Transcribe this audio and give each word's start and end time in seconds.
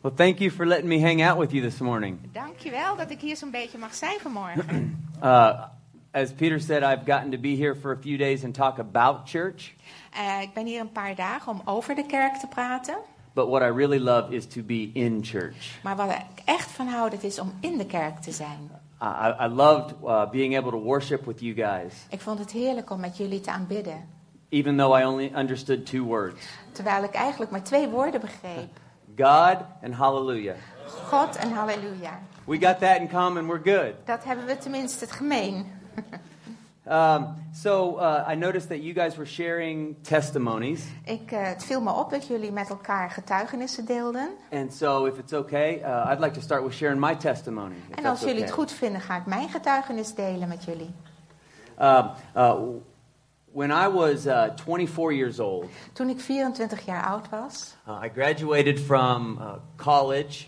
Well, 0.00 0.12
thank 0.16 0.38
you 0.38 0.50
for 0.50 0.66
letting 0.66 0.88
me 0.88 1.00
hang 1.00 1.22
out 1.22 1.38
with 1.38 1.52
you 1.52 1.60
this 1.62 1.78
morning. 1.80 2.18
Dankjewel 2.32 2.96
dat 2.96 3.10
ik 3.10 3.20
hier 3.20 3.36
zo'n 3.36 3.50
beetje 3.50 3.78
mag 3.78 3.94
zijn 3.94 4.18
vanmorgen. 4.20 4.96
Uh, 5.22 5.64
as 6.12 6.32
Peter 6.32 6.60
said, 6.60 6.82
I've 6.84 7.04
gotten 7.12 7.30
to 7.30 7.38
be 7.38 7.56
here 7.56 7.74
for 7.74 7.92
a 7.92 7.96
few 8.00 8.16
days 8.18 8.44
and 8.44 8.54
talk 8.54 8.78
about 8.78 9.28
church. 9.28 9.74
Eh, 10.12 10.42
ik 10.42 10.52
ben 10.54 10.66
hier 10.66 10.80
een 10.80 10.92
paar 10.92 11.14
dagen 11.14 11.52
om 11.52 11.62
over 11.64 11.94
de 11.94 12.06
kerk 12.06 12.34
te 12.34 12.46
praten. 12.46 12.96
But 13.34 13.48
what 13.48 13.62
I 13.62 13.64
really 13.76 13.98
love 13.98 14.34
is 14.34 14.46
to 14.46 14.62
be 14.62 14.90
in 14.92 15.24
church. 15.24 15.80
Maar 15.82 15.96
wat 15.96 16.10
ik 16.10 16.42
echt 16.44 16.70
van 16.70 16.86
hou, 16.86 17.10
dat 17.10 17.22
is 17.22 17.38
om 17.38 17.52
in 17.60 17.78
de 17.78 17.86
kerk 17.86 18.18
te 18.18 18.30
zijn. 18.32 18.70
I, 19.02 19.06
I 19.06 19.44
I 19.44 19.48
loved 19.48 19.94
uh, 20.04 20.30
being 20.30 20.56
able 20.58 20.70
to 20.70 20.80
worship 20.82 21.24
with 21.24 21.40
you 21.40 21.54
guys, 21.54 21.94
Ik 22.10 22.20
vond 22.20 22.38
het 22.38 22.50
heerlijk 22.52 22.90
om 22.90 23.00
met 23.00 23.16
jullie 23.16 23.40
te 23.40 23.50
aanbidden. 23.50 24.08
even 24.48 24.76
though 24.76 25.00
I 25.00 25.04
only 25.04 25.32
understood 25.36 25.86
two 25.86 26.02
words 26.04 26.46
Terwijl 26.72 27.02
ik 27.04 27.12
eigenlijk 27.14 27.50
maar 27.50 27.62
twee 27.62 27.88
woorden 27.88 28.20
begreep. 28.20 28.68
God 29.18 29.64
and 29.82 29.94
hallelujah. 29.94 30.56
God 31.10 31.36
en 31.36 31.52
halleluja. 31.52 32.18
We 32.46 32.58
got 32.58 32.78
that 32.80 33.00
in 33.00 33.08
common, 33.08 33.46
we're 33.46 33.62
good. 33.62 33.94
Dat 34.04 34.24
hebben 34.24 34.46
we 34.46 34.56
tenminste 34.56 35.04
het 35.04 35.12
gemeen. 35.12 35.66
Um, 36.90 37.34
so 37.52 37.98
uh, 37.98 38.24
I 38.32 38.34
noticed 38.34 38.68
that 38.68 38.78
you 38.82 38.94
guys 38.94 39.16
were 39.16 39.26
sharing 39.26 39.96
testimonies. 40.02 40.84
Ik, 41.04 41.32
eh, 41.32 41.42
het 41.42 41.64
viel 41.64 41.80
me 41.80 41.92
op 41.92 42.10
dat 42.10 42.26
jullie 42.26 42.52
met 42.52 42.68
elkaar 42.68 43.10
getuigenissen 43.10 43.84
deelden. 43.84 44.28
And 44.52 44.74
so, 44.74 45.04
if 45.04 45.18
it's 45.18 45.32
okay, 45.32 45.74
uh, 45.74 46.10
I'd 46.12 46.20
like 46.20 46.32
to 46.32 46.40
start 46.40 46.62
with 46.62 46.72
sharing 46.72 47.00
my 47.00 47.14
testimony. 47.14 47.74
if 47.90 47.96
En 47.96 48.06
als 48.06 48.20
jullie 48.20 48.42
het 48.42 48.50
goed 48.50 48.72
vinden, 48.72 49.00
ga 49.00 49.16
ik 49.16 49.26
mijn 49.26 49.48
getuigenis 49.48 50.14
delen 50.14 50.48
met 50.48 50.64
jullie. 50.64 50.94
Uh, 53.58 53.66
when 53.66 53.70
I 53.72 53.88
was 53.88 54.26
uh, 54.26 54.54
24 54.64 55.12
years 55.12 55.40
old, 55.40 55.66
Toen 55.92 56.08
ik 56.08 56.20
24 56.20 56.84
jaar 56.84 57.04
oud 57.06 57.28
was, 57.28 57.74
uh, 57.88 58.00
I 58.04 58.08
graduated 58.14 58.80
from 58.80 59.38
uh, 59.40 59.52
college. 59.76 60.46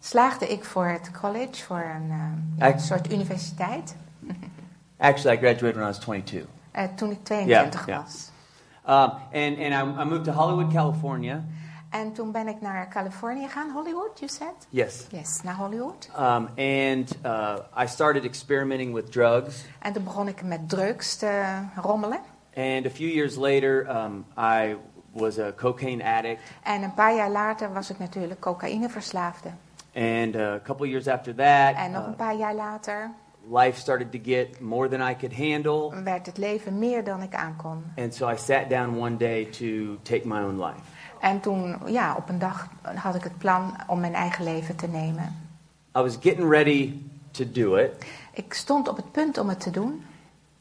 slaagde 0.00 0.46
ik 0.48 0.64
voor 0.64 0.86
het 0.86 1.10
college, 1.20 1.64
voor 1.64 1.84
een 1.94 2.10
een 2.58 2.80
soort 2.80 3.12
universiteit. 3.12 3.96
Actually, 4.98 5.36
I 5.36 5.38
graduated 5.40 5.74
when 5.74 5.84
I 5.84 5.86
was 5.86 5.98
22. 5.98 6.48
Eh, 6.70 6.84
toen 6.96 7.10
ik 7.10 7.24
22 7.24 7.86
Ja, 7.86 7.92
ja. 7.94 8.02
was. 8.02 8.30
Um, 8.88 9.10
and 9.32 9.58
and 9.58 9.98
I, 9.98 10.00
I 10.02 10.04
moved 10.04 10.24
to 10.24 10.32
Hollywood, 10.32 10.72
California. 10.72 11.44
En 11.90 12.12
toen 12.12 12.32
ben 12.32 12.48
ik 12.48 12.60
naar 12.60 12.88
Californië 12.88 13.46
gegaan, 13.46 13.70
Hollywood, 13.70 14.18
you 14.18 14.30
said? 14.30 14.66
Yes. 14.68 15.06
Yes, 15.10 15.42
naar 15.42 15.54
Hollywood. 15.54 16.08
Um, 16.18 16.48
and 16.56 17.16
uh, 17.24 17.56
I 17.82 17.86
started 17.86 18.24
experimenting 18.24 18.94
with 18.94 19.12
drugs. 19.12 19.64
En 19.78 19.92
toen 19.92 20.04
begon 20.04 20.28
ik 20.28 20.42
met 20.42 20.68
drugs 20.68 21.16
te 21.16 21.42
rommelen. 21.82 22.18
And 22.56 22.86
a 22.86 22.90
few 22.90 23.08
years 23.08 23.36
later, 23.36 23.86
um, 23.88 24.24
I 24.38 24.76
was 25.12 25.38
a 25.38 25.52
cocaine 25.52 26.04
addict. 26.04 26.40
En 26.62 26.82
een 26.82 26.94
paar 26.94 27.14
jaar 27.14 27.30
later 27.30 27.72
was 27.72 27.90
ik 27.90 27.98
natuurlijk 27.98 28.40
cocaïneverslaafde. 28.40 29.48
And 29.94 30.34
uh, 30.34 30.52
a 30.52 30.60
couple 30.64 30.88
years 30.88 31.08
after 31.08 31.34
that, 31.34 31.74
En 31.74 31.90
nog 31.90 32.02
uh, 32.02 32.08
een 32.08 32.16
paar 32.16 32.36
jaar 32.36 32.54
later 32.54 33.10
life 33.50 33.80
started 33.80 34.12
to 34.12 34.18
get 34.18 34.60
more 34.60 34.88
than 34.88 35.00
I 35.00 35.14
could 35.14 35.36
handle. 35.36 36.02
werd 36.02 36.26
het 36.26 36.38
leven 36.38 36.78
meer 36.78 37.04
dan 37.04 37.22
ik 37.22 37.34
aankon. 37.34 37.84
And 37.96 38.14
so 38.14 38.28
I 38.30 38.36
sat 38.36 38.70
down 38.70 38.98
one 38.98 39.16
day 39.16 39.44
to 39.44 39.96
take 40.02 40.28
my 40.28 40.42
own 40.42 40.64
life. 40.64 40.80
En 41.20 41.40
toen, 41.40 41.76
ja, 41.86 42.14
op 42.16 42.28
een 42.28 42.38
dag 42.38 42.68
had 42.94 43.14
ik 43.14 43.22
het 43.22 43.38
plan 43.38 43.76
om 43.86 44.00
mijn 44.00 44.14
eigen 44.14 44.44
leven 44.44 44.76
te 44.76 44.86
nemen. 44.86 45.36
I 45.98 46.00
was 46.00 46.16
getting 46.20 46.50
ready 46.50 47.00
to 47.30 47.44
do 47.52 47.74
it, 47.74 48.06
Ik 48.32 48.54
stond 48.54 48.88
op 48.88 48.96
het 48.96 49.12
punt 49.12 49.38
om 49.38 49.48
het 49.48 49.60
te 49.60 49.70
doen. 49.70 50.04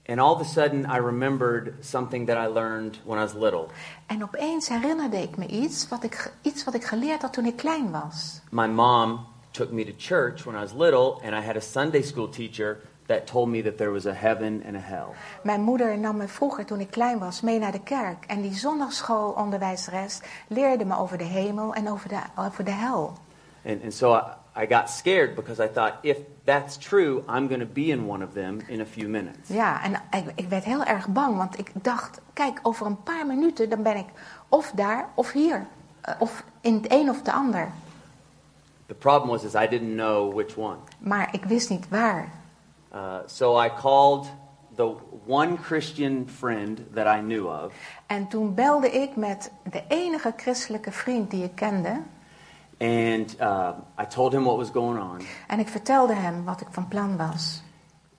And 0.07 0.19
all 0.19 0.33
of 0.33 0.41
a 0.41 0.45
sudden 0.45 0.85
I 0.85 0.97
remembered 0.97 1.73
something 1.81 2.25
that 2.27 2.37
I 2.37 2.47
learned 2.47 2.97
when 3.03 3.19
I 3.19 3.21
was 3.21 3.33
little. 3.33 3.67
En 4.05 4.23
opeens 4.23 4.69
herinnerde 4.69 5.21
ik 5.21 5.37
me 5.37 5.47
iets 5.47 5.87
wat 5.87 6.03
ik, 6.03 6.33
iets 6.41 6.63
wat 6.63 6.73
ik 6.73 6.83
geleerd 6.83 7.21
had 7.21 7.33
toen 7.33 7.45
ik 7.45 7.55
klein 7.55 7.91
was. 7.91 8.41
My 8.49 8.67
mom 8.67 9.25
took 9.51 9.71
me 9.71 9.85
to 9.85 9.93
church 9.97 10.43
when 10.43 10.55
I 10.55 10.59
was 10.59 10.73
little, 10.73 11.21
and 11.23 11.33
I 11.35 11.45
had 11.45 11.55
a 11.55 11.61
Sunday 11.61 12.01
school 12.01 12.29
teacher 12.29 12.77
that 13.05 13.27
told 13.27 13.49
me 13.49 13.61
that 13.63 13.77
there 13.77 13.91
was 13.91 14.05
a 14.05 14.13
heaven 14.13 14.63
and 14.65 14.75
a 14.75 14.79
hell. 14.79 15.07
Mijn 15.43 15.61
moeder 15.61 15.97
nam 15.97 16.17
me 16.17 16.27
vroeger, 16.27 16.65
toen 16.65 16.79
ik 16.79 16.91
klein 16.91 17.19
was, 17.19 17.41
mee 17.41 17.59
naar 17.59 17.71
de 17.71 17.83
kerk. 17.83 18.25
En 18.25 18.41
die 18.41 18.53
zondagschoolonderwijzeres 18.53 20.21
leerde 20.47 20.85
me 20.85 20.97
over 20.97 21.17
de 21.17 21.23
hemel 21.23 21.73
en 21.73 21.89
over 21.89 22.09
de, 22.09 22.19
over 22.35 22.63
de 22.63 22.71
hel. 22.71 23.13
And, 23.65 23.83
and 23.83 23.93
so 23.93 24.15
I, 24.15 24.21
I 24.57 24.65
got 24.67 24.89
scared 24.89 25.35
because 25.35 25.63
I 25.63 25.67
thought, 25.67 25.93
if 26.01 26.17
that's 26.43 26.77
true, 26.77 27.23
I'm 27.27 27.47
going 27.47 27.59
to 27.59 27.73
be 27.73 27.81
in 27.91 28.07
one 28.07 28.23
of 28.25 28.33
them 28.33 28.59
in 28.67 28.81
a 28.81 28.85
few 28.85 29.09
minutes. 29.09 29.49
Ja, 29.49 29.83
en 29.83 30.01
ik, 30.19 30.31
ik 30.35 30.49
werd 30.49 30.63
heel 30.63 30.83
erg 30.83 31.07
bang, 31.07 31.37
want 31.37 31.59
ik 31.59 31.71
dacht, 31.73 32.21
kijk, 32.33 32.59
over 32.61 32.85
een 32.85 33.03
paar 33.03 33.25
minuten 33.25 33.69
dan 33.69 33.83
ben 33.83 33.95
ik 33.97 34.05
of 34.49 34.71
daar 34.71 35.09
of 35.13 35.31
hier. 35.31 35.65
Eh, 36.01 36.13
Of 36.19 36.43
in 36.61 36.73
het 36.73 36.91
een 36.91 37.09
of 37.09 37.21
de 37.21 37.31
ander. 37.31 37.71
The 38.85 38.93
problem 38.93 39.29
was 39.29 39.43
is 39.43 39.53
I 39.53 39.67
didn't 39.67 39.93
know 39.95 40.33
which 40.33 40.57
one. 40.57 40.77
Maar 40.97 41.29
ik 41.31 41.43
wist 41.45 41.69
niet 41.69 41.89
waar. 41.89 42.29
Uh, 42.93 43.15
so 43.25 43.61
I 43.61 43.69
called 43.81 44.25
the 44.75 44.95
one 45.25 45.57
Christian 45.57 46.27
friend 46.37 46.79
that 46.93 47.17
I 47.17 47.19
knew 47.19 47.45
of, 47.47 47.73
En 48.05 48.27
toen 48.27 48.53
belde 48.53 48.89
ik 48.91 49.15
met 49.15 49.51
de 49.71 49.83
enige 49.87 50.33
christelijke 50.37 50.91
vriend 50.91 51.31
die 51.31 51.43
ik 51.43 51.55
kende. 51.55 52.01
And 52.79 53.35
uh, 53.41 53.71
I 53.99 54.05
told 54.05 54.33
him 54.33 54.43
what 54.43 54.57
was 54.57 54.69
going 54.69 54.99
on. 54.99 55.21
En 55.47 55.59
ik 55.59 55.67
vertelde 55.67 56.13
hem 56.13 56.43
wat 56.45 56.61
ik 56.61 56.67
van 56.71 56.87
plan 56.87 57.17
was. 57.17 57.63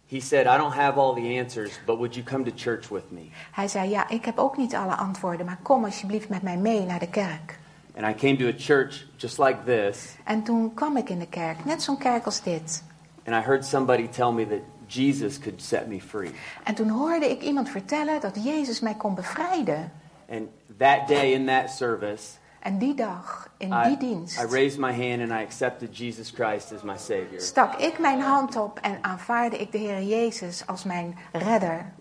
He 0.09 0.21
said, 0.21 0.47
I 0.47 0.57
don't 0.57 0.75
have 0.75 0.99
all 0.99 1.15
the 1.15 1.39
answers, 1.41 1.81
but 1.87 1.97
would 1.97 2.15
you 2.15 2.25
come 2.27 2.45
to 2.45 2.51
church 2.55 2.89
with 2.89 3.11
me? 3.11 3.29
Hij 3.53 3.69
zei, 3.69 3.91
ja, 3.91 4.09
ik 4.09 4.25
heb 4.25 4.39
ook 4.39 4.57
niet 4.57 4.75
alle 4.75 4.95
antwoorden, 4.95 5.47
maar 5.47 5.59
kom 5.63 5.85
alsjeblieft 5.85 6.29
met 6.29 6.43
mij 6.43 6.57
mee 6.57 6.81
naar 6.85 6.99
de 6.99 7.09
kerk. 7.09 7.59
And 7.97 8.07
I 8.09 8.15
came 8.15 8.37
to 8.37 8.47
a 8.47 8.53
church 8.57 9.05
just 9.17 9.39
like 9.39 9.59
this, 9.65 10.17
En 10.25 10.43
toen 10.43 10.75
kwam 10.75 10.97
ik 10.97 11.09
in 11.09 11.19
de 11.19 11.27
kerk, 11.27 11.65
net 11.65 11.83
zo'n 11.83 11.99
kerk 11.99 12.25
als 12.25 12.43
dit. 12.43 12.83
and 13.27 13.37
I 13.37 13.41
heard 13.47 13.65
somebody 13.65 14.09
tell 14.09 14.33
me 14.33 14.47
that 14.47 14.61
Jesus 14.87 15.39
could 15.39 15.63
set 15.63 15.87
me 15.89 16.01
free. 16.01 16.31
En 16.65 16.75
toen 16.75 16.89
hoorde 16.89 17.31
ik 17.31 17.43
iemand 17.43 17.69
vertellen 17.69 18.21
dat 18.21 18.45
Jezus 18.45 18.81
mij 18.81 18.95
kon 18.95 19.15
bevrijden. 19.15 19.93
And 20.31 20.43
that 20.79 21.09
day 21.09 21.33
in 21.33 21.47
that 21.47 21.71
service, 21.71 22.23
En 22.61 22.79
die 22.79 22.95
dag, 22.95 23.49
in 23.57 23.73
I, 23.73 23.83
die 23.83 23.97
dienst, 23.97 24.43
I 24.43 24.47
raised 24.47 24.79
my 24.79 24.93
hand 24.93 25.21
and 25.21 25.41
I 25.41 25.45
accepted 25.45 25.97
Jesus 25.97 26.31
Christ 26.31 26.73
as 26.73 26.83
my 26.83 26.97
Savior. 26.97 27.41
stak 27.41 27.75
ik 27.75 27.99
mijn 27.99 28.21
hand 28.21 28.57
op 28.57 28.79
en 28.79 28.99
aanvaarde 29.01 29.57
ik 29.59 29.73
de 29.73 29.79
Heer 29.79 30.03
Jezus 30.03 30.67
als 30.67 30.85
mijn 30.85 31.19
redder. 31.33 31.93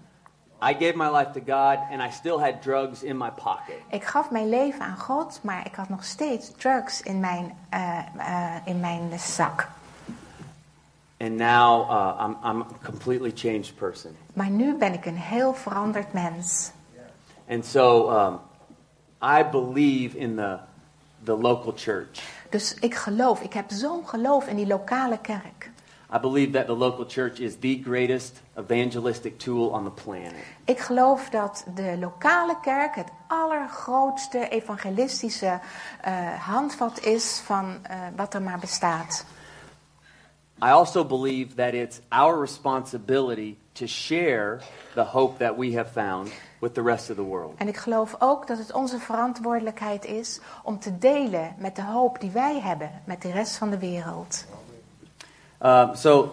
I 0.61 0.73
gave 0.73 0.95
my 0.95 1.09
life 1.09 1.31
to 1.33 1.41
God, 1.41 1.79
and 1.91 2.01
I 2.01 2.09
still 2.11 2.39
had 2.39 2.61
drugs 2.61 3.03
in 3.03 3.17
my 3.17 3.31
pocket. 3.31 3.75
Ik 3.89 4.03
gaf 4.03 4.31
mijn 4.31 4.49
leven 4.49 4.81
aan 4.81 4.97
God, 4.97 5.39
maar 5.43 5.65
ik 5.65 5.75
had 5.75 5.89
nog 5.89 6.03
steeds 6.03 6.51
drugs 6.57 7.01
in 7.01 7.19
mijn, 7.19 7.57
eh, 7.69 7.99
eh, 8.17 8.55
in 8.65 8.79
mijn 8.79 9.19
zak. 9.19 9.67
And 11.17 11.37
now 11.37 11.89
uh, 11.89 12.25
I'm, 12.25 12.37
I'm 12.43 12.61
a 12.61 12.65
completely 12.83 13.31
changed 13.35 13.75
person. 13.75 14.17
Maar 14.33 14.49
nu 14.49 14.77
ben 14.77 14.93
ik 14.93 15.05
een 15.05 15.17
heel 15.17 15.53
veranderd 15.53 16.13
mens. 16.13 16.71
And 17.49 17.65
so 17.65 18.09
um, 18.09 18.39
I 19.25 19.43
believe 19.43 20.15
in 20.15 20.35
the, 20.35 20.59
the 21.23 21.37
local 21.37 21.73
church. 21.75 22.21
Dus 22.49 22.73
ik 22.79 22.95
geloof, 22.95 23.41
ik 23.41 23.53
heb 23.53 23.65
zo'n 23.67 24.07
geloof 24.07 24.47
in 24.47 24.55
die 24.55 24.67
lokale 24.67 25.17
kerk. 25.21 25.69
I 26.13 26.19
believe 26.19 26.51
that 26.51 26.65
the 26.65 26.75
local 26.75 27.05
church 27.07 27.39
is 27.39 27.55
the 27.59 27.81
greatest 27.83 28.41
evangelistic 28.55 29.39
tool 29.39 29.69
on 29.69 29.83
the 29.83 30.03
planet. 30.03 30.33
Ik 30.65 30.79
geloof 30.79 31.29
dat 31.29 31.65
de 31.75 31.97
lokale 31.99 32.57
kerk 32.61 32.95
het 32.95 33.09
allergrootste 33.27 34.49
evangelistische 34.49 35.59
eh, 36.01 36.13
handvat 36.33 36.99
is 36.99 37.41
van 37.45 37.77
eh, 37.81 37.97
wat 38.15 38.33
er 38.33 38.41
maar 38.41 38.59
bestaat. 38.59 39.25
I 40.63 40.67
also 40.67 41.05
believe 41.05 41.55
that 41.55 41.73
it's 41.73 41.99
our 42.09 42.39
responsibility 42.39 43.55
to 43.75 43.85
share 43.87 44.59
the 44.93 45.03
hope 45.03 45.37
that 45.37 45.57
we 45.57 45.75
have 45.75 45.91
found 45.91 46.29
with 46.59 46.73
the 46.73 46.83
rest 46.83 47.09
of 47.09 47.15
the 47.15 47.23
world. 47.23 47.53
En 47.57 47.67
ik 47.67 47.77
geloof 47.77 48.15
ook 48.19 48.47
dat 48.47 48.57
het 48.57 48.73
onze 48.73 48.99
verantwoordelijkheid 48.99 50.05
is 50.05 50.39
om 50.63 50.79
te 50.79 50.97
delen 50.97 51.55
met 51.57 51.75
de 51.75 51.83
hoop 51.83 52.19
die 52.19 52.31
wij 52.31 52.59
hebben 52.59 52.91
met 53.05 53.21
de 53.21 53.31
rest 53.31 53.55
van 53.57 53.69
de 53.69 53.77
wereld. 53.79 54.45
Um, 55.63 55.95
so 55.95 56.31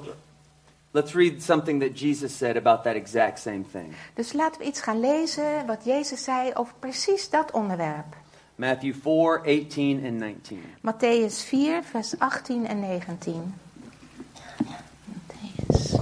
let's 0.90 1.14
read 1.14 1.42
something 1.42 1.80
that 1.80 2.00
Jesus 2.00 2.36
said 2.36 2.56
about 2.56 2.82
that 2.82 2.94
exact 2.94 3.38
same 3.38 3.64
thing. 3.72 3.94
Dus 4.14 4.32
laten 4.32 4.60
we 4.60 4.66
iets 4.66 4.80
gaan 4.80 5.00
lezen 5.00 5.66
wat 5.66 5.84
Jezus 5.84 6.24
zei 6.24 6.50
over 6.54 6.74
precies 6.78 7.30
dat 7.30 7.50
onderwerp. 7.50 8.16
Matthew 8.54 8.94
4 8.94 9.40
18 9.44 10.04
and 10.04 10.18
19. 10.18 10.62
Matthäus 10.80 11.42
4, 11.44 11.82
vers 11.82 12.18
18 12.18 12.66
en 12.66 12.80
19. 12.80 13.54
Matthäus. 15.04 16.00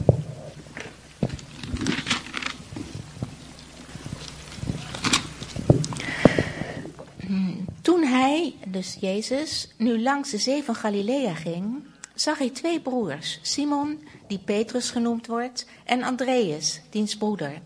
Hmm, 7.26 7.64
Toen 7.82 8.02
hij, 8.02 8.54
dus 8.70 8.96
Jezus, 9.00 9.68
nu 9.76 10.02
langs 10.02 10.30
de 10.30 10.38
zee 10.38 10.62
van 10.62 10.74
Galilea 10.74 11.34
ging, 11.34 11.82
zag 12.14 12.38
hij 12.38 12.50
twee 12.50 12.80
broers, 12.80 13.38
Simon, 13.42 14.06
die 14.26 14.38
Petrus 14.38 14.90
genoemd 14.90 15.26
wordt, 15.26 15.66
en 15.84 16.02
Andreas, 16.02 16.80
diens 16.90 17.16
broeder, 17.16 17.60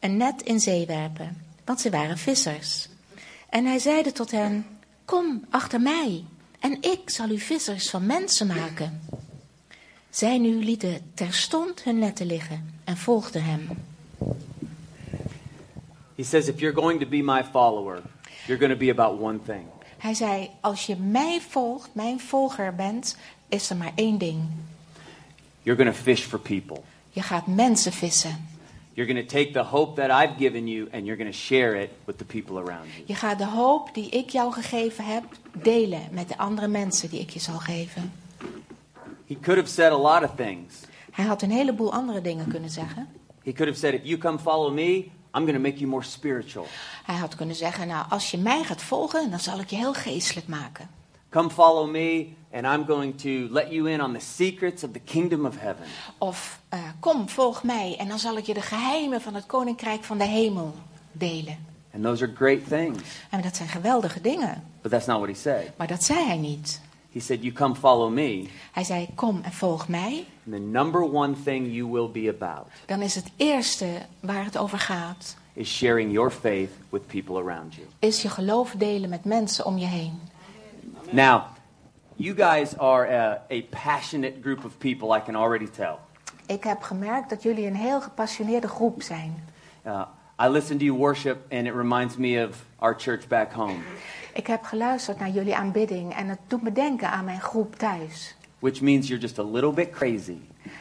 een 0.00 0.16
net 0.16 0.42
in 0.42 0.60
zee 0.60 0.86
werpen, 0.86 1.42
want 1.64 1.80
ze 1.80 1.90
waren 1.90 2.18
vissers. 2.18 2.88
En 3.48 3.64
hij 3.64 3.78
zeide 3.78 4.12
tot 4.12 4.30
hen, 4.30 4.66
kom 5.04 5.44
achter 5.50 5.80
mij, 5.80 6.24
en 6.60 6.82
ik 6.82 7.10
zal 7.10 7.30
u 7.30 7.38
vissers 7.38 7.90
van 7.90 8.06
mensen 8.06 8.46
maken. 8.46 9.00
Zij 10.10 10.38
nu 10.38 10.64
lieten 10.64 11.10
terstond 11.14 11.82
hun 11.82 11.98
netten 11.98 12.26
liggen 12.26 12.80
en 12.84 12.96
volgden 12.96 13.44
hem. 13.44 13.68
He 16.14 16.22
says, 16.24 16.48
If 16.48 16.60
you're 16.60 16.80
going 16.80 17.00
to 17.00 17.06
be 17.06 17.22
my 17.22 17.44
follower, 17.44 18.02
you're 18.46 18.58
going 18.58 18.72
to 18.72 18.78
be 18.78 18.90
about 18.90 19.20
one 19.20 19.38
thing 19.46 19.75
Hij 19.98 20.14
zei, 20.14 20.50
als 20.60 20.86
je 20.86 20.96
mij 20.96 21.40
volgt, 21.48 21.88
mijn 21.92 22.20
volger 22.20 22.74
bent, 22.74 23.16
is 23.48 23.70
er 23.70 23.76
maar 23.76 23.92
één 23.94 24.18
ding. 24.18 24.40
you're 25.62 25.84
going 25.84 25.96
to 25.96 26.02
fish 26.02 26.22
for 26.22 26.38
people. 26.38 26.82
Je 27.10 27.22
gaat 27.22 27.46
mensen 27.46 27.92
vissen. 27.92 28.48
You're 28.94 29.12
going 29.12 29.28
to 29.28 29.36
take 29.36 29.52
the 29.52 29.62
hope 29.62 30.00
that 30.00 30.10
I've 30.10 30.38
given 30.38 30.68
you 30.68 30.88
and 30.92 31.04
you're 31.04 31.16
going 31.16 31.32
to 31.32 31.38
share 31.38 31.82
it 31.82 31.90
with 32.04 32.18
the 32.18 32.24
people 32.24 32.56
around 32.58 32.86
you. 32.94 33.02
Je 33.06 33.14
gaat 33.14 33.38
de 33.38 33.46
hoop 33.46 33.94
die 33.94 34.08
ik 34.08 34.30
jou 34.30 34.52
gegeven 34.52 35.04
heb 35.04 35.24
delen 35.52 36.02
met 36.10 36.28
de 36.28 36.38
andere 36.38 36.68
mensen 36.68 37.10
die 37.10 37.20
ik 37.20 37.30
je 37.30 37.38
zal 37.40 37.58
geven. 37.58 38.12
He 39.26 39.36
could 39.40 39.58
have 39.58 39.72
said 39.72 39.92
a 39.92 39.96
lot 39.96 40.22
of 40.22 40.36
things. 40.36 40.74
Hij 41.12 41.24
had 41.24 41.42
een 41.42 41.50
heleboel 41.50 41.92
andere 41.92 42.20
dingen 42.20 42.48
kunnen 42.48 42.70
zeggen. 42.70 43.08
He 43.42 43.52
could 43.52 43.68
have 43.68 43.78
said, 43.78 43.94
If 43.94 44.00
you 44.02 44.18
come 44.18 44.38
follow 44.38 44.72
me, 44.72 45.04
I'm 45.36 45.42
going 45.42 45.54
to 45.54 45.60
make 45.60 45.78
you 45.78 45.90
more 45.90 46.04
spiritual. 46.04 46.66
Hij 47.04 47.16
had 47.16 47.34
kunnen 47.34 47.56
zeggen, 47.56 47.86
nou, 47.86 48.06
als 48.08 48.30
je 48.30 48.38
mij 48.38 48.64
gaat 48.64 48.82
volgen, 48.82 49.30
dan 49.30 49.40
zal 49.40 49.58
ik 49.58 49.70
je 49.70 49.76
heel 49.76 49.94
geestelijk 49.94 50.48
maken. 50.48 50.88
Come 51.30 51.50
follow 51.50 51.90
me, 51.90 52.26
and 52.52 52.64
I'm 52.64 52.86
going 52.86 53.20
to 53.20 53.52
let 53.54 53.70
you 53.70 53.90
in 53.90 54.02
on 54.02 54.12
the 54.12 54.20
secrets 54.20 54.84
of 54.84 54.90
the 54.90 55.00
kingdom 55.04 55.46
of 55.46 55.54
heaven. 55.58 55.84
Of 56.18 56.60
eh, 56.68 56.78
kom, 57.00 57.28
volg 57.28 57.62
mij 57.62 57.96
en 57.98 58.08
dan 58.08 58.18
zal 58.18 58.36
ik 58.36 58.46
je 58.46 58.54
de 58.54 58.62
geheimen 58.62 59.20
van 59.20 59.34
het 59.34 59.46
koninkrijk 59.46 60.04
van 60.04 60.18
de 60.18 60.24
hemel 60.24 60.74
delen. 61.12 61.66
And 61.94 62.04
those 62.04 62.24
are 62.24 62.32
great 62.34 62.68
things. 62.68 63.02
En 63.30 63.40
dat 63.40 63.56
zijn 63.56 63.68
geweldige 63.68 64.20
dingen. 64.20 64.64
But 64.82 64.90
that's 64.90 65.06
not 65.06 65.16
what 65.16 65.28
he 65.28 65.34
said. 65.34 65.72
Maar 65.76 65.86
dat 65.86 66.02
zei 66.02 66.26
hij 66.26 66.36
niet. 66.36 66.80
He 67.16 67.22
said, 67.22 67.42
You 67.42 67.52
come 67.52 67.74
follow 67.74 68.10
me, 68.10 68.48
Hij 68.72 68.84
zei, 68.84 69.08
kom 69.14 69.40
en 69.42 69.52
volg 69.52 69.88
mij. 69.88 70.26
and 70.44 70.54
the 70.54 70.60
number 70.60 71.00
one 71.02 71.34
thing 71.44 71.66
you 71.72 71.90
will 71.90 72.10
be 72.10 72.28
about 72.28 72.66
Dan 72.86 73.02
is 73.02 73.14
het 73.14 73.30
eerste 73.36 73.86
waar 74.20 74.44
het 74.44 74.58
over 74.58 74.78
gaat, 74.78 75.36
is 75.52 75.76
sharing 75.76 76.12
your 76.12 76.30
faith 76.30 76.70
with 76.90 77.06
people 77.06 77.36
around 77.36 77.74
you. 77.74 77.86
is 77.98 78.22
je 78.22 78.28
geloof 78.28 78.70
delen 78.70 79.08
met 79.08 79.24
mensen 79.24 79.66
om 79.66 79.78
je 79.78 79.86
heen. 79.86 80.20
Now, 81.10 81.42
you 82.16 82.36
guys 82.36 82.78
are 82.78 83.08
a, 83.16 83.42
a 83.54 83.62
passionate 83.82 84.34
group 84.42 84.64
of 84.64 84.78
people, 84.78 85.16
I 85.16 85.20
can 85.22 85.36
already 85.36 85.68
tell. 85.70 85.94
Ik 86.46 86.64
heb 86.64 86.82
gemerkt 86.82 87.30
dat 87.30 87.42
jullie 87.42 87.66
een 87.66 87.76
heel 87.76 88.00
gepassioneerde 88.00 88.68
groep 88.68 89.02
zijn. 89.02 89.44
Uh, 89.86 90.02
I 90.42 90.48
listen 90.48 90.78
to 90.78 90.84
you 90.84 90.96
worship, 90.98 91.36
and 91.52 91.66
it 91.66 91.74
reminds 91.74 92.16
me 92.16 92.46
of 92.48 92.64
our 92.78 92.94
church 92.98 93.26
back 93.28 93.52
home, 93.52 93.78
Ik 94.36 94.46
heb 94.46 94.64
geluisterd 94.64 95.18
naar 95.18 95.30
jullie 95.30 95.56
aanbidding 95.56 96.14
en 96.14 96.28
het 96.28 96.38
doet 96.46 96.62
me 96.62 96.72
denken 96.72 97.10
aan 97.10 97.24
mijn 97.24 97.40
groep 97.40 97.76
thuis. 97.76 98.36
which 98.58 98.80
means 98.80 99.08
you're 99.08 99.22
just 99.22 99.38
a 99.38 99.42
little 99.42 99.72
bit 99.72 99.90
crazy. 99.90 100.36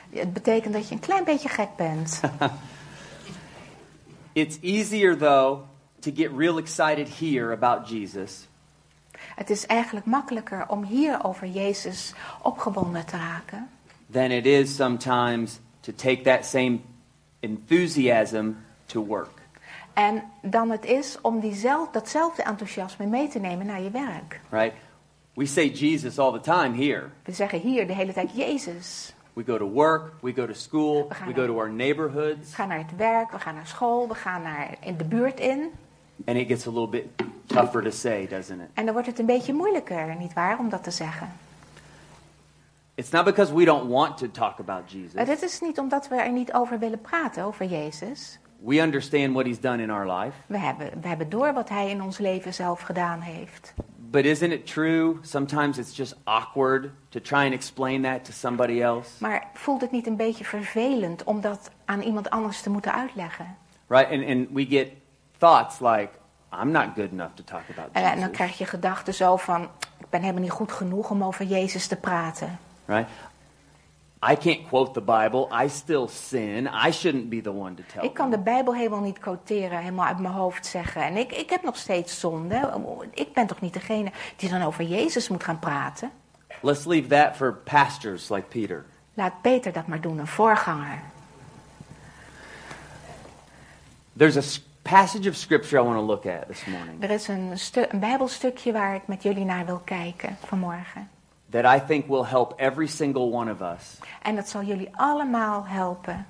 Het 0.10 0.34
betekent 0.34 0.74
dat 0.74 0.88
je 0.88 0.94
een 0.96 1.02
klein 1.02 1.24
beetje 1.24 1.50
gek 1.50 1.70
bent. 1.78 2.22
It's 4.34 4.58
easier, 4.62 5.18
though, 5.18 5.62
to 6.00 6.12
get 6.16 6.32
real 6.38 6.58
excited 6.58 7.10
here 7.20 7.52
about 7.52 7.90
Jesus 7.90 8.48
Het 9.36 9.50
is 9.50 9.66
eigenlijk 9.66 10.06
makkelijker 10.06 10.66
om 10.68 10.84
hier 10.84 11.24
over 11.24 11.48
Jezus 11.48 12.14
opgewonden 12.42 13.06
te 13.06 13.18
raken. 13.18 13.70
than 14.12 14.32
it 14.32 14.46
is 14.46 14.76
sometimes 14.76 15.60
to 15.80 15.92
take 15.96 16.22
that 16.22 16.46
same 16.46 16.80
enthusiasm 17.40 18.50
to 18.86 19.06
work. 19.06 19.42
En 19.96 20.24
dan 20.42 20.70
het 20.70 20.86
is 20.86 21.18
om 21.22 21.40
diezelf, 21.40 21.90
datzelfde 21.92 22.44
enthousiasme 22.44 23.06
mee 23.06 23.28
te 23.28 23.40
nemen 23.40 23.66
naar 23.66 23.82
je 23.82 23.90
werk. 23.92 24.40
Right? 24.50 24.74
We 25.34 25.46
say 25.46 25.70
Jesus 25.70 26.20
all 26.20 26.32
the 26.32 26.40
time 26.40 26.76
here. 26.86 27.04
We 27.24 27.32
zeggen 27.32 27.60
hier 27.60 27.88
de 27.88 27.94
hele 27.94 28.14
tijd 28.14 28.36
Jezus. 28.36 29.14
We 29.34 29.44
go 29.44 29.58
to 29.58 29.68
work, 29.70 30.12
we 30.22 30.34
go 30.34 30.46
to 30.48 30.54
school, 30.54 31.08
We 31.08 31.14
gaan 31.14 31.28
we 31.28 31.34
naar- 31.34 31.46
go 31.48 31.54
to 31.54 31.60
our 31.60 31.70
neighborhoods, 31.72 32.50
We 32.50 32.56
gaan 32.56 32.68
naar 32.68 32.78
het 32.78 32.96
werk, 32.98 33.32
we 33.32 33.40
gaan 33.40 33.56
naar 33.56 33.68
school, 33.68 34.08
we 34.08 34.16
gaan 34.16 34.42
naar 34.42 34.76
in 34.80 34.98
de 34.98 35.04
buurt 35.04 35.40
in. 35.40 35.72
and 36.26 36.38
it 36.38 36.48
gets 36.48 36.68
a 36.68 36.70
little 36.70 36.88
bit 36.90 37.06
tougher 37.46 37.84
to 37.84 37.90
say, 37.90 38.28
doesn't 38.28 38.60
it? 38.62 38.68
En 38.74 38.84
dan 38.86 38.94
wordt 38.94 39.08
het 39.10 39.20
een 39.20 39.26
beetje 39.26 39.54
moeilijker, 39.54 40.16
nietwaar, 40.20 40.60
om 40.60 40.70
dat 40.70 40.84
te 40.84 40.92
zeggen. 40.92 41.30
It's 42.96 43.10
not 43.10 43.26
because 43.26 43.54
we 43.54 43.66
don't 43.66 43.90
want 43.90 44.18
to 44.18 44.32
talk 44.32 44.60
about 44.60 44.92
Jesus. 44.92 45.26
dit 45.26 45.42
is 45.42 45.62
niet 45.62 45.80
omdat 45.80 46.08
we 46.08 46.16
er 46.16 46.32
niet 46.32 46.54
over 46.54 46.80
willen 46.80 47.02
praten, 47.02 47.44
over 47.44 47.66
Jezus. 47.66 48.40
We 48.66 48.82
understand 48.82 49.34
what 49.34 49.46
he's 49.46 49.60
done 49.60 49.84
in 49.84 49.90
our 49.90 50.20
life. 50.20 50.38
We 50.46 50.58
hebben, 50.58 50.92
we 51.02 51.08
hebben 51.08 51.30
door 51.30 51.54
wat 51.54 51.70
hij 51.70 51.90
in 51.90 52.02
ons 52.02 52.18
leven 52.18 52.54
zelf 52.54 52.82
gedaan 52.82 53.20
heeft. 53.20 53.74
But 53.98 54.26
isn't 54.26 54.52
it 54.52 54.66
true? 54.66 55.18
Sometimes 55.22 55.78
it's 55.78 55.96
just 55.96 56.16
awkward 56.24 56.92
to 57.10 57.20
try 57.20 57.44
and 57.44 57.54
explain 57.54 58.02
that 58.02 58.26
to 58.26 58.32
somebody 58.32 58.82
else. 58.82 59.10
Maar 59.20 59.48
voelt 59.54 59.82
het 59.82 59.92
niet 59.92 60.08
een 60.08 60.16
beetje 60.16 60.44
vervelend 60.44 61.24
om 61.24 61.42
dat 61.42 61.72
aan 61.86 62.02
iemand 62.02 62.30
anders 62.30 62.62
te 62.62 62.70
moeten 62.70 62.94
uitleggen? 62.94 63.56
Right? 63.88 64.12
And, 64.12 64.26
and 64.26 64.48
we 64.52 64.66
get 64.66 64.88
thoughts 65.38 65.80
like, 65.80 66.10
I'm 66.62 66.72
not 66.72 66.86
good 66.96 67.12
enough 67.12 67.34
to 67.34 67.44
talk 67.44 67.64
about 67.70 67.90
En, 67.92 68.04
en 68.04 68.10
dan 68.10 68.20
Jesus. 68.20 68.36
krijg 68.36 68.58
je 68.58 68.66
gedachten 68.66 69.14
zo 69.14 69.36
van, 69.36 69.62
ik 70.00 70.10
ben 70.10 70.22
helemaal 70.22 70.42
niet 70.42 70.52
goed 70.52 70.72
genoeg 70.72 71.10
om 71.10 71.24
over 71.24 71.46
Jezus 71.46 71.88
te 71.88 71.96
praten. 71.96 72.60
Right? 72.86 73.10
I 74.32 74.36
can't 74.36 74.68
quote 74.68 74.94
the 74.94 75.02
Bible. 75.02 75.48
I 75.66 75.70
still 75.70 76.08
sin. 76.08 76.68
I 76.88 76.92
shouldn't 76.92 77.30
be 77.30 77.42
the 77.42 77.52
one 77.52 77.76
to 77.76 77.84
tell 77.94 78.04
Ik 78.04 78.14
kan 78.14 78.30
de. 78.32 78.38
Bijbel 78.38 78.76
helemaal 78.76 79.02
niet 79.02 79.20
quoteren, 79.20 79.80
helemaal 79.80 80.06
uit 80.06 80.20
mijn 80.20 80.34
hoofd 80.34 80.66
zeggen. 80.66 81.04
En 81.04 81.18
ik, 81.18 81.32
ik 81.32 81.50
heb 81.50 81.64
nog 81.64 81.78
steeds 81.78 82.20
zonde. 82.20 82.72
Ik 83.14 83.34
ben 83.34 83.48
toch 83.48 83.62
niet 83.62 83.74
degene 83.74 84.12
die 84.36 84.50
dan 84.50 84.62
over 84.62 84.84
Jezus 84.84 85.30
moet 85.30 85.44
gaan 85.44 85.60
praten? 85.60 86.12
Let's 86.62 86.86
leave 86.86 87.08
that 87.08 87.36
for 87.36 87.54
pastors 87.54 88.30
like 88.30 88.48
Peter. 88.48 88.86
Laat 89.14 89.42
Peter 89.42 89.72
dat 89.72 89.88
maar 89.88 90.02
doen, 90.02 90.18
een 90.18 90.28
voorganger. 90.28 91.02
There's 94.18 94.38
a 94.38 94.60
passage 94.82 95.30
of 95.30 95.36
scripture 95.36 95.82
I 95.82 95.86
want 95.86 95.98
to 95.98 96.06
look 96.06 96.26
at 96.26 96.48
this 96.48 96.66
morning 96.66 97.04
Er 97.04 97.10
is 97.10 97.28
een, 97.28 97.54
een 97.92 98.00
Bijbelstukje 98.00 98.72
waar 98.72 98.96
ik 98.96 99.08
met 99.08 99.24
jullie 99.24 99.46
naar 99.46 99.66
wil 99.66 99.82
kijken 99.86 100.38
vanmorgen. 100.46 101.10
That 101.50 101.82
I 101.82 101.86
think 101.86 102.08
will 102.08 102.26
help 102.26 102.54
every 102.60 102.88
single 102.88 103.32
one 103.32 103.52
of 103.52 103.62
us 103.62 103.98
En 104.22 104.36
dat 104.36 104.50
zal 104.50 104.64
jullie 104.64 104.90
allemaal 104.92 105.66
helpen 105.68 106.26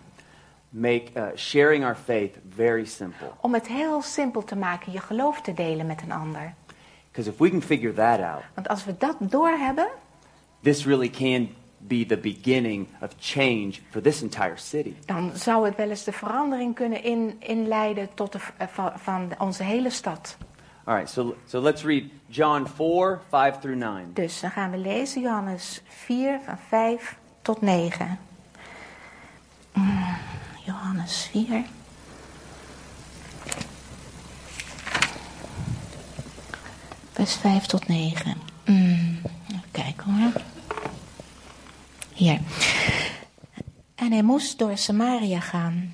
make 0.70 1.06
uh, 1.14 1.28
sharing 1.36 1.84
our 1.84 1.96
faith 1.96 2.38
very 2.56 2.86
simple. 2.86 3.28
om 3.42 3.54
het 3.54 3.68
heel 3.68 4.02
simpel 4.02 4.44
te 4.44 4.56
maken, 4.56 4.92
je 4.92 5.00
geloof 5.00 5.42
te 5.42 5.54
delen 5.54 5.86
met 5.86 6.02
een 6.02 6.12
ander. 6.12 6.54
Because 7.12 7.30
if 7.30 7.38
we 7.38 7.50
can 7.50 7.62
figure 7.62 7.94
that 7.94 8.20
out, 8.20 8.44
Want 8.54 8.68
als 8.68 8.86
we 8.86 8.96
dat 8.98 9.16
doorhebben, 9.20 9.88
this 10.62 10.86
really 10.86 11.10
can 11.10 11.50
be 11.78 12.06
the 12.06 12.18
beginning 12.18 12.88
of 13.02 13.10
change 13.20 13.72
for 13.90 14.02
this 14.02 14.22
entire 14.22 14.58
city. 14.58 14.94
dan 15.06 15.32
zou 15.36 15.66
het 15.66 15.76
wel 15.76 15.90
eens 15.90 16.04
de 16.04 16.12
verandering 16.12 16.76
kunnen 16.76 17.04
in, 17.04 17.36
inleiden 17.40 18.10
tot 18.14 18.32
de, 18.32 18.40
van, 18.68 18.92
van 18.96 19.32
onze 19.38 19.64
hele 19.64 19.90
stad. 19.90 20.38
All 20.88 20.94
right, 20.94 21.10
so, 21.10 21.36
so 21.48 21.60
let's 21.60 21.84
read 21.84 22.12
John 22.30 22.68
4 22.68 23.22
5 23.30 23.60
through 23.60 23.76
9. 23.76 24.14
Dus 24.14 24.40
dan 24.40 24.52
gaan 24.52 24.72
we 24.72 24.78
lezen 24.78 25.22
Johannes 25.22 25.82
4 25.88 26.40
van 26.46 26.58
5 26.68 27.18
tot 27.42 27.62
9. 27.62 28.20
Mm, 29.74 30.18
Johannes 30.66 31.30
4. 31.32 31.66
Vers 37.12 37.36
5 37.36 37.66
tot 37.66 37.88
9. 37.88 38.38
Mm, 38.66 39.22
kijken 39.72 40.14
hoor. 40.14 40.42
Hier. 42.14 42.40
En 43.96 44.12
hij 44.12 44.24
moest 44.24 44.60
door 44.60 44.78
Samaria 44.78 45.40
gaan. 45.40 45.94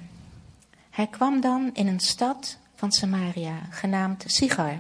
Hij 0.89 1.07
kwam 1.07 1.41
dan 1.41 1.69
in 1.73 1.87
een 1.87 1.99
stad 1.99 2.59
van 2.81 2.91
Samaria, 2.91 3.59
genaamd 3.69 4.23
Sigar, 4.27 4.79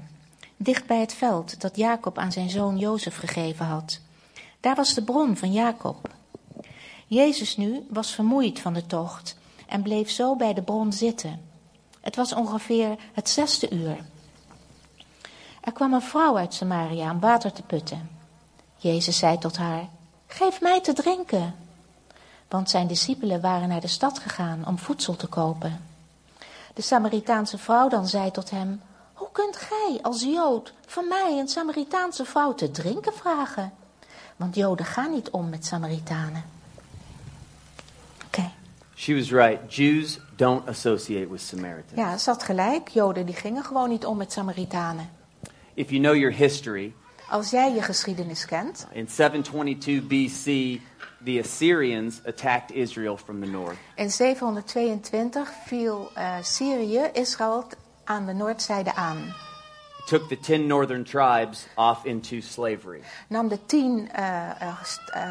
dicht 0.57 0.85
bij 0.85 0.99
het 0.99 1.13
veld 1.13 1.61
dat 1.61 1.75
Jacob 1.75 2.17
aan 2.17 2.31
zijn 2.31 2.49
zoon 2.49 2.77
Jozef 2.77 3.17
gegeven 3.17 3.65
had. 3.65 3.99
Daar 4.59 4.75
was 4.75 4.93
de 4.93 5.03
bron 5.03 5.37
van 5.37 5.51
Jacob. 5.51 6.09
Jezus 7.07 7.57
nu 7.57 7.85
was 7.89 8.11
vermoeid 8.11 8.59
van 8.59 8.73
de 8.73 8.85
tocht 8.85 9.35
en 9.67 9.81
bleef 9.81 10.09
zo 10.09 10.35
bij 10.35 10.53
de 10.53 10.61
bron 10.61 10.93
zitten. 10.93 11.41
Het 11.99 12.15
was 12.15 12.33
ongeveer 12.33 12.95
het 13.13 13.29
zesde 13.29 13.69
uur. 13.69 13.97
Er 15.61 15.71
kwam 15.71 15.93
een 15.93 16.01
vrouw 16.01 16.37
uit 16.37 16.53
Samaria 16.53 17.11
om 17.11 17.19
water 17.19 17.51
te 17.51 17.63
putten. 17.63 18.09
Jezus 18.77 19.17
zei 19.17 19.37
tot 19.37 19.57
haar: 19.57 19.87
Geef 20.27 20.61
mij 20.61 20.81
te 20.81 20.93
drinken. 20.93 21.55
Want 22.47 22.69
zijn 22.69 22.87
discipelen 22.87 23.41
waren 23.41 23.67
naar 23.67 23.81
de 23.81 23.87
stad 23.87 24.19
gegaan 24.19 24.67
om 24.67 24.79
voedsel 24.79 25.15
te 25.15 25.27
kopen. 25.27 25.90
De 26.73 26.81
Samaritaanse 26.81 27.57
vrouw 27.57 27.87
dan 27.89 28.07
zei 28.07 28.31
tot 28.31 28.49
hem: 28.49 28.81
Hoe 29.13 29.29
kunt 29.31 29.55
gij 29.57 29.99
als 30.01 30.23
Jood 30.23 30.73
van 30.85 31.07
mij, 31.07 31.37
een 31.39 31.47
Samaritaanse 31.47 32.25
vrouw, 32.25 32.53
te 32.53 32.71
drinken 32.71 33.13
vragen? 33.13 33.73
Want 34.35 34.55
Joden 34.55 34.85
gaan 34.85 35.11
niet 35.11 35.29
om 35.29 35.49
met 35.49 35.65
Samaritanen. 35.65 36.43
Oké, 38.25 38.51
She 38.95 39.15
was 39.15 39.29
right. 39.31 39.75
Jews 39.75 40.19
don't 40.35 40.67
associate 40.67 41.29
with 41.29 41.41
Samaritans. 41.41 41.95
ja, 41.95 42.17
ze 42.17 42.29
had 42.29 42.43
gelijk. 42.43 42.87
Joden 42.87 43.25
die 43.25 43.35
gingen 43.35 43.63
gewoon 43.63 43.89
niet 43.89 44.05
om 44.05 44.17
met 44.17 44.31
Samaritanen. 44.31 45.09
If 45.73 45.89
you 45.89 46.01
know 46.01 46.15
your 46.15 46.33
history, 46.35 46.93
Als 47.29 47.49
jij 47.49 47.73
je 47.73 47.81
geschiedenis 47.81 48.45
kent, 48.45 48.87
In 48.91 49.09
722 49.09 50.07
BC, 50.07 50.79
the 51.23 51.39
Assyrians 51.39 52.21
attacked 52.25 52.71
Israel 52.71 53.17
from 53.17 53.39
the 53.41 53.47
north. 53.47 53.77
in 53.95 54.11
722 54.11 55.45
viel 55.65 56.11
eh, 56.13 56.37
Syrië 56.41 57.09
Israël 57.13 57.67
aan 58.03 58.25
de 58.25 58.33
noordzijde 58.33 58.95
aan. 58.95 59.33
took 60.05 60.27
the 60.29 60.35
10 60.39 60.67
northern 60.67 61.03
tribes 61.03 61.67
off 61.77 62.05
into 62.05 62.41
slavery. 62.41 63.01
Nam 63.27 63.47
de 63.47 63.65
tien 63.65 64.09
eh, 64.11 64.81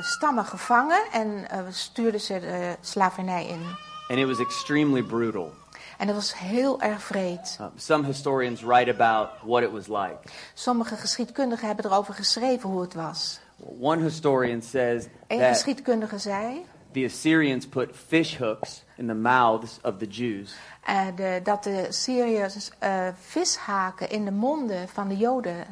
stammen 0.00 0.44
gevangen 0.44 1.02
en 1.12 1.50
eh, 1.50 1.60
stuurde 1.70 2.18
ze 2.18 2.40
de 2.40 2.76
slavernij 2.80 3.46
in. 3.46 3.62
And 4.08 4.18
it 4.18 4.26
was 4.26 4.38
extremely 4.38 5.02
brutal. 5.02 5.52
En 5.98 6.06
dat 6.06 6.14
was 6.14 6.38
heel 6.38 6.80
erg 6.80 7.02
vreed. 7.02 7.58
Uh, 7.60 7.66
some 7.76 8.06
historians 8.06 8.62
write 8.62 8.90
about 8.90 9.28
what 9.42 9.62
it 9.62 9.70
was 9.70 9.86
like. 9.86 10.18
Sommige 10.54 10.96
geschiedkundigen 10.96 11.66
hebben 11.66 11.84
erover 11.84 12.14
geschreven 12.14 12.68
hoe 12.68 12.80
het 12.80 12.94
was. 12.94 13.40
One 13.80 14.02
historian 14.02 14.62
says 14.62 15.08
Een 15.28 15.38
that 15.38 15.48
geschiedkundige 15.48 16.18
zei 16.18 16.64
the 16.92 17.04
Assyrians 17.04 17.66
put 17.66 17.96
fish 17.96 18.36
hooks 18.36 18.84
in 18.96 19.06
the 19.06 19.14
mouths 19.14 19.78
of 19.82 19.98
the 19.98 20.06
Jews 20.06 20.54
eh, 20.84 21.06
de, 21.16 21.40
dat 21.42 21.64
de 21.64 21.86
Syriërs 21.88 22.70
eh, 22.78 23.08
vishaken 23.20 24.10
in 24.10 24.24
de 24.24 24.32
monden 24.32 24.88
van 24.88 25.08
de 25.08 25.16
Joden 25.16 25.66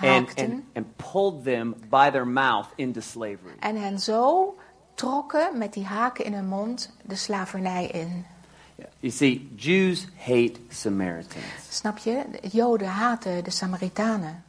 and, 0.00 0.26
haakten. 0.26 0.52
and, 0.52 0.62
and 0.74 0.96
pulled 0.96 1.44
them 1.44 1.74
by 1.88 2.10
their 2.10 2.26
mouth 2.26 2.66
into 2.76 3.00
slavery. 3.00 3.54
En 3.60 3.76
hen 3.76 3.98
zo 3.98 4.54
trokken 4.94 5.58
met 5.58 5.72
die 5.72 5.84
haken 5.84 6.24
in 6.24 6.32
hun 6.32 6.46
mond 6.46 6.90
de 7.02 7.14
slavernij 7.16 7.86
in. 7.86 8.26
You 9.00 9.12
see, 9.12 9.52
Jews 9.56 10.06
hate 10.16 10.54
Samaritans. 10.68 11.44
Snap 11.68 11.98
je? 11.98 12.24
De 12.40 12.48
Joden 12.48 12.88
haten 12.88 13.44
de 13.44 13.50
Samaritanen. 13.50 14.44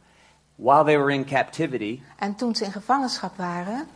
While 0.56 0.84
they 0.84 0.98
were 0.98 1.12
in 1.12 1.24
captivity, 1.24 2.00
En 2.18 2.34
toen 2.34 2.54
ze 2.54 2.64
in 2.64 2.72
gevangenschap 2.72 3.36
waren, 3.36 3.86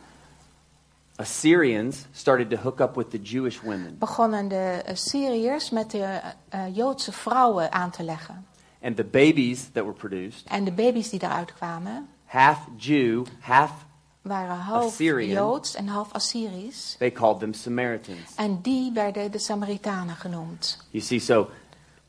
Assyrians 1.15 2.05
started 2.13 2.49
to 2.49 2.55
hook 2.57 2.79
up 2.79 2.95
with 2.95 3.09
the 3.11 3.17
Jewish 3.21 3.59
women. 3.61 3.95
begonnen 3.99 4.47
de 4.47 4.55
eh, 4.85 4.95
Syriërs 4.95 5.69
met 5.69 5.91
de 5.91 6.19
eh, 6.49 6.75
Joodse 6.75 7.11
vrouwen 7.11 7.71
aan 7.71 7.91
te 7.91 8.03
leggen. 8.03 8.45
And 8.83 8.95
the 8.95 9.03
babies 9.03 9.69
that 9.73 9.83
were 9.83 9.93
produced, 9.95 10.47
En 10.47 10.63
de 10.63 10.71
baby's 10.71 11.09
die 11.09 11.23
eruit 11.23 11.53
kwamen, 11.53 12.07
half 12.25 12.57
Jew, 12.77 13.25
half, 13.39 13.71
waren 14.21 14.55
half 14.57 14.85
Assyrian. 14.85 15.31
Joods 15.43 15.75
en 15.75 15.87
half 15.87 16.11
Assyrisch. 16.13 16.95
they 16.97 17.11
called 17.11 17.39
them 17.39 17.53
Samaritans. 17.53 18.35
En 18.35 18.61
die 18.61 18.91
werden 18.93 19.31
de 19.31 19.37
Samaritanen 19.39 20.15
genoemd. 20.15 20.77
You 20.91 21.03
see, 21.03 21.19
so 21.19 21.49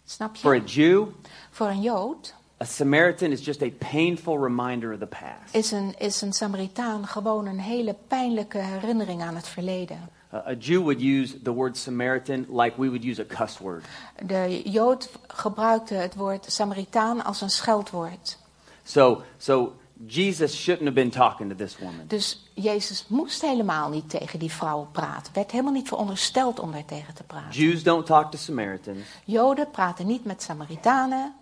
Snap 0.04 0.36
for 0.36 0.52
a 0.54 0.60
je? 0.64 0.64
Jew, 0.64 1.06
Voor 1.50 1.66
een 1.68 1.80
Jood 1.80 2.34
a 2.62 2.64
Samaritan 2.64 3.32
is 3.32 3.40
just 3.40 3.62
a 3.62 3.70
painful 3.70 4.38
reminder 4.38 4.92
of 4.92 4.98
the 4.98 5.06
past. 5.06 5.54
is 5.54 5.70
een, 5.70 5.94
is 5.98 6.20
een 6.20 6.32
Samaritaan 6.32 7.06
gewoon 7.06 7.46
een 7.46 7.60
hele 7.60 7.96
pijnlijke 8.06 8.58
herinnering 8.58 9.22
aan 9.22 9.34
het 9.34 9.48
verleden. 9.48 10.10
A 10.34 10.54
Jew 10.58 10.82
would 10.82 11.00
use 11.00 11.42
the 11.42 11.52
word 11.52 11.76
Samaritan 11.76 12.46
like 12.48 12.80
we 12.80 12.88
would 12.88 13.04
use 13.04 13.20
a 13.20 13.24
cuss 13.24 13.58
word. 13.58 13.84
De 14.26 14.62
Jood 14.64 15.10
gebruikte 15.26 15.94
het 15.94 16.14
woord 16.14 16.52
Samaritaan 16.52 17.24
als 17.24 17.40
een 17.40 17.50
scheldwoord. 17.50 18.38
So, 18.84 19.22
so 19.36 19.72
Jesus 20.06 20.62
shouldn't 20.62 20.84
have 20.84 20.94
been 20.94 21.10
talking 21.10 21.50
to 21.50 21.56
this 21.56 21.78
woman. 21.78 22.06
Dus 22.06 22.50
Jezus 22.54 23.04
moest 23.08 23.40
helemaal 23.40 23.88
niet 23.88 24.10
tegen 24.10 24.38
die 24.38 24.52
vrouw 24.52 24.88
praten. 24.92 25.32
Werd 25.34 25.50
helemaal 25.50 25.72
niet 25.72 25.88
verondersteld 25.88 26.60
om 26.60 26.72
daar 26.72 26.84
tegen 26.84 27.14
te 27.14 27.22
praten. 27.22 27.60
Jews 27.60 27.82
don't 27.82 28.06
talk 28.06 28.30
to 28.30 28.38
Samaritans. 28.38 29.06
Joden 29.24 29.70
praten 29.70 30.06
niet 30.06 30.24
met 30.24 30.42
Samaritanen. 30.42 31.34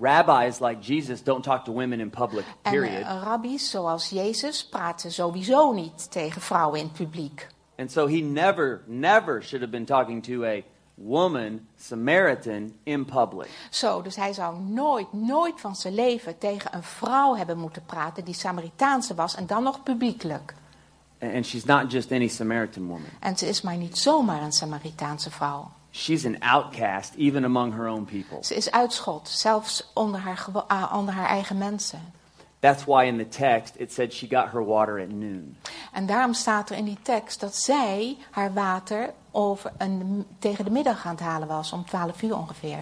Rabbis 0.00 0.60
like 0.60 0.80
Jesus 0.92 1.22
don't 1.22 1.42
talk 1.42 1.64
to 1.64 1.72
women 1.72 2.00
in 2.00 2.10
public, 2.10 2.44
En 2.62 2.72
period. 2.72 3.02
eh, 3.06 3.22
rabbies 3.22 3.70
zoals 3.70 4.08
Jezus 4.08 4.66
praten 4.66 5.12
sowieso 5.12 5.72
niet 5.72 6.10
tegen 6.10 6.40
vrouwen 6.40 6.78
in 6.80 6.84
het 6.86 6.94
publiek. 6.94 7.46
And 7.78 7.92
so 7.92 8.06
he 8.08 8.16
never, 8.20 8.82
never 8.86 9.42
should 9.42 9.60
have 9.60 9.70
been 9.70 9.84
talking 9.84 10.22
to 10.22 10.44
a 10.44 10.62
woman, 10.94 11.66
Samaritan, 11.76 12.72
in 12.82 13.04
public. 13.04 13.48
Zo, 13.70 14.02
dus 14.02 14.16
hij 14.16 14.32
zou 14.32 14.60
nooit, 14.60 15.12
nooit 15.12 15.60
van 15.60 15.76
zijn 15.76 15.94
leven 15.94 16.38
tegen 16.38 16.74
een 16.74 16.82
vrouw 16.82 17.36
hebben 17.36 17.58
moeten 17.58 17.82
praten 17.86 18.24
die 18.24 18.34
Samaritaanse 18.34 19.14
was 19.14 19.34
en 19.34 19.46
dan 19.46 19.62
nog 19.62 19.82
publiekelijk. 19.82 20.54
And 21.20 21.46
she's 21.46 21.64
not 21.64 21.90
just 21.92 22.12
any 22.12 22.28
Samaritan 22.28 22.86
woman. 22.86 23.08
En 23.20 23.36
ze 23.36 23.46
is 23.48 23.60
maar 23.60 23.76
niet 23.76 23.98
zomaar 23.98 24.42
een 24.42 24.52
Samaritaanse 24.52 25.30
vrouw. 25.30 25.70
She's 25.98 26.24
an 26.24 26.36
outcast, 26.42 27.14
even 27.16 27.44
among 27.44 27.72
her 27.72 27.88
own 27.88 28.04
people. 28.04 28.38
Ze 28.40 28.54
is 28.54 28.70
uitschot, 28.70 29.28
zelfs 29.28 29.90
onder 29.94 30.20
haar, 30.20 30.46
onder 30.92 31.14
haar 31.14 31.28
eigen 31.28 31.58
mensen. 31.58 32.12
That's 32.60 32.84
why 32.84 33.04
in 33.04 33.16
the 33.16 33.28
text 33.28 33.74
it 33.76 33.92
said 33.92 34.12
she 34.12 34.26
got 34.26 34.50
her 34.50 34.64
water 34.64 35.00
at 35.00 35.08
noon. 35.08 35.56
En 35.92 36.06
daarom 36.06 36.34
staat 36.34 36.70
er 36.70 36.76
in 36.76 36.84
die 36.84 36.98
tekst 37.02 37.40
dat 37.40 37.56
zij 37.56 38.16
haar 38.30 38.52
water 38.52 39.12
over 39.30 39.72
een, 39.78 40.26
tegen 40.38 40.64
de 40.64 40.70
middag 40.70 41.06
aan 41.06 41.14
het 41.14 41.20
halen 41.20 41.48
was, 41.48 41.72
om 41.72 41.84
12 41.84 42.22
uur 42.22 42.36
ongeveer. 42.36 42.78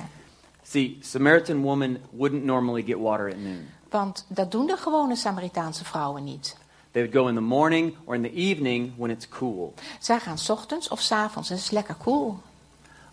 See, 0.63 0.99
Samaritan 1.01 1.63
woman 1.63 1.99
wouldn't 2.11 2.45
normally 2.45 2.83
get 2.83 2.99
water 2.99 3.29
at 3.29 3.39
noon. 3.39 3.67
Want 3.91 4.27
dat 4.29 4.51
doen 4.51 4.67
de 4.67 4.77
gewone 4.77 5.17
Samaritaanse 5.17 5.85
vrouwen 5.85 6.25
niet. 6.25 6.57
They 6.91 7.03
would 7.03 7.17
go 7.17 7.29
in 7.29 7.35
the 7.35 7.41
morning 7.41 7.97
or 8.05 8.15
in 8.15 8.23
the 8.23 8.33
evening 8.33 8.93
when 8.97 9.11
it's 9.11 9.29
cool. 9.29 9.75
Zij 10.01 10.19
gaan 10.21 10.39
's 10.39 10.51
ochtends 10.51 10.89
of 10.89 11.01
's 11.01 11.13
avonds 11.13 11.51
en 11.51 11.55
het 11.55 11.65
is 11.65 11.71
lekker 11.71 11.95
koel. 11.95 12.39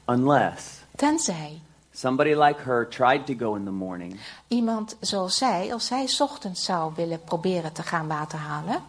Unless 0.06 0.64
Tenzij 0.96 1.62
somebody 1.92 2.34
like 2.36 2.62
her 2.62 2.90
tried 2.90 3.26
to 3.26 3.34
go 3.38 3.56
in 3.56 3.64
the 3.66 3.72
morning 3.72 4.20
iemand 4.48 4.96
zoals 5.00 5.38
zij, 5.38 5.74
als 5.74 5.86
zij 5.86 6.08
's 6.08 6.20
ochtends 6.22 6.64
zou 6.64 6.92
willen 6.96 7.24
proberen 7.24 7.74
te 7.74 7.84
gaan 7.84 8.08
water 8.08 8.40
halen. 8.40 8.82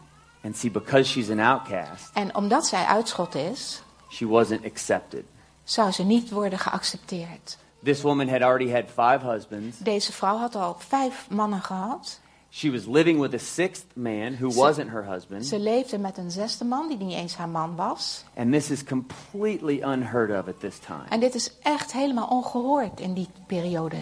and 0.45 0.57
see 0.57 0.71
because 0.71 1.11
she's 1.11 1.31
an 1.31 1.41
outcast, 1.41 2.11
En 2.15 2.35
omdat 2.35 2.67
zij 2.67 2.85
uitschot 2.85 3.35
is, 3.35 3.83
she 4.09 4.27
wasn't 4.27 4.65
accepted. 4.65 5.25
zou 5.65 5.91
ze 5.91 6.03
niet 6.03 6.31
worden 6.31 6.59
geaccepteerd. 6.59 7.57
This 7.83 8.01
woman 8.03 8.29
had 8.29 8.41
already 8.43 8.71
had 8.71 8.85
five 8.87 9.27
husbands. 9.27 9.79
Deze 9.79 10.13
vrouw 10.13 10.37
had 10.37 10.55
al 10.55 10.77
vijf 10.79 11.27
mannen 11.31 11.61
gehad. 11.63 12.21
She 12.57 12.71
was 12.71 12.87
living 12.87 13.21
with 13.21 13.35
a 13.35 13.39
sixth 13.39 13.85
man 13.95 14.35
who 14.41 14.51
Ze- 14.51 14.59
wasn't 14.59 14.91
her 14.91 15.05
husband. 15.05 15.47
Ze 15.47 15.59
leefde 15.59 15.99
met 15.99 16.19
een 16.19 16.31
zesde 16.31 16.65
man 16.65 16.89
die 16.89 16.97
niet 16.97 17.13
eens 17.13 17.35
haar 17.37 17.49
man 17.49 17.77
was. 17.77 18.25
And 18.37 18.53
this 18.53 18.71
is 18.71 18.85
completely 18.85 19.81
unheard 19.83 20.31
of 20.31 20.49
at 20.49 20.61
this 20.61 20.79
time. 20.79 21.03
En 21.09 21.21
dit 21.21 21.35
is 21.35 21.59
echt 21.63 21.93
helemaal 21.93 22.29
ongehoord 22.29 23.01
in 23.01 23.15
die 23.15 23.29
periode. 23.47 23.97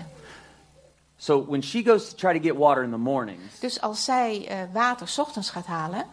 So 1.17 1.45
when 1.49 1.63
she 1.63 1.83
goes 1.85 2.09
to 2.11 2.17
try 2.17 2.33
to 2.39 2.41
get 2.49 2.57
water 2.57 2.83
in 2.83 2.91
the 2.91 2.97
mornings, 2.99 3.59
Dus 3.61 3.81
als 3.81 4.05
zij 4.05 4.47
eh, 4.49 4.59
water 4.73 5.09
's 5.09 5.19
ochtends 5.19 5.51
gaat 5.51 5.67
halen, 5.67 6.05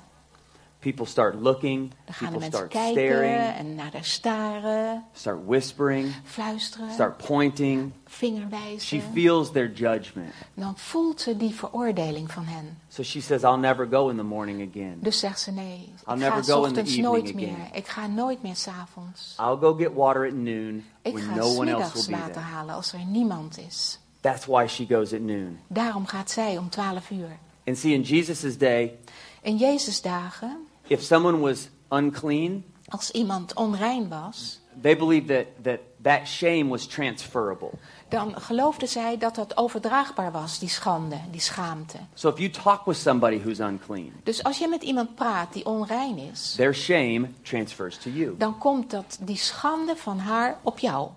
people 0.79 1.05
start 1.05 1.36
looking, 1.41 1.91
dan 2.05 2.13
gaan 2.13 2.31
de 2.33 2.38
people 2.39 2.57
start 2.57 2.69
kijken 2.71 3.01
staring, 3.01 3.55
en 3.55 3.75
naar 3.75 3.91
haar 3.91 4.03
staren, 4.05 5.05
start 5.13 5.45
whispering, 5.45 6.13
fluisteren, 6.24 6.91
start 6.91 7.17
pointing. 7.17 7.91
She 8.09 8.15
vingerwijzen. 8.15 9.01
feels 9.13 9.51
their 9.51 9.71
judgment. 9.74 10.33
Dan 10.53 10.77
voelt 10.77 11.21
ze 11.21 11.38
die 11.38 11.53
veroordeling 11.53 12.31
van 12.31 12.45
hen. 12.45 12.77
So 12.88 13.03
she 13.03 13.21
says, 13.21 13.43
I'll 13.43 13.57
never 13.59 13.88
go 13.91 14.09
in 14.09 14.15
the 14.17 14.24
morning 14.24 14.69
again. 14.69 14.98
Dus 15.00 15.19
zegt 15.19 15.39
ze 15.39 15.51
nee, 15.51 15.93
I'll 16.07 16.13
ik 16.13 16.19
never 16.19 16.43
's 16.43 16.48
go 16.50 16.63
in 16.65 16.74
the 16.74 16.79
evening 16.79 17.01
nooit 17.03 17.24
again. 17.24 17.36
meer. 17.36 17.57
Ik 17.74 17.88
ga 17.88 18.07
nooit 18.07 18.41
meer 18.41 18.55
s'avonds. 18.55 19.36
I'll 19.39 19.57
go 19.59 19.74
get 19.74 19.93
water 19.93 20.25
at 20.27 20.33
noon 20.33 20.83
Ik 21.01 21.13
when 21.13 21.24
ga 21.24 21.36
no 21.36 21.53
one 21.55 21.71
else 21.71 21.93
will 21.93 22.05
be 22.05 22.12
water 22.12 22.33
there. 22.33 22.45
halen 22.45 22.75
als 22.75 22.93
er 22.93 23.05
niemand 23.05 23.57
is. 23.67 24.00
That's 24.21 24.45
why 24.45 24.67
she 24.67 24.86
goes 24.89 25.13
at 25.13 25.19
noon. 25.21 25.59
Daarom 25.67 26.05
gaat 26.05 26.31
zij 26.31 26.57
om 26.57 26.69
12 26.69 27.09
uur. 27.09 27.38
And 27.65 27.77
see, 27.77 27.93
in 27.93 28.01
Jesus' 28.01 28.57
day, 28.57 28.98
In 29.41 29.57
Jezus 29.57 30.01
dagen, 30.01 30.57
if 30.91 31.01
someone 31.01 31.39
was 31.39 31.69
unclean, 31.89 32.63
als 32.88 33.12
iemand 33.12 33.53
onrein 33.53 34.10
was, 34.10 34.60
they 34.81 34.96
believed 34.98 35.27
that 35.27 35.46
that, 35.63 35.79
that 36.01 36.27
shame 36.27 36.67
was 36.67 36.86
transferable. 36.88 37.69
dan 38.10 38.41
geloofden 38.41 38.88
zij 38.88 39.17
dat 39.17 39.36
dat 39.36 39.58
overdraagbaar 39.58 40.31
was, 40.31 40.60
die 40.60 40.69
schande, 40.69 41.17
die 41.31 41.41
schaamte. 41.41 41.98
So 42.13 42.29
if 42.29 42.38
you 42.38 42.50
talk 42.50 42.86
with 42.86 42.98
somebody 42.98 43.39
who's 43.41 43.60
unclean, 43.60 44.12
Dus 44.24 44.43
als 44.43 44.58
je 44.58 44.67
met 44.67 44.84
iemand 44.84 45.15
praat 45.15 45.53
die 45.53 45.65
onrein 45.65 46.17
is, 46.17 46.53
their 46.55 46.75
shame 46.75 47.27
transfers 47.41 47.98
to 47.98 48.10
you. 48.10 48.36
dan 48.38 48.58
komt 48.58 48.89
dat, 48.91 49.17
die 49.22 49.38
schande 49.38 49.96
van 49.96 50.19
haar 50.19 50.60
op 50.63 50.79
jou. 50.79 51.10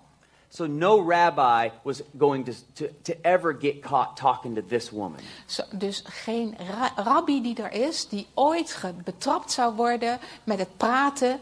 So 0.55 0.67
no 0.67 1.01
rabbi 1.01 1.69
was 1.81 2.03
going 2.17 2.45
to, 2.45 2.53
to, 2.75 2.89
to 3.03 3.13
ever 3.23 3.53
get 3.53 3.81
caught 3.81 4.17
talking 4.17 4.55
to 4.55 4.61
this 4.61 4.91
woman. 4.91 5.19
Zo- 5.45 5.63
dus 5.71 6.03
geen 6.05 6.55
ra- 6.57 7.03
rabbi 7.03 7.41
die 7.41 7.55
er 7.55 7.71
is, 7.71 8.07
die 8.07 8.27
ooit 8.33 8.81
betrapt 9.03 9.51
zou 9.51 9.75
worden 9.75 10.19
met 10.43 10.59
het 10.59 10.77
praten 10.77 11.39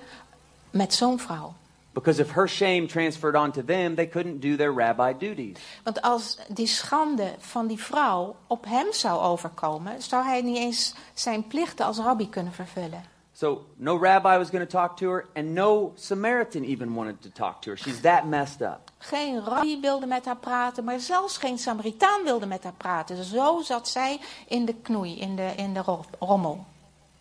met 0.70 0.94
zo'n 0.94 1.20
vrouw. 1.20 1.54
Because 1.94 2.22
if 2.22 2.32
her 2.32 2.48
shame 2.48 2.86
transferred 2.86 3.36
onto 3.36 3.64
them, 3.66 3.96
they 3.96 4.08
couldn't 4.08 4.42
do 4.42 4.56
their 4.56 4.74
rabbi 4.74 5.14
duties. 5.18 5.58
Want 5.84 6.02
als 6.02 6.38
die 6.48 6.68
schande 6.68 7.36
van 7.40 7.68
die 7.68 7.80
vrouw 7.80 8.36
op 8.48 8.66
hem 8.66 8.94
zou 8.94 9.22
overkomen, 9.22 10.02
zou 10.02 10.26
hij 10.26 10.42
niet 10.42 10.58
eens 10.58 10.94
zijn 11.14 11.48
plichten 11.48 11.86
als 11.86 11.98
rabbi 11.98 12.30
kunnen 12.30 12.54
vervullen. 12.54 13.04
So 13.42 13.66
no 13.78 13.96
rabbi 14.00 14.38
was 14.38 14.52
going 14.52 14.68
to 14.68 14.72
talk 14.72 14.98
to 14.98 15.10
her, 15.10 15.26
and 15.36 15.56
no 15.56 15.94
Samaritan 15.96 16.64
even 16.64 16.94
wanted 16.94 17.22
to 17.22 17.30
talk 17.30 17.62
to 17.62 17.70
her. 17.72 17.78
She's 17.78 18.02
that 18.02 18.28
messed 18.28 18.62
up. 18.62 18.92
Geen 19.00 19.44
rabbi 19.44 19.80
wilde 19.80 20.06
met 20.06 20.26
haar 20.26 20.38
praten, 20.38 20.84
maar 20.84 21.00
zelfs 21.00 21.38
geen 21.38 21.58
Samaritaan 21.58 22.24
wilde 22.24 22.46
met 22.46 22.64
haar 22.64 22.74
praten. 22.78 23.24
Zo 23.24 23.62
zat 23.62 23.88
zij 23.88 24.20
in 24.48 24.66
de 24.66 24.74
knoei, 24.74 25.20
in 25.20 25.36
de, 25.36 25.54
in 25.56 25.74
de 25.74 25.82
ro- 25.82 26.06
rommel. 26.20 26.66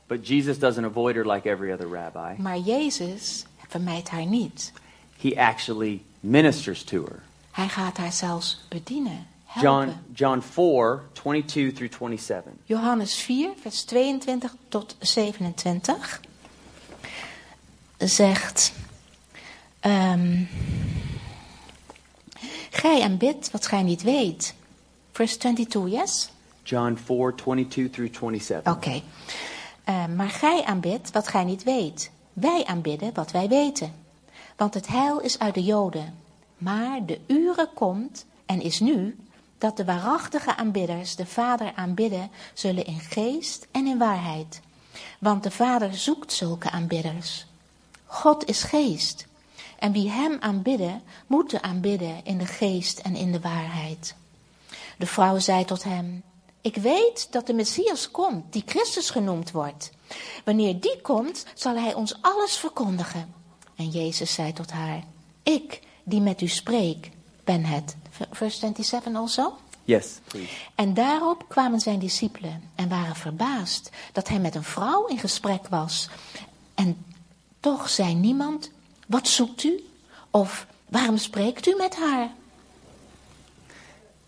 But 0.06 0.28
Jesus 0.28 0.58
doesn't 0.58 0.84
avoid 0.84 1.14
her 1.14 1.26
like 1.26 1.50
every 1.50 1.72
other 1.72 1.88
rabbi. 1.88 2.42
Maar 2.42 2.58
Jezus 2.58 3.44
vermijdt 3.68 4.08
haar 4.08 4.26
niet. 4.26 4.72
He 5.20 5.36
actually 5.36 6.02
ministers 6.20 6.84
to 6.84 7.04
her. 7.04 7.22
Hij 7.50 7.68
gaat 7.68 7.96
haar 7.96 8.12
zelfs 8.12 8.66
bedienen, 8.68 9.26
helpen. 9.50 9.88
John, 10.14 10.40
John 10.40 10.40
4, 10.40 11.02
22 11.12 11.72
through 11.74 11.92
27. 11.92 12.52
Johannes 12.64 13.14
4, 13.14 13.50
vers 13.60 13.82
22 13.82 14.54
tot 14.68 14.96
27 14.98 16.20
zegt: 17.98 18.72
ehm, 19.80 20.44
Gij 22.70 23.02
aanbidt 23.02 23.50
wat 23.50 23.66
gij 23.66 23.82
niet 23.82 24.02
weet. 24.02 24.54
Vers 25.12 25.36
22, 25.36 26.00
yes? 26.00 26.30
John 26.62 26.98
4, 27.04 27.34
22 27.34 27.90
through 27.90 28.14
27. 28.14 28.72
Oké. 28.72 29.02
Eh, 29.84 30.06
maar 30.06 30.30
gij 30.30 30.64
aanbidt 30.64 31.10
wat 31.10 31.28
gij 31.28 31.44
niet 31.44 31.62
weet. 31.62 32.10
Wij 32.32 32.64
aanbidden 32.66 33.14
wat 33.14 33.30
wij 33.30 33.48
weten. 33.48 33.94
Want 34.56 34.74
het 34.74 34.86
heil 34.86 35.20
is 35.20 35.38
uit 35.38 35.54
de 35.54 35.62
Joden. 35.62 36.14
Maar 36.58 37.06
de 37.06 37.20
uren 37.26 37.68
komt 37.74 38.26
en 38.46 38.60
is 38.60 38.80
nu 38.80 39.16
dat 39.60 39.76
de 39.76 39.84
waarachtige 39.84 40.56
aanbidders 40.56 41.16
de 41.16 41.26
Vader 41.26 41.72
aanbidden 41.74 42.30
zullen 42.54 42.86
in 42.86 43.00
geest 43.00 43.66
en 43.70 43.86
in 43.86 43.98
waarheid. 43.98 44.60
Want 45.18 45.42
de 45.42 45.50
Vader 45.50 45.94
zoekt 45.94 46.32
zulke 46.32 46.70
aanbidders. 46.70 47.46
God 48.06 48.48
is 48.48 48.62
geest. 48.62 49.26
En 49.78 49.92
wie 49.92 50.10
hem 50.10 50.36
aanbidden, 50.40 51.02
moeten 51.26 51.62
aanbidden 51.62 52.24
in 52.24 52.38
de 52.38 52.46
geest 52.46 52.98
en 52.98 53.16
in 53.16 53.32
de 53.32 53.40
waarheid. 53.40 54.14
De 54.98 55.06
vrouw 55.06 55.38
zei 55.38 55.64
tot 55.64 55.84
hem: 55.84 56.22
Ik 56.60 56.76
weet 56.76 57.28
dat 57.30 57.46
de 57.46 57.52
Messias 57.52 58.10
komt, 58.10 58.52
die 58.52 58.62
Christus 58.66 59.10
genoemd 59.10 59.50
wordt. 59.50 59.90
Wanneer 60.44 60.80
die 60.80 61.00
komt, 61.00 61.44
zal 61.54 61.76
hij 61.76 61.94
ons 61.94 62.16
alles 62.20 62.56
verkondigen. 62.56 63.34
En 63.76 63.88
Jezus 63.88 64.32
zei 64.32 64.52
tot 64.52 64.70
haar: 64.70 65.04
Ik, 65.42 65.80
die 66.04 66.20
met 66.20 66.40
u 66.40 66.48
spreek, 66.48 67.10
ben 67.44 67.64
het. 67.64 67.96
Vers 68.30 68.58
27 68.58 69.14
also. 69.14 69.56
Yes, 69.84 70.18
please. 70.24 70.52
En 70.74 70.94
daarop 70.94 71.44
kwamen 71.48 71.80
zijn 71.80 71.98
discipelen 71.98 72.62
en 72.74 72.88
waren 72.88 73.16
verbaasd 73.16 73.90
dat 74.12 74.28
hij 74.28 74.38
met 74.38 74.54
een 74.54 74.64
vrouw 74.64 75.06
in 75.06 75.18
gesprek 75.18 75.68
was. 75.68 76.08
En 76.74 77.04
toch 77.60 77.88
zei 77.88 78.14
niemand: 78.14 78.70
Wat 79.06 79.28
zoekt 79.28 79.64
u? 79.64 79.84
Of 80.30 80.66
waarom 80.88 81.16
spreekt 81.16 81.66
u 81.66 81.74
met 81.76 81.96
haar? 81.96 82.30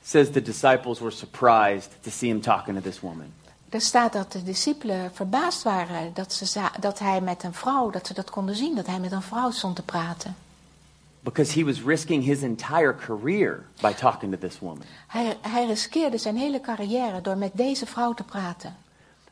says 0.04 0.30
the 0.30 0.42
disciples 0.42 1.00
were 1.00 1.10
surprised 1.10 1.90
to 2.02 2.10
see 2.10 2.28
him 2.28 2.40
talking 2.40 2.74
to 2.74 2.80
this 2.80 3.00
woman. 3.00 3.32
Er 3.68 3.80
staat 3.80 4.12
dat 4.12 4.32
de 4.32 4.42
discipelen 4.42 5.10
verbaasd 5.14 5.62
waren 5.62 6.14
dat, 6.14 6.32
ze 6.32 6.60
dat 6.80 6.98
hij 6.98 7.20
met 7.20 7.42
een 7.42 7.54
vrouw, 7.54 7.90
dat 7.90 8.06
ze 8.06 8.14
dat 8.14 8.30
konden 8.30 8.56
zien, 8.56 8.74
dat 8.74 8.86
hij 8.86 8.98
met 8.98 9.12
een 9.12 9.22
vrouw 9.22 9.50
stond 9.50 9.76
te 9.76 9.82
praten. 9.82 10.36
Because 11.24 11.52
he 11.52 11.64
was 11.64 11.80
risking 11.80 12.22
his 12.22 12.42
entire 12.42 12.94
career 12.94 13.66
by 13.80 13.92
talking 13.92 14.32
to 14.32 14.38
this 14.38 14.58
woman. 14.58 14.82
Hij, 15.06 15.36
hij 15.40 15.66
riskeerde 15.66 16.18
zijn 16.18 16.36
hele 16.36 16.60
carrière 16.60 17.20
door 17.20 17.36
met 17.36 17.50
deze 17.54 17.86
vrouw 17.86 18.14
te 18.14 18.24
praten. 18.24 18.76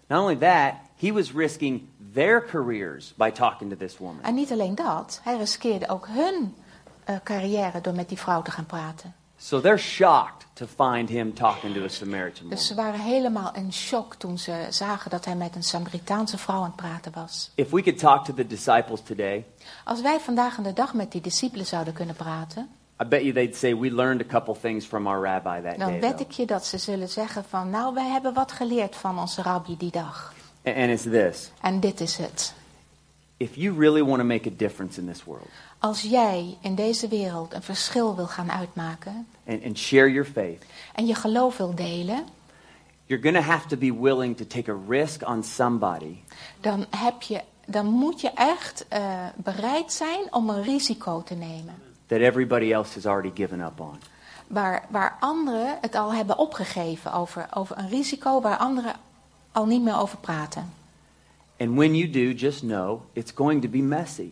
Not 0.07 0.21
only 0.21 0.37
that, 0.37 0.75
he 0.97 1.13
was 1.13 1.33
risking 1.33 1.89
their 2.13 2.45
careers 2.45 3.15
by 3.17 3.31
talking 3.31 3.71
to 3.71 3.77
this 3.77 3.99
woman. 3.99 4.23
En 4.23 4.35
niet 4.35 4.53
alleen 4.53 4.75
dat, 4.75 5.21
hij 5.23 5.37
riskeerde 5.37 5.89
ook 5.89 6.07
hun 6.09 6.55
eh, 7.05 7.15
carrière 7.25 7.81
door 7.81 7.95
met 7.95 8.09
die 8.09 8.19
vrouw 8.19 8.43
te 8.43 8.51
gaan 8.51 8.67
praten. 8.67 9.15
So 9.43 9.61
they're 9.61 9.79
shocked 9.79 10.47
to 10.53 10.67
find 10.67 11.09
him 11.09 11.33
talking 11.35 11.75
to 11.75 11.85
a 11.85 11.89
Samaritan 11.89 12.49
Dus 12.49 12.67
ze 12.67 12.75
woman. 12.75 12.91
waren 12.93 13.07
helemaal 13.07 13.53
in 13.55 13.73
shock 13.73 14.15
toen 14.15 14.39
ze 14.39 14.67
zagen 14.71 15.11
dat 15.11 15.25
hij 15.25 15.35
met 15.35 15.57
een 15.57 15.63
Samaritaanse 15.63 16.39
vrouw 16.39 16.57
aan 16.59 16.63
het 16.65 16.77
praten 16.77 17.13
was. 17.15 17.51
If 17.55 17.71
we 17.71 17.83
could 17.83 17.99
talk 17.99 18.25
to 18.25 18.35
the 18.35 18.47
disciples 18.47 19.01
today, 19.03 19.45
Als 19.85 20.01
wij 20.01 20.21
vandaag 20.21 20.57
aan 20.59 20.65
de 20.65 20.73
dag 20.73 20.95
met 20.95 21.13
die 21.13 21.21
discipelen 21.21 21.67
zouden 21.67 21.93
kunnen 21.93 22.15
praten, 22.15 22.69
I 23.03 23.05
bet 23.07 23.21
you 23.21 23.33
they'd 23.33 23.57
say 23.57 23.77
we 23.77 23.91
learned 23.95 24.21
a 24.23 24.27
couple 24.29 24.55
things 24.61 24.87
from 24.87 25.07
our 25.07 25.23
rabbi 25.23 25.61
that 25.63 25.79
dan 25.79 25.89
day. 25.91 26.01
wed 26.01 26.11
though. 26.17 26.21
ik 26.29 26.31
je 26.33 26.47
dat 26.47 26.67
ze 26.67 26.79
zullen 26.79 27.09
zeggen 27.09 27.45
van, 27.49 27.71
nou 27.71 27.95
wij 27.95 28.09
hebben 28.09 28.35
wat 28.35 28.53
geleerd 28.53 28.97
van 28.97 29.19
onze 29.19 29.43
rabbi 29.43 29.77
die 29.77 29.91
dag. 29.91 30.35
A- 30.69 30.73
And 30.75 30.91
it's 30.91 31.03
this. 31.03 31.51
En 31.61 31.81
dit 31.81 32.01
is 32.01 32.17
het. 32.17 32.55
If 33.37 33.55
you 33.55 33.79
really 33.79 34.03
want 34.05 34.19
to 34.19 34.25
make 34.25 34.49
a 34.49 34.53
difference 34.57 35.01
in 35.01 35.07
this 35.07 35.25
world 35.25 35.49
Als 35.81 36.03
jij 36.03 36.57
in 36.61 36.75
deze 36.75 37.09
wereld 37.09 37.55
een 37.55 37.63
verschil 37.63 38.17
wil 38.17 38.27
gaan 38.27 38.51
uitmaken 38.53 39.27
and, 39.49 39.65
and 39.65 39.79
share 39.79 40.13
your 40.13 40.29
faith, 40.29 40.65
en 40.95 41.07
je 41.07 41.15
geloof 41.15 41.57
wil 41.57 41.75
delen, 41.75 42.25
you're 43.07 43.23
going 43.23 43.45
to 43.45 43.51
have 43.51 43.67
to 43.69 43.77
be 43.77 44.01
willing 44.01 44.37
to 44.37 44.45
take 44.47 44.71
a 44.71 44.77
risk 44.89 45.29
on 45.29 45.43
somebody 45.45 46.17
dan, 46.61 46.87
heb 46.97 47.23
je, 47.23 47.41
dan 47.67 47.87
moet 47.87 48.21
je 48.21 48.31
echt 48.31 48.85
eh, 48.89 49.27
bereid 49.37 49.93
zijn 49.93 50.35
om 50.35 50.51
een 50.51 50.63
risico 50.63 51.23
te 51.23 51.35
nemen. 51.35 51.75
that 52.11 52.21
everybody 52.21 52.73
else 52.73 52.95
has 52.95 53.07
already 53.07 53.31
given 53.35 53.61
up 53.61 53.81
on. 53.81 53.99
Waar, 54.47 54.87
waar 54.91 55.17
anderen 55.21 55.79
het 55.81 55.95
al 55.95 56.15
hebben 56.15 56.39
opgegeven 56.39 57.13
over, 57.13 57.47
over 57.55 57.79
een 57.79 57.89
risico 57.89 58.41
waar 58.41 58.57
anderen 58.57 58.95
al 59.53 59.67
niet 59.67 59.83
meer 59.83 59.97
over 59.97 60.19
praten. 60.19 60.73
And 61.59 61.77
when 61.77 61.95
you 61.95 62.11
do, 62.11 62.33
just 62.33 62.61
know 62.61 63.01
it's 63.13 63.33
going 63.35 63.63
to 63.63 63.69
be 63.69 63.79
messy. 63.79 64.31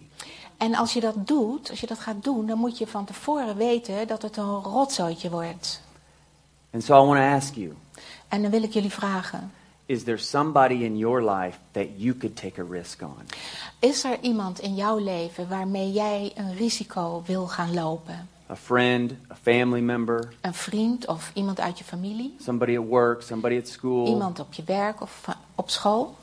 En 0.59 0.75
als 0.75 0.93
je 0.93 1.01
dat 1.01 1.27
doet, 1.27 1.71
als 1.71 1.81
je 1.81 1.87
dat 1.87 1.99
gaat 1.99 2.25
doen, 2.25 2.47
dan 2.47 2.59
moet 2.59 2.79
je 2.79 2.87
van 2.87 3.05
tevoren 3.05 3.57
weten 3.57 4.07
dat 4.07 4.23
het 4.23 4.37
een 4.37 4.63
rotzooitje 4.63 5.31
wordt. 5.31 5.81
And 6.73 6.85
so 6.85 7.03
I 7.03 7.07
want 7.07 7.19
to 7.19 7.25
ask 7.25 7.55
you 7.55 7.75
En 8.29 8.43
dan 8.43 8.51
wil 8.51 8.63
ik 8.63 8.73
jullie 8.73 8.91
vragen: 8.93 9.53
is 9.87 10.05
there 10.05 10.17
somebody 10.19 10.75
in 10.75 10.97
your 10.99 11.31
life 11.31 11.59
that 11.71 11.87
you 11.97 12.17
could 12.17 12.37
take 12.37 12.61
a 12.61 12.65
risk 12.71 13.03
on? 13.03 13.17
is 13.79 14.05
er 14.05 14.19
iemand 14.21 14.61
in 14.61 14.75
jouw 14.75 14.99
leven 14.99 15.49
waarmee 15.49 15.93
jij 15.93 16.33
een 16.35 16.55
risico 16.57 17.23
wil 17.27 17.47
gaan 17.47 17.75
lopen? 17.75 18.29
A 18.51 18.57
friend, 18.57 19.13
a 19.31 19.37
family 19.43 19.81
member, 19.81 20.29
Een 20.41 20.55
vriend 20.55 21.07
of 21.07 21.31
iemand 21.35 21.61
uit 21.61 21.79
je 21.79 21.85
familie? 21.85 22.35
somebody 22.41 22.79
at 22.79 22.85
work, 22.87 23.23
somebody 23.23 23.59
at 23.59 23.69
school? 23.69 24.07
Iemand 24.07 24.39
op 24.39 24.53
je 24.53 24.63
werk 24.67 25.01
of 25.01 25.25
op 25.55 25.71
school? 25.71 26.15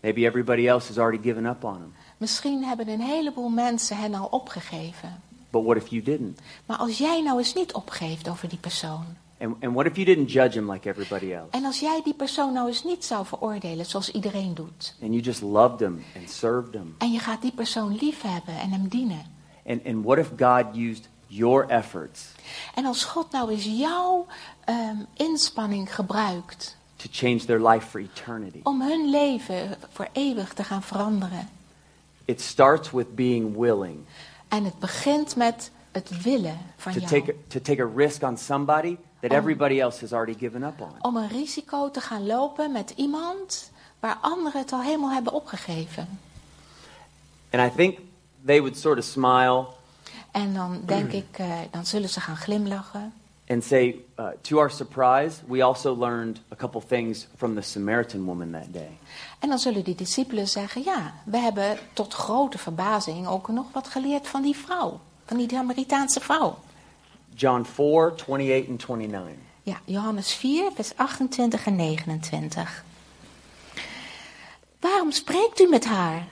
Maybe 0.00 0.24
everybody 0.26 0.66
else 0.66 0.86
has 0.88 0.98
already 0.98 1.22
given 1.22 1.46
up 1.46 1.64
on 1.64 1.74
him. 1.74 1.94
Misschien 2.24 2.64
hebben 2.64 2.88
een 2.88 3.00
heleboel 3.00 3.48
mensen 3.48 3.96
hen 3.96 4.14
al 4.14 4.28
opgegeven. 4.30 5.22
But 5.50 5.64
what 5.64 5.76
if 5.76 5.88
you 5.88 6.02
didn't? 6.02 6.40
Maar 6.66 6.76
als 6.76 6.98
jij 6.98 7.22
nou 7.22 7.38
eens 7.38 7.54
niet 7.54 7.72
opgeeft 7.72 8.28
over 8.28 8.48
die 8.48 8.58
persoon. 8.58 9.04
And, 9.40 9.64
and 9.64 9.72
what 9.72 9.86
if 9.86 9.96
you 9.96 10.06
didn't 10.06 10.30
judge 10.30 10.58
him 10.58 10.70
like 10.70 10.88
everybody 10.88 11.32
else? 11.32 11.46
En 11.50 11.64
als 11.64 11.80
jij 11.80 12.00
die 12.04 12.14
persoon 12.14 12.52
nou 12.52 12.68
eens 12.68 12.84
niet 12.84 13.04
zou 13.04 13.26
veroordelen 13.26 13.86
zoals 13.86 14.10
iedereen 14.10 14.54
doet. 14.54 14.94
And 15.02 15.10
you 15.10 15.20
just 15.20 15.42
loved 15.42 15.80
him 15.80 16.04
and 16.16 16.30
served 16.30 16.72
him? 16.72 16.94
En 16.98 17.12
je 17.12 17.18
gaat 17.18 17.42
die 17.42 17.52
persoon 17.52 17.96
liefhebben 18.00 18.58
en 18.60 18.70
hem 18.70 18.88
dienen. 18.88 19.26
And, 19.66 19.86
and 19.86 20.04
what 20.04 20.18
if 20.18 20.28
God 20.36 20.76
used 20.76 21.08
your 21.26 21.68
efforts 21.68 22.24
En 22.74 22.84
als 22.84 23.04
God 23.04 23.30
nou 23.30 23.50
eens 23.50 23.64
jouw 23.64 24.26
ehm, 24.64 24.96
inspanning 25.14 25.94
gebruikt 25.94 26.76
to 26.96 27.08
change 27.12 27.44
their 27.44 27.68
life 27.68 27.86
for 27.86 28.00
eternity? 28.00 28.60
om 28.62 28.82
hun 28.82 29.10
leven 29.10 29.76
voor 29.92 30.08
eeuwig 30.12 30.52
te 30.52 30.64
gaan 30.64 30.82
veranderen. 30.82 31.48
It 32.24 32.40
starts 32.40 32.90
with 32.90 33.14
being 33.14 33.56
willing 33.58 33.98
En 34.48 34.64
het 34.64 34.78
begint 34.78 35.36
met 35.36 35.70
het 35.92 36.22
willen 36.22 36.58
van 36.76 36.92
to 36.92 36.98
jou. 37.00 37.10
take, 37.12 37.32
a, 37.32 37.34
to 37.48 37.60
take 37.60 37.82
a 37.82 37.88
risk 37.96 38.22
on 38.22 38.36
somebody 38.38 38.96
that 39.20 39.30
Oh. 39.30 39.36
everybody 39.36 39.80
else 39.80 40.00
has 40.00 40.12
already 40.12 40.38
given 40.38 40.62
up 40.62 40.80
on. 40.80 40.92
Om 41.00 41.16
een 41.16 41.28
risico 41.28 41.90
te 41.90 42.00
gaan 42.00 42.26
lopen 42.26 42.72
met 42.72 42.92
iemand 42.96 43.70
waar 44.00 44.18
anderen 44.20 44.60
het 44.60 44.72
al 44.72 44.82
helemaal 44.82 45.10
hebben 45.10 45.32
opgegeven. 45.32 46.18
And 47.50 47.72
I 47.72 47.76
think 47.76 47.98
they 48.46 48.60
would 48.60 48.78
sort 48.78 48.98
of 48.98 49.04
smile 49.04 49.66
En 50.30 50.54
dan 50.54 50.80
denk 50.86 51.12
ik, 51.12 51.26
eh, 51.38 51.58
dan 51.70 51.86
zullen 51.86 52.08
ze 52.08 52.20
gaan 52.20 52.36
glimlachen. 52.36 53.12
And 53.48 53.64
say, 53.64 53.94
uh, 54.18 54.28
to 54.42 54.58
our 54.58 54.70
surprise, 54.70 55.42
we 55.46 55.62
also 55.62 55.94
learned 55.94 56.40
a 56.50 56.56
couple 56.56 56.80
things 56.80 57.26
from 57.36 57.54
the 57.54 57.62
Samaritan 57.62 58.24
woman 58.24 58.52
that 58.52 58.72
day. 58.72 58.98
En 59.38 59.48
dan 59.48 59.58
zullen 59.58 59.84
die 59.84 59.94
discipelen 59.94 60.48
zeggen, 60.48 60.82
ja, 60.84 61.14
we 61.24 61.38
hebben 61.38 61.78
tot 61.92 62.14
grote 62.14 62.58
verbazing 62.58 63.26
ook 63.26 63.48
nog 63.48 63.66
wat 63.72 63.88
geleerd 63.88 64.28
van 64.28 64.42
die 64.42 64.56
vrouw. 64.56 65.00
Van 65.24 65.36
die 65.36 65.48
Samaritaanse 65.50 66.20
vrouw. 66.20 66.58
John 67.34 67.64
4, 67.64 68.12
28 68.12 68.26
and 68.26 68.96
29. 68.96 69.36
Ja, 69.62 69.80
Johannes 69.84 70.34
4, 70.34 70.70
vers 70.74 70.96
28 70.96 71.66
en 71.66 71.76
29. 71.76 72.84
Waarom 74.80 75.10
spreekt 75.12 75.60
u 75.60 75.68
met 75.68 75.84
haar? 75.84 76.28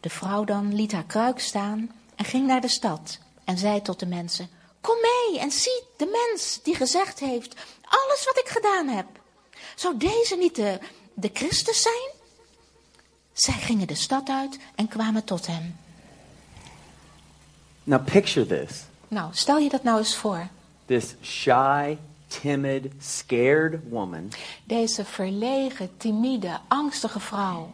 De 0.00 0.10
vrouw 0.10 0.44
dan 0.44 0.74
liet 0.74 0.92
haar 0.92 1.04
kruik 1.04 1.38
staan 1.38 1.90
en 2.14 2.24
ging 2.24 2.46
naar 2.46 2.60
de 2.60 2.68
stad 2.68 3.18
en 3.44 3.58
zei 3.58 3.82
tot 3.82 4.00
de 4.00 4.06
mensen: 4.06 4.48
Kom 4.82 4.96
mee 5.00 5.40
en 5.40 5.50
zie 5.50 5.82
de 5.96 6.06
mens 6.06 6.60
die 6.62 6.74
gezegd 6.74 7.18
heeft: 7.18 7.54
Alles 7.82 8.24
wat 8.24 8.38
ik 8.38 8.48
gedaan 8.48 8.88
heb. 8.88 9.06
Zou 9.76 9.96
deze 9.96 10.36
niet 10.36 10.54
de, 10.54 10.78
de 11.14 11.30
Christus 11.32 11.82
zijn? 11.82 12.10
Zij 13.32 13.54
gingen 13.54 13.86
de 13.86 13.94
stad 13.94 14.28
uit 14.28 14.58
en 14.74 14.88
kwamen 14.88 15.24
tot 15.24 15.46
hem. 15.46 15.76
Now 17.84 18.04
picture 18.04 18.46
this. 18.46 18.82
Nou, 19.08 19.28
stel 19.32 19.58
je 19.58 19.68
dat 19.68 19.82
nou 19.82 19.98
eens 19.98 20.16
voor. 20.16 20.48
This 20.86 21.14
shy, 21.22 21.96
timid, 22.26 22.92
scared 23.00 23.80
woman, 23.88 24.32
Deze 24.64 25.04
verlegen, 25.04 25.96
timide, 25.96 26.60
angstige 26.68 27.20
vrouw. 27.20 27.70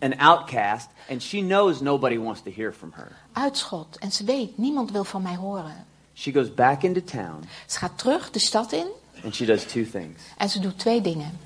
an 0.00 0.18
outcast, 0.18 0.88
and 1.10 1.22
she 1.22 1.38
knows 1.40 1.80
nobody 1.80 2.18
wants 2.18 2.40
to 2.42 2.50
hear 2.50 2.72
from 2.72 2.92
her. 2.94 3.16
Uitschot. 3.32 3.98
En 3.98 4.12
ze 4.12 4.24
weet, 4.24 4.58
niemand 4.58 4.90
wil 4.90 5.04
van 5.04 5.22
mij 5.22 5.36
horen. 5.36 5.86
She 6.14 6.32
goes 6.32 6.54
back 6.54 6.82
into 6.82 7.00
town 7.00 7.44
Ze 7.66 7.78
gaat 7.78 7.98
terug 7.98 8.30
de 8.30 8.38
stad 8.38 8.72
in 8.72 8.86
and 9.24 9.34
she 9.34 9.44
does 9.46 9.64
two 9.64 9.84
things. 9.90 10.20
en 10.36 10.48
ze 10.48 10.60
doet 10.60 10.78
twee 10.78 11.00
dingen. 11.00 11.38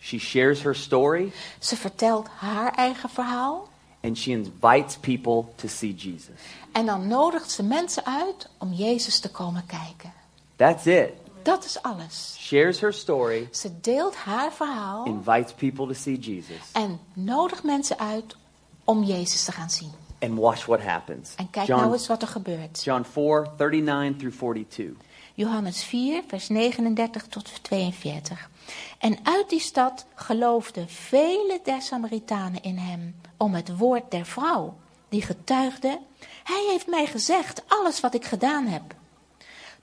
She 0.00 0.18
shares 0.18 0.62
her 0.62 0.74
story 0.74 1.32
Ze 1.58 1.76
vertelt 1.76 2.28
haar 2.38 2.72
eigen 2.72 3.08
verhaal 3.08 3.68
and 4.02 4.18
she 4.18 4.30
invites 4.30 4.96
people 4.96 5.44
to 5.56 5.68
see 5.68 5.94
Jesus. 5.94 6.40
en 6.72 6.86
dan 6.86 7.08
nodigt 7.08 7.50
ze 7.50 7.62
mensen 7.62 8.04
uit 8.06 8.48
om 8.58 8.72
Jezus 8.72 9.18
te 9.20 9.30
komen 9.30 9.66
kijken. 9.66 10.12
That's 10.56 10.86
it. 10.86 11.10
Dat 11.42 11.64
is 11.64 11.82
alles. 11.82 12.36
Shares 12.38 12.80
her 12.80 12.92
story, 12.92 13.48
Ze 13.52 13.80
deelt 13.80 14.14
haar 14.16 14.52
verhaal 14.52 15.04
invites 15.06 15.52
people 15.52 15.86
to 15.86 15.92
see 15.92 16.18
Jesus, 16.18 16.56
en 16.72 17.00
nodigt 17.12 17.62
mensen 17.62 17.98
uit 17.98 18.36
om 18.84 19.02
Jezus 19.04 19.44
te 19.44 19.52
gaan 19.52 19.70
zien. 19.70 19.90
And 20.24 20.38
watch 20.38 20.66
what 20.66 20.82
happens. 20.82 21.34
En 21.36 21.50
kijk 21.50 21.66
John, 21.66 21.80
nou 21.80 21.92
eens 21.92 22.06
wat 22.06 22.22
er 22.22 22.28
gebeurt. 22.28 22.84
John 22.84 23.02
4 23.02 23.48
39 23.56 24.16
through 24.16 24.36
42. 24.36 24.92
Johannes 25.34 25.84
4, 25.84 26.22
vers 26.26 26.48
39 26.48 27.26
tot 27.26 27.62
42. 27.62 28.50
En 28.98 29.18
uit 29.22 29.50
die 29.50 29.60
stad 29.60 30.06
geloofden 30.14 30.88
vele 30.88 31.60
der 31.64 31.82
Samaritanen 31.82 32.62
in 32.62 32.76
hem, 32.76 33.14
om 33.36 33.54
het 33.54 33.76
woord 33.76 34.10
der 34.10 34.24
vrouw, 34.24 34.76
die 35.08 35.22
getuigde: 35.22 36.00
Hij 36.44 36.66
heeft 36.70 36.86
mij 36.86 37.06
gezegd 37.06 37.62
alles 37.66 38.00
wat 38.00 38.14
ik 38.14 38.24
gedaan 38.24 38.66
heb. 38.66 38.82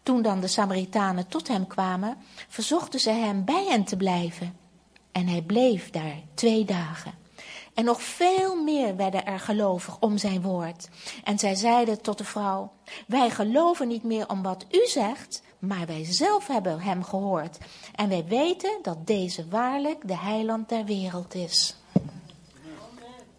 Toen 0.03 0.21
dan 0.21 0.39
de 0.39 0.47
Samaritanen 0.47 1.27
tot 1.27 1.47
hem 1.47 1.67
kwamen, 1.67 2.17
verzochten 2.47 2.99
ze 2.99 3.09
hem 3.09 3.45
bij 3.45 3.65
hen 3.69 3.83
te 3.83 3.97
blijven. 3.97 4.57
En 5.11 5.27
hij 5.27 5.41
bleef 5.41 5.89
daar 5.89 6.21
twee 6.33 6.65
dagen. 6.65 7.20
En 7.73 7.85
nog 7.85 8.01
veel 8.01 8.63
meer 8.63 8.95
werden 8.95 9.25
er 9.25 9.39
gelovig 9.39 9.99
om 9.99 10.17
zijn 10.17 10.41
woord. 10.41 10.89
En 11.23 11.39
zij 11.39 11.55
zeiden 11.55 12.01
tot 12.01 12.17
de 12.17 12.23
vrouw: 12.23 12.71
Wij 13.07 13.29
geloven 13.29 13.87
niet 13.87 14.03
meer 14.03 14.29
om 14.29 14.41
wat 14.41 14.65
u 14.71 14.87
zegt, 14.87 15.43
maar 15.59 15.85
wij 15.85 16.03
zelf 16.03 16.47
hebben 16.47 16.79
hem 16.79 17.03
gehoord. 17.03 17.57
En 17.95 18.09
wij 18.09 18.25
weten 18.27 18.79
dat 18.81 19.07
deze 19.07 19.47
waarlijk 19.47 20.07
de 20.07 20.17
heiland 20.17 20.69
der 20.69 20.85
wereld 20.85 21.35
is. 21.35 21.75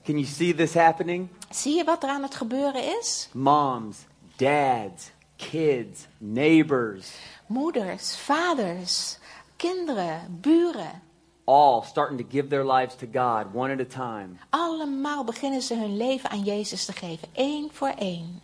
Can 0.05 0.15
you 0.15 0.25
see 0.25 0.55
this 0.55 0.75
happening? 0.75 1.29
Zie 1.51 1.77
je 1.77 1.85
wat 1.85 2.03
er 2.03 2.09
aan 2.09 2.23
het 2.23 2.35
gebeuren 2.35 2.99
is? 2.99 3.29
Moms, 3.33 3.97
dads, 4.37 5.11
kids, 5.37 6.07
neighbors, 6.19 7.11
Moeders, 7.47 8.17
vaders, 8.17 9.19
kinderen, 9.57 10.39
buren. 10.41 11.03
All 11.45 11.83
starting 11.83 12.19
to 12.19 12.25
give 12.31 12.49
their 12.49 12.65
lives 12.65 12.95
to 12.97 13.07
God 13.13 13.47
one 13.55 13.73
at 13.73 13.81
a 13.81 13.85
time. 13.85 14.29
Allemaal 14.51 15.25
beginnen 15.25 15.63
ze 15.63 15.75
hun 15.75 15.97
leven 15.97 16.31
aan 16.31 16.43
Jezus 16.43 16.85
te 16.85 16.93
geven, 16.93 17.29
één 17.33 17.69
voor 17.73 17.89
één. 17.99 18.41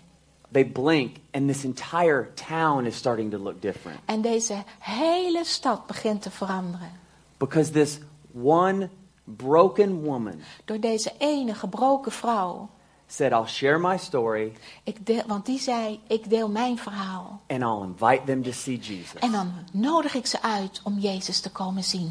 They 0.52 0.64
blink, 0.64 1.16
and 1.30 1.48
this 1.48 1.64
entire 1.64 2.30
town 2.48 2.84
is 2.84 2.96
starting 2.96 3.30
to 3.30 3.38
look 3.38 3.62
different. 3.62 3.98
En 4.04 4.20
deze 4.20 4.62
hele 4.78 5.44
stad 5.44 5.87
begint 5.87 6.22
te 6.22 6.30
veranderen. 6.30 6.90
Because 7.37 7.70
this 7.70 7.98
one 8.42 8.88
broken 9.24 10.02
woman 10.02 10.40
Door 10.64 10.80
deze 10.80 11.12
ene 11.18 11.54
gebroken 11.54 12.12
vrouw. 12.12 12.68
said, 13.06 13.32
I'll 13.32 13.46
share 13.46 13.78
my 13.78 13.96
story 13.98 14.52
Ik 14.84 15.06
deel, 15.06 15.22
want 15.26 15.46
die 15.46 15.58
zei, 15.58 16.00
ik 16.06 16.30
deel 16.30 16.48
mijn 16.48 16.78
verhaal. 16.78 17.40
and 17.48 17.62
I'll 17.62 17.82
invite 17.82 18.22
them 18.24 18.42
to 18.42 18.50
see 18.52 18.76
Jesus. 18.78 19.20
En 19.20 19.32
dan 19.32 19.52
nodig 19.72 20.14
ik 20.14 20.26
ze 20.26 20.42
uit 20.42 20.80
om 20.84 20.98
Jezus 20.98 21.40
te 21.40 21.50
komen 21.50 21.84
zien. 21.84 22.11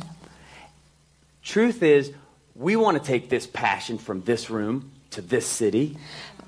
Truth 1.48 1.82
is, 1.82 2.12
we 2.54 2.76
want 2.76 2.98
to 2.98 3.04
take 3.12 3.28
this 3.28 3.48
passion 3.48 4.00
from 4.00 4.24
this 4.24 4.50
room 4.50 4.92
to 5.10 5.22
this 5.28 5.56
city, 5.56 5.96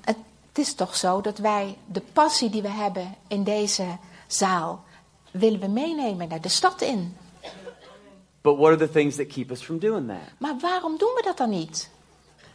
Het 0.04 0.58
is 0.58 0.74
toch 0.74 0.96
zo 0.96 1.20
dat 1.20 1.38
wij 1.38 1.76
de 1.86 2.02
passie 2.12 2.50
die 2.50 2.62
we 2.62 2.68
hebben 2.68 3.14
in 3.28 3.44
deze 3.44 3.98
zaal, 4.26 4.84
willen 5.30 5.60
we 5.60 5.68
meenemen 5.68 6.28
naar 6.28 6.40
de 6.40 6.48
stad 6.48 6.80
in. 6.82 7.16
but 8.42 8.56
what 8.56 8.66
are 8.72 8.76
the 8.76 8.90
things 8.90 9.16
that 9.16 9.26
keep 9.26 9.50
us 9.50 9.62
from 9.62 9.78
doing 9.78 10.08
that? 10.08 10.32
Maar 10.38 10.58
waarom 10.60 10.98
doen 10.98 11.12
we 11.14 11.22
dat 11.22 11.36
dan 11.36 11.50
niet? 11.50 11.90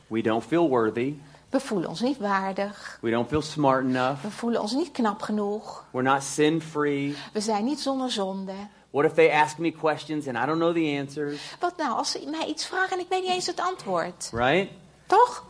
We 0.08 0.21
don't 0.21 0.43
feel 0.43 0.69
worthy. 0.69 1.13
We 1.49 1.60
voelen 1.60 1.89
ons 1.89 2.01
niet 2.01 2.17
waardig. 2.17 2.97
We 3.01 3.10
don't 3.10 3.27
feel 3.27 3.41
smart 3.41 3.84
enough. 3.84 4.21
We 4.21 4.31
voelen 4.31 4.62
ons 4.62 4.71
niet 4.73 4.91
knap 4.91 5.21
genoeg. 5.21 5.86
We're 5.91 6.10
not 6.10 6.23
sin 6.23 6.62
free. 6.62 7.15
We 7.34 7.39
zijn 7.41 7.65
niet 7.65 7.79
zonder 7.79 8.12
zonde. 8.12 8.53
What 8.95 9.05
if 9.05 9.13
they 9.13 9.29
ask 9.29 9.60
me 9.60 9.71
questions 9.71 10.27
and 10.27 10.38
I 10.38 10.45
don't 10.45 10.60
know 10.60 10.73
the 10.73 10.97
answers? 10.97 11.55
Wat 11.60 11.77
nou 11.77 11.97
als 11.97 12.12
ze 12.12 12.27
mij 12.29 12.45
iets 12.45 12.65
vragen 12.65 12.97
en 12.97 13.03
ik 13.03 13.10
weet 13.10 13.21
niet 13.21 13.31
eens 13.31 13.47
het 13.47 13.60
antwoord? 13.60 14.29
Right? 14.34 14.71
Toch? 15.05 15.45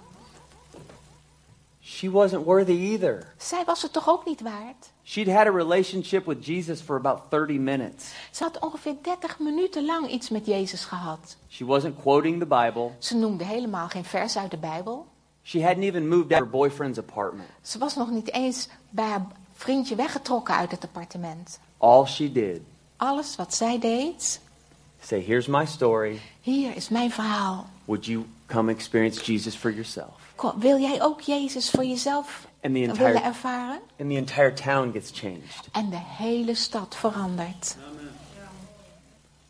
She 1.81 2.11
wasn't 2.11 2.45
worthy 2.45 2.71
either. 2.71 3.33
Zij 3.37 3.63
was 3.65 3.81
het 3.81 3.93
toch 3.93 4.09
ook 4.09 4.25
niet 4.25 4.41
waard? 4.41 4.89
She'd 5.03 5.27
had 5.27 5.47
a 5.47 5.51
relationship 5.51 6.25
with 6.25 6.45
Jesus 6.45 6.81
for 6.81 6.95
about 6.95 7.21
30 7.29 7.57
minutes. 7.57 8.13
Ze 8.31 8.43
had 8.43 8.59
ongeveer 8.59 8.95
30 9.01 9.39
minuten 9.39 9.85
lang 9.85 10.09
iets 10.09 10.29
met 10.29 10.45
Jezus 10.45 10.85
gehad. 10.85 11.37
She 11.47 11.65
wasn't 11.65 12.01
quoting 12.01 12.39
the 12.39 12.45
Bible. 12.45 12.91
Ze 12.99 13.15
noemde 13.15 13.43
helemaal 13.43 13.87
geen 13.87 14.05
vers 14.05 14.37
uit 14.37 14.51
de 14.51 14.57
Bijbel. 14.57 15.07
She 15.43 15.63
hadn't 15.63 15.83
even 15.83 16.07
moved 16.07 16.31
out 16.31 16.31
of 16.31 16.39
her 16.39 16.49
boyfriend's 16.49 16.99
apartment. 16.99 17.49
Ze 17.61 17.77
was 17.77 17.95
nog 17.95 18.09
niet 18.09 18.31
eens 18.31 18.67
bij 18.89 19.05
haar 19.05 19.27
vriendje 19.53 19.95
weggetrokken 19.95 20.55
uit 20.55 20.71
het 20.71 20.83
appartement. 20.83 21.59
All 21.77 22.05
she 22.05 22.31
did, 22.31 22.61
Alles 22.97 23.35
wat 23.35 23.53
zij 23.55 23.79
deed, 23.79 24.39
say, 25.01 25.21
Here's 25.21 25.47
my 25.47 25.65
story. 25.65 26.19
hier 26.41 26.75
is 26.75 26.89
mijn 26.89 27.11
verhaal. 27.11 27.65
Would 27.85 28.05
you 28.05 28.25
come 28.45 28.71
experience 28.71 29.23
Jesus 29.31 29.55
for 29.55 29.71
yourself? 29.71 30.13
Kom, 30.35 30.59
wil 30.59 30.77
jij 30.79 31.01
ook 31.01 31.21
Jezus 31.21 31.69
voor 31.69 31.85
jezelf 31.85 32.47
And 32.61 32.73
the 32.73 32.79
willen 32.79 32.89
entire, 32.89 33.19
ervaren? 33.19 33.79
and 33.99 34.09
the 34.09 34.15
entire 34.15 34.53
town 34.53 34.91
gets 34.91 35.11
changed. 35.13 35.67
En 35.71 35.89
de 35.89 35.99
hele 35.99 36.55
stad 36.55 36.95
verandert. 36.95 37.75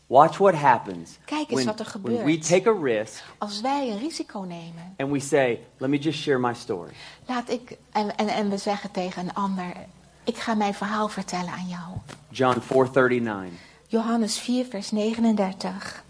Watch 0.08 0.38
what 0.38 0.54
happens 0.54 1.18
Kijk 1.24 1.50
eens 1.50 1.64
when, 1.64 1.66
wat 1.76 1.80
er 1.80 2.00
when 2.02 2.12
we 2.12 2.18
gebeurt. 2.20 2.48
take 2.48 2.68
a 2.70 2.82
risk 2.82 3.22
Als 3.38 3.60
wij 3.60 3.90
een 3.90 3.98
risico 3.98 4.40
nemen, 4.40 4.94
and 4.96 5.10
we 5.10 5.20
say, 5.20 5.60
Let 5.76 5.90
me 5.90 5.98
just 5.98 6.18
share 6.18 6.38
my 6.38 6.54
story. 6.54 6.92
laat 7.26 7.50
ik 7.50 7.76
en, 7.92 8.16
en, 8.16 8.28
en 8.28 8.50
we 8.50 8.56
zeggen 8.56 8.90
tegen 8.90 9.22
een 9.22 9.34
ander: 9.34 9.72
Ik 10.26 10.36
ga 10.36 10.54
mijn 10.54 10.74
verhaal 10.74 11.08
vertellen 11.08 11.52
aan 11.52 11.68
jou. 11.68 11.96
John 12.28 12.60
4:39. 12.60 13.52
Johannes 13.86 14.38
4, 14.38 14.64
vers 14.64 14.90
39. 14.90 16.04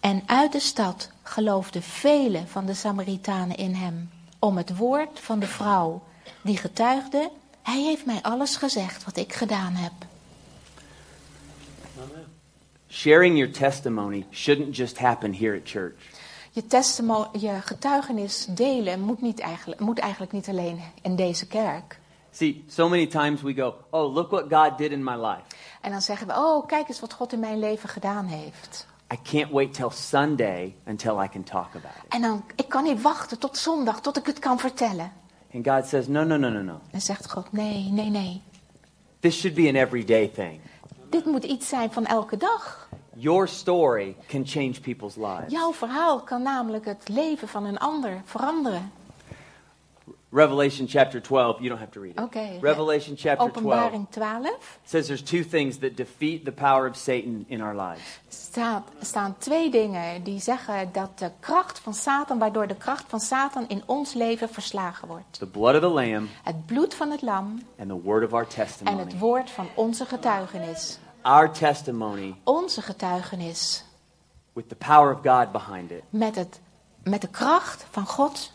En 0.00 0.22
uit 0.26 0.52
de 0.52 0.60
stad 0.60 1.10
geloofden 1.22 1.82
velen 1.82 2.48
van 2.48 2.66
de 2.66 2.74
Samaritanen 2.74 3.56
in 3.56 3.74
hem, 3.74 4.10
om 4.38 4.56
het 4.56 4.76
woord 4.76 5.20
van 5.20 5.38
de 5.38 5.46
vrouw, 5.46 6.02
die 6.42 6.56
getuigde: 6.56 7.30
Hij 7.62 7.82
heeft 7.82 8.06
mij 8.06 8.22
alles 8.22 8.56
gezegd 8.56 9.04
wat 9.04 9.16
ik 9.16 9.32
gedaan 9.32 9.72
heb. 9.72 9.92
Sharing 12.90 13.36
your 13.36 13.52
testimony 13.52 14.26
shouldn't 14.30 14.76
just 14.76 14.98
happen 14.98 15.34
here 15.34 15.56
at 15.56 15.68
church. 15.68 15.94
Je, 16.50 17.26
je 17.38 17.60
getuigenis 17.60 18.46
delen 18.50 19.00
moet, 19.00 19.22
niet 19.22 19.40
eigenlijk, 19.40 19.80
moet 19.80 19.98
eigenlijk 19.98 20.32
niet 20.32 20.48
alleen 20.48 20.80
in 21.02 21.16
deze 21.16 21.46
kerk. 21.46 21.98
See, 22.30 22.64
so 22.68 22.88
many 22.88 23.06
times 23.06 23.42
we 23.42 23.54
go, 23.54 23.74
Oh, 23.90 24.14
look 24.14 24.30
what 24.30 24.50
God 24.50 24.78
did 24.78 24.92
in 24.92 25.04
my 25.04 25.16
life. 25.16 25.42
En 25.80 25.90
dan 25.90 26.02
zeggen 26.02 26.26
we: 26.26 26.32
Oh, 26.32 26.66
kijk 26.66 26.88
eens 26.88 27.00
wat 27.00 27.12
God 27.12 27.32
in 27.32 27.40
mijn 27.40 27.58
leven 27.58 27.88
gedaan 27.88 28.26
heeft. 28.26 28.86
I 29.12 29.18
can't 29.22 29.50
wait 29.50 29.74
till 29.74 29.90
Sunday 29.90 30.74
until 30.86 31.22
I 31.22 31.28
can 31.28 31.42
talk 31.42 31.68
about 31.74 31.96
it. 32.04 32.12
En 32.12 32.20
dan, 32.20 32.44
ik 32.56 32.68
kan 32.68 32.84
niet 32.84 33.02
wachten 33.02 33.38
tot 33.38 33.56
zondag, 33.56 34.00
tot 34.00 34.16
ik 34.16 34.26
het 34.26 34.38
kan 34.38 34.58
vertellen. 34.58 35.12
And 35.54 35.66
God 35.66 35.86
says, 35.86 36.06
No, 36.06 36.24
no, 36.24 36.36
no, 36.36 36.48
no, 36.48 36.62
no. 36.62 36.80
En 36.90 37.00
zegt 37.00 37.30
God: 37.30 37.52
Nee, 37.52 37.88
nee, 37.90 38.10
nee. 38.10 38.42
This 39.20 39.38
should 39.38 39.56
be 39.56 39.68
an 39.68 39.74
everyday 39.74 40.28
thing. 40.28 40.60
Dit 41.10 41.24
moet 41.24 41.44
iets 41.44 41.68
zijn 41.68 41.92
van 41.92 42.06
elke 42.06 42.36
dag. 42.36 42.88
Your 43.14 43.48
story 43.48 44.16
can 44.26 44.46
change 44.46 44.80
people's 44.80 45.16
lives. 45.16 45.50
Jouw 45.52 45.72
verhaal 45.72 46.20
kan 46.20 46.42
namelijk 46.42 46.84
het 46.84 47.08
leven 47.08 47.48
van 47.48 47.64
een 47.64 47.78
ander 47.78 48.22
veranderen. 48.24 48.92
Revelation 50.30 50.86
chapter 50.86 51.20
12, 51.20 51.60
you 51.60 51.68
don't 51.68 51.78
have 51.78 51.90
to 51.90 52.00
read 52.00 52.12
it. 52.18 52.20
Oké. 52.24 52.58
Revelation 52.60 53.16
chapter 53.16 53.50
12 53.50 53.90
Openbaring 53.90 54.06
12 54.10 54.78
says 54.84 55.06
there's 55.06 55.22
two 55.22 55.42
things 55.42 55.78
that 55.78 55.96
defeat 55.96 56.44
the 56.44 56.52
power 56.52 56.86
of 56.86 56.96
Satan 56.96 57.44
in 57.48 57.60
our 57.62 57.74
lives. 57.74 58.20
staat, 58.28 58.88
staan 59.00 59.36
twee 59.38 59.70
dingen 59.70 60.22
die 60.22 60.40
zeggen 60.40 60.92
dat 60.92 61.18
de 61.18 61.30
kracht 61.40 61.78
van 61.78 61.94
Satan, 61.94 62.38
waardoor 62.38 62.66
de 62.66 62.76
kracht 62.76 63.04
van 63.08 63.20
Satan 63.20 63.68
in 63.68 63.82
ons 63.86 64.14
leven 64.14 64.48
verslagen 64.48 65.08
wordt. 65.08 65.38
The 65.38 65.46
blood 65.46 65.74
of 65.74 65.80
the 65.80 65.86
lamb 65.88 66.28
Het 66.42 66.66
bloed 66.66 66.94
van 66.94 67.10
het 67.10 67.22
lam 67.22 67.62
and 67.78 67.88
the 67.88 68.00
word 68.02 68.24
of 68.24 68.32
our 68.32 68.42
en 68.42 68.48
testimony. 68.48 68.98
het 68.98 69.18
woord 69.18 69.50
van 69.50 69.68
onze 69.74 70.04
getuigenis. 70.04 70.98
Our 71.22 71.50
testimony 71.52 72.34
Onze 72.44 72.82
getuigenis 72.82 73.84
with 74.52 74.68
the 74.68 74.76
power 74.76 75.14
of 75.14 75.20
God 75.22 75.52
behind 75.52 75.90
it 75.90 76.02
met 76.10 76.34
het 76.34 76.60
met 77.02 77.20
de 77.20 77.28
kracht 77.28 77.86
van 77.90 78.06
God 78.06 78.52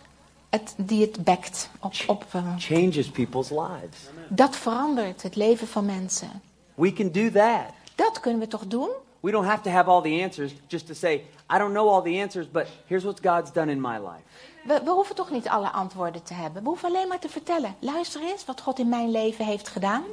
het, 0.54 0.74
die 0.78 1.02
het 1.02 1.24
bekt. 1.24 1.70
Op, 1.80 1.94
op, 2.08 2.26
eh, 2.32 2.44
Changes 2.58 3.10
people's 3.12 3.50
lives. 3.50 4.10
dat 4.28 4.56
verandert 4.56 5.22
het 5.24 5.36
leven 5.36 5.68
van 5.68 5.86
mensen. 5.86 6.42
We 6.76 6.94
can 6.94 7.12
do 7.12 7.32
that. 7.32 7.66
Dat 7.96 8.20
kunnen 8.20 8.40
we 8.40 8.48
toch 8.48 8.68
doen? 8.68 8.90
We 9.20 9.32
don't 9.32 9.46
have 9.46 9.62
to 9.62 9.70
have 9.70 9.90
all 9.90 10.02
the 10.02 10.22
answers 10.24 10.52
just 10.68 10.88
to 10.88 10.94
say, 10.94 11.14
I 11.54 11.58
don't 11.58 11.72
know 11.74 11.90
all 11.90 12.02
the 12.02 12.22
answers, 12.22 12.52
but 12.52 12.68
here's 12.88 13.04
what 13.04 13.20
God's 13.24 13.52
done 13.52 13.72
in 13.72 13.82
my 13.82 13.98
life. 13.98 14.24
We, 14.64 14.82
we 14.84 14.90
hoeven 14.92 15.16
toch 15.16 15.32
niet 15.32 15.50
alle 15.50 15.72
antwoorden 15.72 16.24
te 16.24 16.34
hebben. 16.34 16.64
We 16.64 16.68
hoeven 16.68 16.90
alleen 16.90 17.08
maar 17.08 17.20
te 17.20 17.30
vertellen. 17.30 17.76
Luister 17.80 18.22
eens 18.22 18.46
wat 18.46 18.62
God 18.62 18.80
in 18.80 18.90
mijn 18.90 19.12
leven 19.12 19.46
heeft 19.46 19.68
gedaan. 19.68 20.04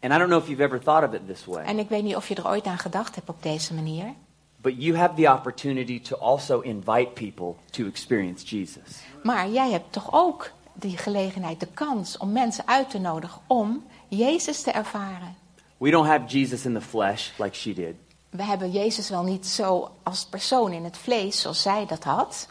And 0.00 0.12
I 0.12 0.16
don't 0.18 0.28
know 0.28 0.40
if 0.42 0.46
you've 0.46 0.62
ever 0.62 0.80
thought 0.80 1.08
of 1.08 1.14
it 1.14 1.26
this 1.26 1.44
way, 1.44 1.64
En 1.64 1.78
ik 1.78 1.88
weet 1.88 2.02
niet 2.02 2.16
of 2.16 2.28
je 2.28 2.34
er 2.34 2.48
ooit 2.48 2.64
aan 2.66 2.78
gedacht 2.78 3.14
hebt 3.14 3.28
op 3.28 3.42
deze 3.42 3.74
manier. 3.74 4.14
But 4.62 4.72
you 4.82 4.96
have 4.96 5.14
the 5.14 5.32
opportunity 5.32 6.00
to 6.00 6.16
also 6.16 6.60
invite 6.60 7.10
people 7.14 7.54
to 7.70 7.86
experience 7.86 8.56
Jesus. 8.56 9.02
Maar 9.22 9.48
jij 9.50 9.70
hebt 9.70 9.92
toch 9.92 10.08
ook 10.12 10.50
die 10.72 10.96
gelegenheid, 10.96 11.60
de 11.60 11.68
kans 11.74 12.16
om 12.16 12.32
mensen 12.32 12.66
uit 12.66 12.90
te 12.90 12.98
nodigen 12.98 13.40
om 13.46 13.84
Jezus 14.08 14.62
te 14.62 14.70
ervaren. 14.70 15.36
We 15.78 15.90
don't 15.90 16.06
have 16.06 16.26
Jesus 16.26 16.64
in 16.64 16.74
the 16.74 16.80
flesh 16.80 17.30
like 17.38 17.56
she 17.56 17.72
did, 17.74 17.94
We 18.30 18.42
hebben 18.42 18.70
Jezus 18.70 19.08
wel 19.10 19.22
niet 19.22 19.46
zo 19.46 19.90
als 20.02 20.24
persoon 20.24 20.72
in 20.72 20.84
het 20.84 20.96
vlees 20.96 21.40
zoals 21.40 21.62
zij 21.62 21.86
dat 21.86 22.04
had. 22.04 22.48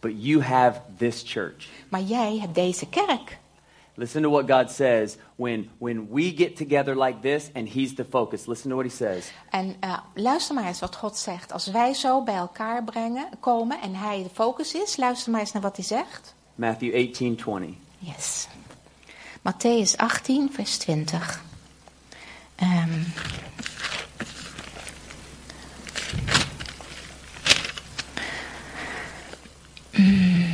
but 0.00 0.12
you 0.16 0.42
have 0.42 0.80
this 0.96 1.22
church. 1.26 1.68
Maar 1.88 2.00
jij 2.00 2.38
hebt 2.38 2.54
deze 2.54 2.86
kerk. 2.88 3.38
Listen 3.98 4.22
to 4.22 4.30
what 4.30 4.46
God 4.46 4.70
says 4.70 5.16
when, 5.36 5.70
when 5.78 6.08
we 6.08 6.30
get 6.30 6.56
together 6.56 6.94
like 6.94 7.20
this 7.20 7.50
and 7.54 7.68
He's 7.68 7.94
the 7.94 8.04
focus. 8.04 8.46
Listen 8.46 8.70
to 8.70 8.76
what 8.76 8.86
He 8.86 8.92
says. 8.92 9.32
En 9.50 9.76
eh, 9.80 9.98
luister 10.14 10.54
maar 10.54 10.66
eens 10.66 10.80
wat 10.80 10.96
God 10.96 11.16
zegt. 11.16 11.52
Als 11.52 11.66
wij 11.66 11.94
zo 11.94 12.22
bij 12.22 12.34
elkaar 12.34 12.84
brengen, 12.84 13.28
komen 13.40 13.80
en 13.80 13.94
hij 13.94 14.22
de 14.22 14.28
focus 14.32 14.74
is, 14.74 14.96
luister 14.96 15.32
maar 15.32 15.40
eens 15.40 15.52
naar 15.52 15.62
wat 15.62 15.76
hij 15.76 15.84
zegt. 15.84 16.34
Matthew 16.54 16.94
18 16.94 17.36
20. 17.36 17.74
Yes. 17.98 18.48
Matthäus 19.42 19.96
18, 19.96 20.52
vers 20.52 20.76
20. 20.76 21.42
Ehm. 22.56 23.02
Mm. 29.90 30.47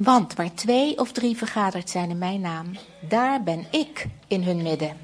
Want 0.00 0.34
waar 0.34 0.54
twee 0.54 0.98
of 0.98 1.12
drie 1.12 1.36
vergaderd 1.36 1.90
zijn 1.90 2.10
in 2.10 2.18
mijn 2.18 2.40
naam, 2.40 2.66
daar 3.08 3.42
ben 3.42 3.66
ik 3.70 4.06
in 4.26 4.42
hun 4.42 4.62
midden. 4.62 4.96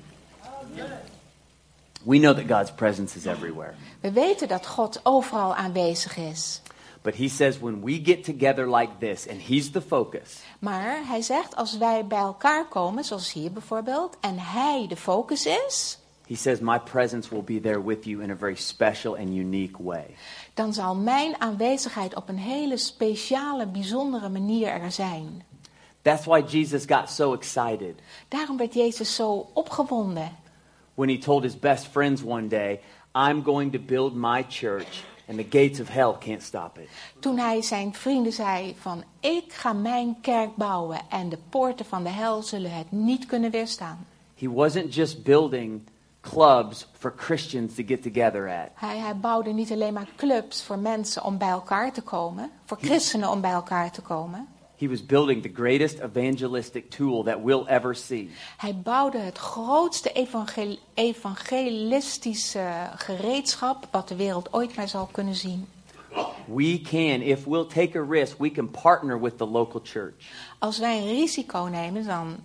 We 2.03 2.19
know 2.19 2.37
that 2.37 2.59
God's 2.59 2.73
presence 2.75 3.17
is 3.17 3.25
everywhere. 3.25 3.73
We 4.01 4.13
weten 4.13 4.49
dat 4.49 4.67
God 4.67 5.01
overal 5.03 5.55
aanwezig 5.55 6.17
is. 6.17 6.61
But 7.03 7.17
He 7.17 7.29
says 7.29 7.59
when 7.59 7.85
we 7.85 8.01
get 8.05 8.25
together 8.25 8.77
like 8.77 8.93
this 8.99 9.29
and 9.29 9.41
He's 9.43 9.71
the 9.71 9.83
focus, 9.83 10.41
Maar 10.59 11.07
hij 11.07 11.23
zegt, 11.23 11.57
als 11.57 11.79
wij 11.79 12.07
bij 12.07 12.19
elkaar 12.19 12.69
komen, 12.69 13.05
zoals 13.05 13.33
hier 13.33 13.53
bijvoorbeeld, 13.53 14.17
en 14.21 14.39
hij 14.39 14.87
de 14.89 14.97
focus 14.97 15.47
is, 15.47 15.99
He 16.29 16.35
says, 16.35 16.61
My 16.61 16.79
presence 16.79 17.31
will 17.31 17.43
be 17.43 17.61
there 17.61 17.81
with 17.83 18.05
you 18.05 18.23
in 18.23 18.31
a 18.31 18.35
very 18.35 18.57
special 18.57 19.17
and 19.17 19.29
unique 19.29 19.79
way. 19.79 20.15
dan 20.55 20.73
zal 20.75 20.95
mijn 20.95 21.41
aanwezigheid 21.41 22.15
op 22.15 22.29
een 22.29 22.39
hele 22.39 22.77
speciale, 22.77 23.67
bijzondere 23.67 24.29
manier 24.29 24.69
er 24.69 24.93
zijn. 24.93 25.43
That's 26.03 26.25
why 26.25 26.43
Jesus 26.49 26.85
got 26.87 27.11
so 27.11 27.33
excited 27.33 27.95
Daarom 28.29 28.57
werd 28.57 28.75
Jezus 28.75 29.15
zo 29.15 29.49
opgewonden 29.53 30.37
when 30.95 31.09
He 31.09 31.19
told 31.19 31.43
His 31.43 31.55
best 31.61 31.87
friends 31.87 32.23
one 32.23 32.49
day, 32.49 32.81
I'm 33.15 33.43
going 33.43 33.73
to 33.73 33.79
build 33.79 34.15
my 34.17 34.43
church 34.49 35.05
and 35.29 35.39
the 35.39 35.59
gates 35.59 35.81
of 35.81 35.89
hell 35.89 36.17
can't 36.21 36.43
stop 36.43 36.79
it. 36.79 36.89
toen 37.21 37.39
hij 37.39 37.63
zijn 37.63 37.95
vrienden 37.95 38.33
zei 38.33 38.75
van 38.81 39.05
ik 39.21 39.53
ga 39.53 39.73
mijn 39.73 40.17
kerk 40.21 40.57
bouwen 40.57 41.01
en 41.11 41.29
de 41.29 41.39
poorten 41.49 41.87
van 41.87 42.03
de 42.03 42.11
hel 42.11 42.43
zullen 42.43 42.71
het 42.71 42.93
niet 42.93 43.27
kunnen 43.27 43.51
weerstaan. 43.51 44.07
He 44.39 44.51
wasn't 44.53 44.95
just 44.95 45.23
building 45.23 45.81
clubs 46.31 46.87
for 46.99 47.15
Christians 47.17 47.75
to 47.75 47.83
get 47.87 48.03
together 48.03 48.49
at. 48.49 48.69
Hij, 48.75 48.99
hij 48.99 49.17
bouwde 49.17 49.51
niet 49.51 49.73
alleen 49.73 49.93
maar 49.93 50.09
clubs 50.17 50.63
voor 50.63 50.79
mensen 50.79 51.25
om 51.25 51.39
bij 51.39 51.49
elkaar 51.49 51.93
te 51.93 52.03
komen, 52.03 52.51
voor 52.65 52.79
christenen 52.81 53.31
om 53.31 53.41
bij 53.41 53.51
elkaar 53.51 53.91
te 53.91 54.01
komen. 54.01 54.49
He 54.79 54.89
was 54.89 55.07
building 55.07 55.43
the 55.43 55.53
greatest 55.55 55.99
evangelistic 55.99 56.91
tool 56.91 57.23
that 57.23 57.43
we'll 57.43 57.65
ever 57.67 57.95
see. 57.95 58.31
Hij 58.57 58.77
bouwde 58.77 59.19
het 59.19 59.39
grootste 59.39 60.13
evangel- 60.13 60.79
evangelistische 60.95 62.69
gereedschap 62.97 63.89
wat 63.91 64.09
de 64.09 64.17
wereld 64.17 64.53
ooit 64.53 64.77
maar 64.77 64.89
zal 64.89 65.09
kunnen 65.13 65.35
zien. 65.35 65.67
We 66.47 66.81
can, 66.81 67.21
if 67.23 67.45
we'll 67.45 67.67
take 67.67 67.99
a 67.99 68.05
risk, 68.09 68.39
we 68.39 68.51
can 68.51 68.71
partner 68.71 69.21
with 69.21 69.39
the 69.39 69.47
local 69.47 69.81
church. 69.85 70.15
Als 70.59 70.79
wij 70.79 70.99
een 70.99 71.07
risico 71.07 71.63
nemen, 71.63 72.05
dan 72.05 72.37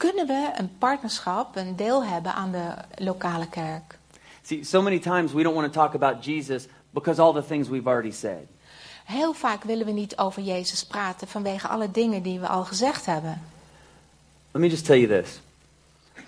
kunnen 0.00 0.26
we 0.26 0.50
een 0.56 0.70
partnerschap, 0.78 1.56
een 1.56 1.76
deel 1.76 2.04
hebben 2.04 2.34
aan 2.34 2.50
de 2.50 2.74
lokale 2.94 3.48
kerk. 3.48 3.98
See, 4.42 4.64
so 4.64 4.82
many 4.82 4.98
times 4.98 5.32
we 5.32 5.42
don't 5.42 5.54
want 5.54 5.72
to 5.72 5.80
talk 5.80 5.94
about 5.94 6.24
Jesus 6.24 6.66
because 6.90 7.20
all 7.20 7.32
the 7.32 7.46
things 7.46 7.68
we've 7.68 7.88
already 7.88 8.10
said. 8.10 8.46
Heel 9.04 9.32
vaak 9.32 9.64
willen 9.64 9.86
we 9.86 9.92
niet 9.92 10.18
over 10.18 10.42
Jezus 10.42 10.86
praten 10.86 11.28
vanwege 11.28 11.68
alle 11.68 11.90
dingen 11.90 12.22
die 12.22 12.40
we 12.40 12.48
al 12.48 12.64
gezegd 12.64 13.06
hebben. 13.06 13.42
Let 14.50 14.62
me 14.62 14.68
just 14.68 14.84
tell 14.84 14.98
you 14.98 15.22
this. 15.22 15.40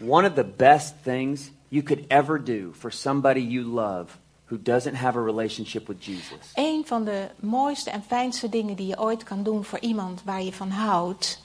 One 0.00 0.28
of 0.28 0.34
the 0.34 0.44
best 0.56 0.94
things 1.02 1.50
you 1.68 1.82
could 1.82 2.04
ever 2.08 2.44
do 2.44 2.72
for 2.78 2.92
somebody 2.92 3.40
you 3.40 3.64
love 3.64 4.16
who 4.46 4.62
doesn't 4.62 4.94
have 4.94 5.18
a 5.18 5.22
relationship 5.22 5.86
with 5.86 6.04
Jesus 6.04 6.50
Een 6.54 6.82
van 6.86 7.04
de 7.04 7.28
mooiste 7.40 7.90
en 7.90 8.02
fijnste 8.02 8.48
dingen 8.48 8.76
die 8.76 8.86
je 8.86 9.00
ooit 9.00 9.22
kan 9.24 9.42
doen 9.42 9.64
voor 9.64 9.78
iemand 9.78 10.22
waar 10.24 10.42
je 10.42 10.52
van 10.52 10.70
houdt. 10.70 11.41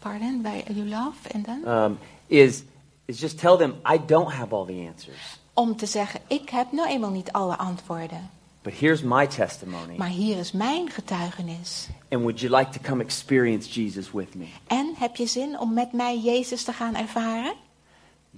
Pardon, 0.00 0.42
bij 0.42 0.64
you 0.74 0.88
love 0.88 1.28
en 1.28 1.42
dan? 1.42 1.68
um, 1.74 1.98
is, 2.26 2.62
is 3.04 3.20
just 3.20 3.38
tell 3.38 3.56
them, 3.56 3.74
I 3.92 3.98
don't 4.06 4.32
have 4.32 4.54
all 4.54 4.64
the 4.66 4.88
answers. 4.92 5.38
Om 5.54 5.76
te 5.76 5.86
zeggen, 5.86 6.20
ik 6.26 6.48
heb 6.48 6.72
nou 6.72 6.88
eenmaal 6.88 7.10
niet 7.10 7.32
alle 7.32 7.56
antwoorden. 7.56 8.30
But 8.62 8.72
here's 8.78 9.02
my 9.02 9.26
testimony. 9.26 9.94
Maar 9.96 10.08
hier 10.08 10.36
is 10.38 10.52
mijn 10.52 10.90
getuigenis. 10.90 11.88
And 12.10 12.20
would 12.22 12.40
you 12.40 12.56
like 12.56 12.70
to 12.70 12.88
come 12.88 13.02
experience 13.02 13.80
Jesus 13.82 14.10
with 14.12 14.34
me? 14.34 14.46
En 14.66 14.94
heb 14.98 15.16
je 15.16 15.26
zin 15.26 15.58
om 15.58 15.74
met 15.74 15.92
mij 15.92 16.18
Jezus 16.18 16.64
te 16.64 16.72
gaan 16.72 16.94
ervaren? 16.94 17.52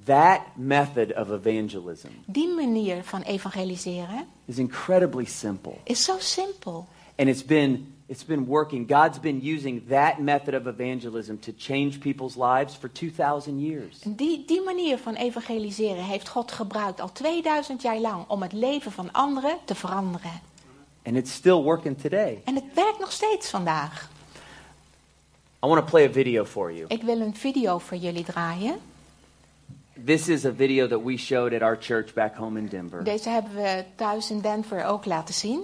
That 0.04 0.40
method 0.56 1.14
of 1.16 1.28
evangelism 1.44 2.08
Die 2.26 2.48
manier 2.48 3.04
van 3.04 3.22
evangeliseren 3.22 4.26
is 4.44 4.58
incredibly 4.58 5.24
simple. 5.24 5.74
is 5.84 6.04
zo 6.04 6.14
simpel. 6.18 6.86
And 7.16 7.28
it's 7.28 7.44
been, 7.44 7.91
it's 8.12 8.24
been 8.24 8.46
working. 8.46 8.86
God's 8.86 9.18
been 9.18 9.40
using 9.42 9.82
that 9.88 10.20
method 10.20 10.54
of 10.54 10.66
evangelism 10.66 11.38
to 11.38 11.52
change 11.56 11.98
people's 12.00 12.36
lives 12.36 12.74
for 12.74 12.88
2,000 12.88 13.58
years. 13.58 13.98
Die, 14.04 14.44
die 14.46 14.60
manier 14.60 14.98
van 14.98 15.14
evangeliseren 15.14 16.04
heeft 16.04 16.28
God 16.28 16.52
gebruikt 16.52 17.00
al 17.00 17.12
2000 17.12 17.82
jaar 17.82 17.98
lang 17.98 18.24
om 18.28 18.42
het 18.42 18.52
leven 18.52 18.92
van 18.92 19.12
anderen 19.12 19.58
te 19.64 19.74
veranderen. 19.74 20.40
And 21.02 21.16
it's 21.16 21.32
still 21.32 21.62
working 21.62 21.98
today. 21.98 22.40
En 22.44 22.54
het 22.54 22.64
werkt 22.74 22.98
nog 22.98 23.12
steeds 23.12 23.50
vandaag. 23.50 24.10
I 25.64 25.68
want 25.68 25.80
to 25.80 25.90
play 25.90 26.08
a 26.08 26.12
video 26.12 26.44
for 26.44 26.72
you. 26.72 26.84
Ik 26.88 27.02
wil 27.02 27.20
een 27.20 27.34
video 27.34 27.78
voor 27.78 27.96
jullie 27.96 28.24
draaien. 28.24 28.76
This 30.04 30.28
is 30.28 30.44
a 30.44 30.52
video 30.52 30.88
that 30.88 31.02
we 31.02 31.16
showed 31.16 31.54
at 31.54 31.62
our 31.62 31.76
church 31.80 32.12
back 32.14 32.36
home 32.36 32.58
in 32.58 32.66
Denver. 32.66 33.04
Deze 33.04 33.28
hebben 33.28 33.54
we 33.54 33.84
thuis 33.94 34.30
in 34.30 34.40
Denver 34.40 34.84
ook 34.84 35.04
laten 35.04 35.34
zien. 35.34 35.60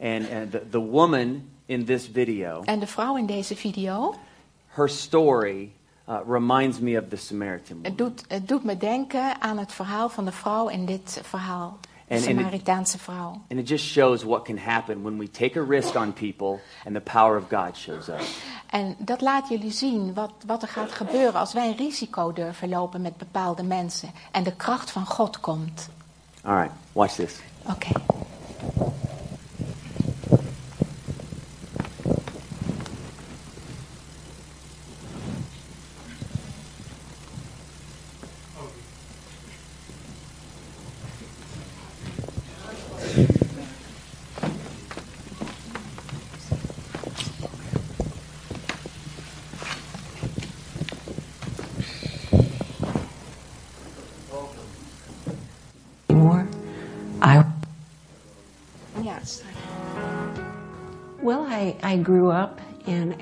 And, 0.00 0.30
and 0.30 0.50
the, 0.50 0.62
the 0.70 0.80
woman 0.80 1.56
in 1.68 1.84
this 1.84 2.08
video, 2.12 2.62
En 2.64 2.78
de 2.78 2.86
vrouw 2.86 3.16
in 3.16 3.26
deze 3.26 3.56
video, 3.56 4.14
her 4.66 4.88
story 4.88 5.70
uh, 6.08 6.16
reminds 6.28 6.78
me 6.78 6.98
of 7.00 7.08
the 7.08 7.16
Samaritan 7.16 7.76
woman. 7.76 7.84
het 7.84 7.98
doet, 7.98 8.24
het 8.28 8.48
doet 8.48 8.64
me 8.64 8.76
denken 8.76 9.40
aan 9.40 9.58
het 9.58 9.72
verhaal 9.72 10.08
van 10.08 10.24
de 10.24 10.32
vrouw 10.32 10.68
in 10.68 10.86
dit 10.86 11.20
verhaal. 11.24 11.78
De 11.82 11.88
En- 12.14 12.16
en- 12.16 12.22
Samaritaanse 12.22 12.98
vrouw. 12.98 13.30
And 13.50 13.60
it 13.60 13.68
just 13.68 13.84
shows 13.84 14.22
what 14.22 14.44
can 14.44 14.58
happen 14.58 15.02
when 15.02 15.18
we 15.18 15.30
take 15.30 15.60
a 15.60 15.64
risk 15.68 15.94
on 15.94 16.12
people 16.12 16.58
and 16.86 16.94
the 16.94 17.00
power 17.12 17.38
of 17.38 17.44
God 17.50 17.76
shows 17.76 18.08
up. 18.08 18.20
En 18.70 18.94
dat 18.98 19.20
laat 19.20 19.48
jullie 19.48 19.70
zien 19.72 20.14
wat, 20.14 20.32
wat 20.46 20.62
er 20.62 20.68
gaat 20.68 20.92
gebeuren 20.92 21.40
als 21.40 21.52
wij 21.52 21.68
een 21.68 21.76
risico 21.76 22.32
durven 22.32 22.68
lopen 22.68 23.00
met 23.02 23.16
bepaalde 23.16 23.62
mensen. 23.62 24.10
En 24.32 24.42
de 24.42 24.56
kracht 24.56 24.90
van 24.90 25.06
God 25.06 25.40
komt. 25.40 25.88
All 26.44 26.54
right, 26.56 26.72
watch 26.92 27.14
this. 27.14 27.36
Oké. 27.62 27.88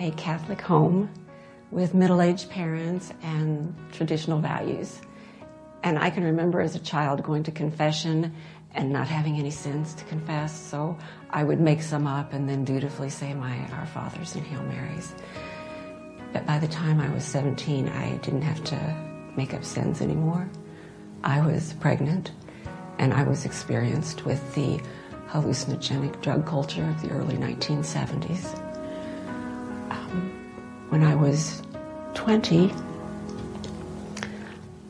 A 0.07 0.12
Catholic 0.12 0.61
home 0.61 1.11
with 1.71 1.95
middle 1.95 2.23
aged 2.23 2.49
parents 2.49 3.12
and 3.23 3.75
traditional 3.92 4.38
values. 4.38 5.01
And 5.83 5.99
I 5.99 6.11
can 6.11 6.25
remember 6.25 6.61
as 6.61 6.75
a 6.75 6.79
child 6.79 7.23
going 7.23 7.42
to 7.45 7.51
confession 7.51 8.35
and 8.75 8.92
not 8.92 9.09
having 9.09 9.38
any 9.38 9.51
sins 9.51 9.95
to 9.95 10.05
confess, 10.05 10.55
so 10.55 10.97
I 11.31 11.42
would 11.45 11.61
make 11.61 11.83
some 11.83 12.07
up 12.07 12.33
and 12.33 12.49
then 12.49 12.64
dutifully 12.64 13.11
say 13.11 13.35
my 13.35 13.57
Our 13.73 13.87
Fathers 13.87 14.35
and 14.35 14.47
Hail 14.47 14.62
Marys. 14.62 15.14
But 16.33 16.47
by 16.47 16.59
the 16.59 16.69
time 16.69 17.01
I 17.01 17.09
was 17.09 17.25
17, 17.25 17.88
I 17.88 18.16
didn't 18.19 18.42
have 18.42 18.62
to 18.64 19.33
make 19.37 19.55
up 19.55 19.64
sins 19.64 20.03
anymore. 20.03 20.49
I 21.25 21.40
was 21.40 21.73
pregnant 21.75 22.33
and 22.99 23.12
I 23.12 23.23
was 23.25 23.45
experienced 23.45 24.25
with 24.25 24.55
the 24.55 24.81
hallucinogenic 25.29 26.21
drug 26.21 26.47
culture 26.47 26.85
of 26.85 27.03
the 27.03 27.11
early 27.11 27.37
1970s. 27.37 28.65
When 30.88 31.02
I 31.02 31.14
was 31.14 31.62
20, 32.14 32.72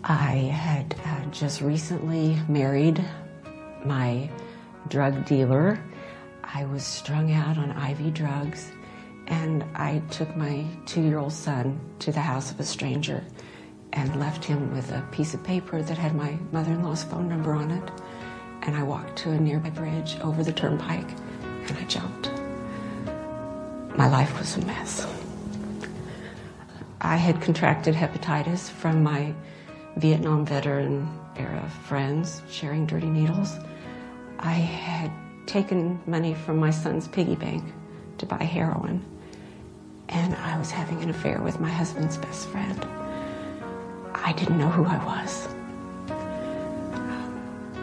I 0.05 0.33
had 0.35 0.95
uh, 1.05 1.31
just 1.31 1.61
recently 1.61 2.39
married 2.49 3.05
my 3.85 4.31
drug 4.89 5.25
dealer. 5.25 5.83
I 6.45 6.65
was 6.67 6.85
strung 6.85 7.33
out 7.33 7.59
on 7.59 7.71
IV 7.71 8.15
drugs, 8.15 8.71
and 9.27 9.65
I 9.75 10.01
took 10.11 10.37
my 10.37 10.65
two 10.87 11.03
year 11.03 11.19
old 11.19 11.33
son 11.33 11.81
to 12.01 12.13
the 12.13 12.21
house 12.21 12.51
of 12.51 12.61
a 12.61 12.65
stranger 12.65 13.25
and 13.93 14.21
left 14.21 14.45
him 14.45 14.73
with 14.75 14.93
a 14.93 15.03
piece 15.11 15.35
of 15.35 15.43
paper 15.43 15.83
that 15.83 15.99
had 15.99 16.15
my 16.15 16.39
mother 16.53 16.73
in 16.73 16.83
law's 16.83 17.03
phone 17.03 17.29
number 17.29 17.55
on 17.55 17.71
it. 17.71 17.91
And 18.63 18.77
I 18.77 18.83
walked 18.83 19.17
to 19.21 19.31
a 19.31 19.39
nearby 19.39 19.71
bridge 19.71 20.17
over 20.21 20.45
the 20.45 20.53
turnpike 20.53 21.09
and 21.43 21.79
I 21.79 21.85
jumped. 21.85 22.31
My 23.97 24.09
life 24.09 24.39
was 24.39 24.57
a 24.57 24.67
mess. 24.67 25.07
I 27.07 27.15
had 27.15 27.41
contracted 27.41 27.95
hepatitis 27.95 28.69
from 28.69 29.05
my 29.05 29.33
Vietnam 29.97 30.45
veteran 30.45 31.09
era 31.37 31.71
friends 31.85 32.43
sharing 32.51 32.85
dirty 32.85 33.07
needles. 33.07 33.61
I 34.41 34.55
had 34.55 35.13
taken 35.47 36.01
money 36.09 36.35
from 36.35 36.57
my 36.57 36.73
son's 36.73 37.07
piggy 37.07 37.37
bank 37.37 37.63
to 38.19 38.27
buy 38.27 38.43
heroin, 38.43 39.05
and 40.09 40.35
I 40.35 40.59
was 40.59 40.73
having 40.73 41.01
an 41.01 41.11
affair 41.11 41.41
with 41.41 41.61
my 41.61 41.71
husband's 41.71 42.17
best 42.17 42.49
friend. 42.49 42.85
I 44.13 44.33
didn't 44.33 44.59
know 44.59 44.69
who 44.69 44.85
I 44.85 44.99
was. 45.07 45.47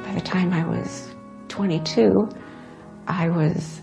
By 0.04 0.14
the 0.16 0.22
time 0.22 0.52
I 0.52 0.66
was 0.68 1.16
22, 1.48 2.28
I 3.08 3.30
was 3.30 3.80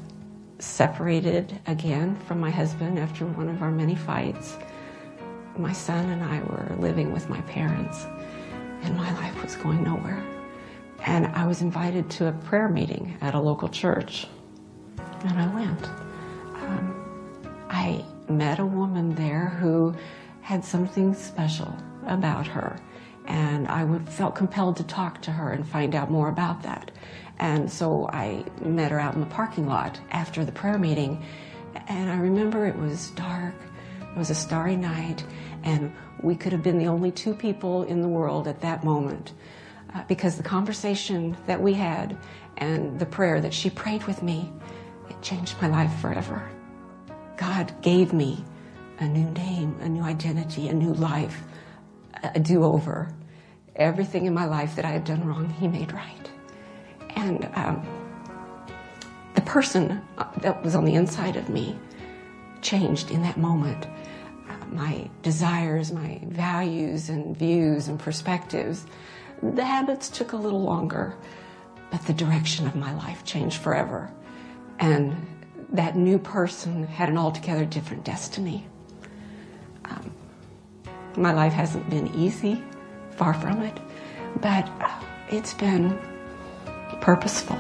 separated 0.59 1.59
again 1.67 2.15
from 2.27 2.41
my 2.41 2.51
husband 2.51 2.99
after 2.99 3.25
one 3.25 3.49
of 3.49 3.63
our 3.63 3.71
many 3.71 3.95
fights. 3.95 4.59
My 5.57 5.73
son 5.73 6.11
and 6.11 6.23
I 6.23 6.41
were 6.43 6.77
living 6.79 7.13
with 7.13 7.29
my 7.29 7.41
parents, 7.43 8.07
and 8.83 8.97
my 8.97 9.13
life 9.15 9.43
was 9.43 9.57
going 9.57 9.83
nowhere. 9.83 10.25
And 11.07 11.27
I 11.29 11.47
was 11.47 11.63
invited 11.63 12.11
to 12.11 12.29
a 12.29 12.33
prayer 12.33 12.69
meeting 12.69 13.17
at 13.21 13.35
a 13.35 13.41
local 13.41 13.69
church, 13.69 14.27
and 15.25 15.39
I 15.39 15.47
went. 15.55 15.85
Um, 16.55 17.67
I 17.69 18.05
met 18.29 18.59
a 18.59 18.67
woman 18.67 19.15
there 19.15 19.49
who 19.61 19.95
had 20.43 20.65
something 20.65 21.15
special 21.15 21.75
about 22.07 22.47
her. 22.47 22.77
And 23.27 23.69
I 23.69 23.85
would, 23.85 24.09
felt 24.09 24.35
compelled 24.35 24.77
to 24.79 24.85
talk 24.85 25.23
to 25.23 25.31
her 25.31 25.53
and 25.53 25.67
find 25.67 25.95
out 25.95 26.11
more 26.11 26.29
about 26.29 26.63
that. 26.63 26.91
And 27.39 27.71
so 27.71 28.09
I 28.13 28.45
met 28.61 28.91
her 28.91 28.99
out 28.99 29.15
in 29.15 29.21
the 29.21 29.27
parking 29.27 29.67
lot 29.67 30.01
after 30.11 30.45
the 30.45 30.53
prayer 30.53 30.79
meeting. 30.79 31.23
And 31.89 32.11
I 32.11 32.17
remember 32.17 32.67
it 32.67 32.77
was 32.77 33.11
dark, 33.11 33.55
it 34.13 34.19
was 34.19 34.31
a 34.31 34.35
starry 34.35 34.77
night, 34.77 35.25
and 35.63 35.93
we 36.23 36.35
could 36.35 36.53
have 36.53 36.63
been 36.63 36.79
the 36.79 36.87
only 36.87 37.11
two 37.11 37.35
people 37.35 37.85
in 37.85 38.03
the 38.03 38.09
world 38.09 38.49
at 38.49 38.61
that 38.61 38.85
moment. 38.85 39.33
Uh, 39.95 40.05
because 40.07 40.37
the 40.37 40.43
conversation 40.43 41.37
that 41.47 41.61
we 41.61 41.73
had 41.73 42.17
and 42.59 42.99
the 42.99 43.07
prayer 43.07 43.41
that 43.41 43.53
she 43.53 43.71
prayed 43.71 44.05
with 44.05 44.23
me, 44.23 44.53
it 45.09 45.21
changed 45.23 45.57
my 45.61 45.69
life 45.69 45.93
forever. 46.01 46.49
God 47.37 47.75
gave 47.83 48.13
me 48.13 48.45
a 48.99 49.09
new 49.09 49.31
name, 49.31 49.77
a 49.81 49.89
new 49.89 50.03
identity, 50.03 50.69
a 50.69 50.75
new 50.75 50.93
life 50.95 51.43
a 52.23 52.41
do 52.41 52.65
over. 52.65 53.09
Everything 53.77 54.27
in 54.27 54.35
my 54.35 54.45
life 54.47 54.77
that 54.77 54.85
I 54.85 54.91
had 54.91 55.05
done 55.05 55.25
wrong, 55.25 55.49
He 55.49 55.69
made 55.69 55.93
right. 55.93 56.31
And 57.11 57.49
um, 57.55 57.87
the 59.35 59.41
person 59.43 60.03
uh, 60.19 60.27
that 60.39 60.63
was 60.63 60.75
on 60.75 60.85
the 60.85 60.95
inside 60.95 61.37
of 61.37 61.49
me 61.49 61.79
changed 62.63 63.11
in 63.11 63.23
that 63.23 63.39
moment. 63.39 63.87
Uh, 64.71 64.75
my 64.75 65.11
desires, 65.23 65.93
my 65.93 66.21
values 66.25 67.09
and 67.09 67.37
views 67.37 67.89
and 67.89 67.99
perspectives, 67.99 68.87
the 69.43 69.65
habits 69.65 70.09
took 70.09 70.33
a 70.33 70.37
little 70.37 70.63
longer, 70.63 71.15
but 71.91 72.07
the 72.07 72.13
direction 72.13 72.67
of 72.67 72.75
my 72.75 72.95
life 72.95 73.25
changed 73.25 73.61
forever. 73.61 74.11
And 74.79 75.17
that 75.73 75.97
new 75.97 76.19
person 76.19 76.87
had 76.87 77.09
an 77.09 77.19
altogether 77.19 77.65
different 77.65 78.05
destiny. 78.05 78.67
Um, 79.85 80.13
my 81.17 81.33
life 81.33 81.53
hasn't 81.53 81.89
been 81.91 82.15
easy, 82.15 82.63
far 83.13 83.35
from 83.35 83.63
it, 83.63 83.79
but 84.41 84.69
it's 85.31 85.55
been 85.55 85.99
purposeful 87.01 87.59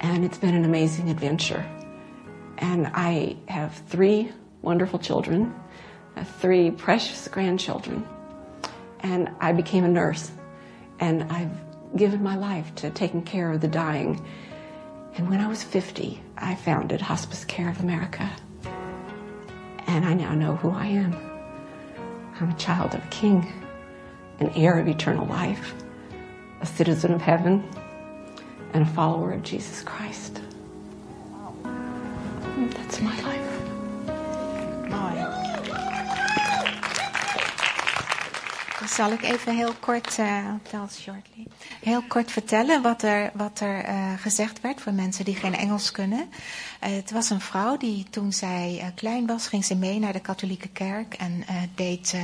and 0.00 0.24
it's 0.24 0.38
been 0.38 0.54
an 0.54 0.64
amazing 0.64 1.10
adventure. 1.10 1.64
And 2.58 2.88
I 2.94 3.36
have 3.48 3.74
three 3.88 4.32
wonderful 4.62 4.98
children, 4.98 5.54
uh, 5.54 5.65
three 6.24 6.70
precious 6.70 7.28
grandchildren, 7.28 8.06
and 9.00 9.30
I 9.40 9.52
became 9.52 9.84
a 9.84 9.88
nurse 9.88 10.30
and 10.98 11.24
I've 11.24 11.50
given 11.96 12.22
my 12.22 12.36
life 12.36 12.74
to 12.76 12.90
taking 12.90 13.22
care 13.22 13.52
of 13.52 13.60
the 13.60 13.68
dying. 13.68 14.24
And 15.14 15.28
when 15.28 15.40
I 15.40 15.48
was 15.48 15.62
50, 15.62 16.20
I 16.36 16.54
founded 16.54 17.00
Hospice 17.00 17.44
Care 17.44 17.70
of 17.70 17.80
America. 17.80 18.30
And 19.86 20.04
I 20.04 20.14
now 20.14 20.34
know 20.34 20.56
who 20.56 20.70
I 20.70 20.86
am. 20.86 21.14
I'm 22.40 22.50
a 22.50 22.56
child 22.56 22.94
of 22.94 23.04
a 23.04 23.08
king, 23.08 23.50
an 24.40 24.50
heir 24.50 24.78
of 24.78 24.88
eternal 24.88 25.26
life, 25.26 25.74
a 26.60 26.66
citizen 26.66 27.14
of 27.14 27.22
heaven, 27.22 27.66
and 28.72 28.82
a 28.82 28.86
follower 28.86 29.32
of 29.32 29.42
Jesus 29.42 29.82
Christ. 29.82 30.40
That's 32.56 33.00
my 33.00 33.18
life. 33.22 33.45
Zal 38.96 39.10
ik 39.12 39.22
even 39.22 39.56
heel 39.56 39.72
kort, 39.80 40.18
uh, 40.18 40.54
shortly, 40.90 41.46
heel 41.86 42.02
kort 42.02 42.30
vertellen 42.30 42.82
wat 42.82 43.02
er, 43.02 43.30
wat 43.34 43.60
er 43.60 43.88
uh, 43.88 44.12
gezegd 44.18 44.60
werd 44.60 44.80
voor 44.80 44.92
mensen 44.92 45.24
die 45.24 45.34
geen 45.34 45.54
Engels 45.54 45.90
kunnen. 45.90 46.18
Uh, 46.18 46.94
het 46.94 47.10
was 47.10 47.30
een 47.30 47.40
vrouw 47.40 47.76
die 47.76 48.06
toen 48.10 48.32
zij 48.32 48.92
klein 48.94 49.26
was, 49.26 49.46
ging 49.48 49.64
ze 49.64 49.74
mee 49.74 49.98
naar 49.98 50.12
de 50.12 50.20
katholieke 50.20 50.68
kerk 50.68 51.14
en 51.14 51.44
deed 51.74 52.16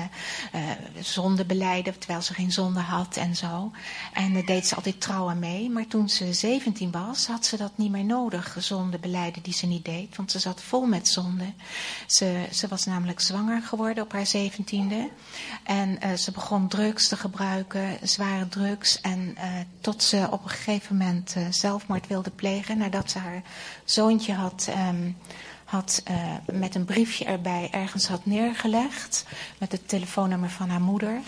zonde 1.01 1.45
beleiden, 1.45 1.99
terwijl 1.99 2.23
ze 2.23 2.35
geen 2.35 2.53
zonde 2.53 2.81
had 2.81 3.17
en 3.17 3.37
zo. 3.37 3.71
En 4.13 4.45
deed 4.45 4.67
ze 4.67 4.75
altijd 4.75 5.01
trouw 5.01 5.31
aan 5.31 5.39
mee. 5.39 5.71
Maar 5.71 5.87
toen 5.87 6.09
ze 6.09 6.33
17 6.33 6.91
was, 6.91 7.27
had 7.27 7.47
ze 7.47 7.57
dat 7.57 7.73
niet 7.75 7.91
meer 7.91 8.05
nodig, 8.05 8.57
zonde 8.59 8.99
beleiden 8.99 9.43
die 9.43 9.53
ze 9.55 9.67
niet 9.67 9.85
deed, 9.85 10.17
want 10.17 10.31
ze 10.31 10.39
zat 10.39 10.63
vol 10.63 10.87
met 10.87 11.09
zonde. 11.09 11.53
Ze, 12.07 12.47
ze 12.53 12.69
was 12.69 12.85
namelijk 12.85 13.21
zwanger 13.21 13.63
geworden 13.63 14.05
op 14.05 14.13
haar 14.13 14.29
17e 14.37 14.95
en 15.63 16.19
ze 16.19 16.33
begon 16.33 16.69
drugs 16.69 17.09
te 17.09 17.17
gebruiken, 17.17 17.99
zware 18.03 18.49
drugs. 18.49 19.01
En 19.01 19.37
tot 19.81 20.03
ze 20.03 20.29
op 20.31 20.43
een 20.43 20.51
gegeven 20.51 20.97
moment 20.97 21.35
uh, 21.37 21.47
zelfmoord 21.51 22.07
wilde 22.07 22.31
plegen 22.31 22.79
nadat 22.79 23.11
ze 23.11 23.19
haar 23.19 23.43
zoontje 23.85 24.33
had, 24.33 24.69
um, 24.89 25.17
had 25.65 26.03
uh, 26.11 26.17
met 26.53 26.75
een 26.75 26.85
briefje 26.85 27.25
erbij 27.25 27.69
ergens 27.71 28.09
had 28.09 28.27
neergelegd. 28.27 29.27
Met 29.59 29.73
het 29.73 29.89
telefoonnummer 29.89 30.51
van 30.51 30.69
haar 30.69 30.81
moeder. 30.81 31.21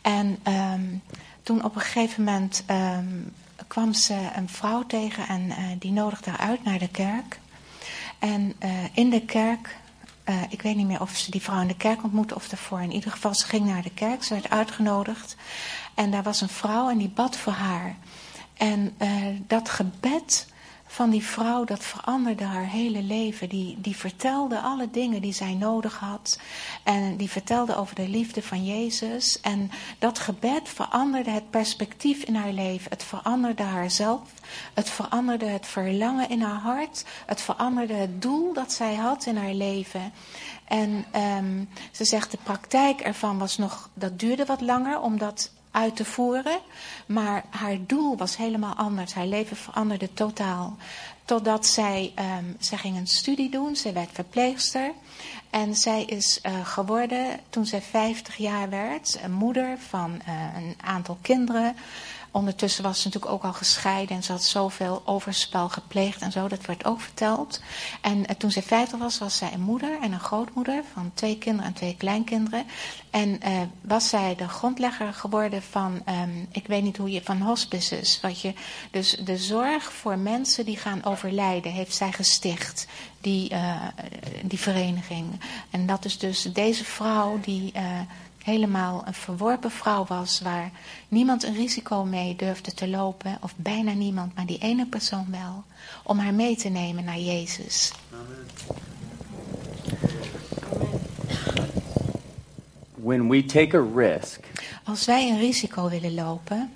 En 0.00 0.38
um, 0.48 1.02
toen 1.42 1.64
op 1.64 1.74
een 1.74 1.80
gegeven 1.80 2.24
moment 2.24 2.64
um, 2.70 3.32
kwam 3.66 3.92
ze 3.92 4.28
een 4.36 4.48
vrouw 4.48 4.86
tegen 4.86 5.28
en 5.28 5.52
die 5.78 5.92
nodigde 5.92 6.30
haar 6.30 6.48
uit 6.48 6.64
naar 6.64 6.78
de 6.78 6.88
kerk. 6.88 7.38
En 8.18 8.54
in 8.92 9.10
de 9.10 9.24
kerk 9.24 9.76
uh, 10.28 10.42
ik 10.48 10.62
weet 10.62 10.76
niet 10.76 10.86
meer 10.86 11.00
of 11.00 11.16
ze 11.16 11.30
die 11.30 11.42
vrouw 11.42 11.60
in 11.60 11.68
de 11.68 11.76
kerk 11.76 12.02
ontmoette 12.02 12.34
of 12.34 12.48
daarvoor. 12.48 12.82
In 12.82 12.92
ieder 12.92 13.10
geval, 13.10 13.34
ze 13.34 13.46
ging 13.46 13.66
naar 13.66 13.82
de 13.82 13.94
kerk, 13.94 14.24
ze 14.24 14.34
werd 14.34 14.50
uitgenodigd. 14.50 15.36
En 15.94 16.10
daar 16.10 16.22
was 16.22 16.40
een 16.40 16.48
vrouw 16.48 16.90
en 16.90 16.98
die 16.98 17.08
bad 17.08 17.36
voor 17.36 17.52
haar. 17.52 17.96
En 18.54 18.94
uh, 19.02 19.08
dat 19.46 19.68
gebed, 19.68 20.46
van 20.86 21.10
die 21.10 21.24
vrouw, 21.24 21.64
dat 21.64 21.84
veranderde 21.84 22.44
haar 22.44 22.66
hele 22.66 23.02
leven. 23.02 23.48
Die, 23.48 23.80
die 23.80 23.96
vertelde 23.96 24.60
alle 24.60 24.90
dingen 24.90 25.20
die 25.20 25.32
zij 25.32 25.54
nodig 25.54 25.98
had. 25.98 26.40
En 26.82 27.16
die 27.16 27.30
vertelde 27.30 27.76
over 27.76 27.94
de 27.94 28.08
liefde 28.08 28.42
van 28.42 28.64
Jezus. 28.64 29.40
En 29.40 29.70
dat 29.98 30.18
gebed 30.18 30.68
veranderde 30.68 31.30
het 31.30 31.50
perspectief 31.50 32.22
in 32.22 32.34
haar 32.34 32.52
leven. 32.52 32.90
Het 32.90 33.02
veranderde 33.02 33.62
haarzelf. 33.62 34.20
Het 34.74 34.90
veranderde 34.90 35.46
het 35.46 35.66
verlangen 35.66 36.28
in 36.28 36.42
haar 36.42 36.60
hart. 36.60 37.04
Het 37.26 37.40
veranderde 37.40 37.94
het 37.94 38.22
doel 38.22 38.52
dat 38.52 38.72
zij 38.72 38.94
had 38.94 39.26
in 39.26 39.36
haar 39.36 39.54
leven. 39.54 40.12
En 40.64 41.04
ehm, 41.10 41.64
ze 41.90 42.04
zegt 42.04 42.30
de 42.30 42.38
praktijk 42.42 43.00
ervan 43.00 43.38
was 43.38 43.56
nog, 43.56 43.90
dat 43.94 44.18
duurde 44.18 44.44
wat 44.44 44.60
langer, 44.60 45.00
omdat 45.00 45.50
uit 45.76 45.96
te 45.96 46.04
voeren. 46.04 46.58
Maar 47.06 47.44
haar 47.50 47.76
doel 47.86 48.16
was 48.16 48.36
helemaal 48.36 48.74
anders. 48.74 49.14
Haar 49.14 49.26
leven 49.26 49.56
veranderde 49.56 50.12
totaal. 50.12 50.76
Totdat 51.24 51.66
zij, 51.66 52.12
um, 52.38 52.56
zij 52.58 52.78
ging 52.78 52.96
een 52.96 53.06
studie 53.06 53.50
doen. 53.50 53.76
Zij 53.76 53.92
werd 53.92 54.08
verpleegster. 54.12 54.92
En 55.50 55.74
zij 55.74 56.04
is 56.04 56.40
uh, 56.42 56.66
geworden, 56.66 57.40
toen 57.50 57.66
zij 57.66 57.82
50 57.82 58.36
jaar 58.36 58.70
werd, 58.70 59.18
moeder 59.28 59.78
van 59.88 60.20
uh, 60.28 60.34
een 60.56 60.76
aantal 60.84 61.18
kinderen. 61.22 61.76
Ondertussen 62.30 62.82
was 62.82 63.00
ze 63.00 63.06
natuurlijk 63.06 63.32
ook 63.32 63.44
al 63.44 63.52
gescheiden 63.52 64.16
en 64.16 64.22
ze 64.22 64.32
had 64.32 64.42
zoveel 64.42 65.02
overspel 65.04 65.68
gepleegd 65.68 66.22
en 66.22 66.32
zo, 66.32 66.48
dat 66.48 66.66
werd 66.66 66.84
ook 66.84 67.00
verteld. 67.00 67.60
En 68.00 68.18
uh, 68.18 68.24
toen 68.24 68.50
zij 68.50 68.62
50 68.62 68.98
was, 68.98 69.18
was 69.18 69.36
zij 69.36 69.52
een 69.52 69.60
moeder 69.60 69.98
en 70.00 70.12
een 70.12 70.20
grootmoeder 70.20 70.82
van 70.92 71.10
twee 71.14 71.38
kinderen 71.38 71.66
en 71.66 71.72
twee 71.72 71.96
kleinkinderen. 71.96 72.64
En 73.10 73.28
uh, 73.28 73.60
was 73.80 74.08
zij 74.08 74.34
de 74.34 74.48
grondlegger 74.48 75.12
geworden 75.12 75.62
van, 75.62 76.02
um, 76.08 76.46
ik 76.50 76.66
weet 76.66 76.82
niet 76.82 76.96
hoe 76.96 77.10
je, 77.10 77.20
van 77.24 77.40
hospices. 77.40 78.20
Wat 78.20 78.40
je, 78.40 78.54
dus 78.90 79.10
de 79.10 79.36
zorg 79.36 79.92
voor 79.92 80.18
mensen 80.18 80.64
die 80.64 80.76
gaan 80.76 81.04
overlijden, 81.04 81.72
heeft 81.72 81.94
zij 81.94 82.12
gesticht. 82.12 82.86
Die, 83.20 83.52
uh, 83.52 83.82
die 84.42 84.58
vereniging. 84.58 85.40
En 85.70 85.86
dat 85.86 86.04
is 86.04 86.18
dus 86.18 86.42
deze 86.42 86.84
vrouw 86.84 87.40
die 87.40 87.72
helemaal 88.46 89.02
een 89.06 89.14
verworpen 89.14 89.70
vrouw 89.70 90.04
was, 90.04 90.40
waar 90.40 90.70
niemand 91.08 91.42
een 91.42 91.54
risico 91.54 92.04
mee 92.04 92.36
durfde 92.36 92.74
te 92.74 92.88
lopen, 92.88 93.38
of 93.40 93.54
bijna 93.56 93.92
niemand, 93.92 94.34
maar 94.34 94.46
die 94.46 94.58
ene 94.58 94.86
persoon 94.86 95.26
wel, 95.30 95.64
om 96.02 96.18
haar 96.18 96.34
mee 96.34 96.56
te 96.56 96.68
nemen 96.68 97.04
naar 97.04 97.18
Jezus. 97.18 97.92
Amen. 98.12 98.46
When 102.94 103.28
we 103.28 103.44
take 103.44 103.76
a 103.76 103.84
risk, 103.94 104.40
als 104.84 105.04
wij 105.04 105.30
een 105.30 105.38
risico 105.38 105.88
willen 105.88 106.14
lopen, 106.14 106.72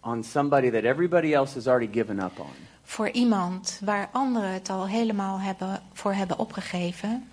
on 0.00 0.24
somebody 0.24 0.70
that 0.70 0.82
everybody 0.82 1.32
else 1.32 1.54
has 1.54 1.66
already 1.66 1.92
given 1.92 2.18
up 2.18 2.38
on, 2.38 2.46
voor 2.84 3.10
iemand 3.10 3.80
waar 3.84 4.08
anderen 4.12 4.50
het 4.50 4.70
al 4.70 4.86
helemaal 4.86 5.40
hebben, 5.40 5.82
voor 5.92 6.12
hebben 6.12 6.38
opgegeven, 6.38 7.28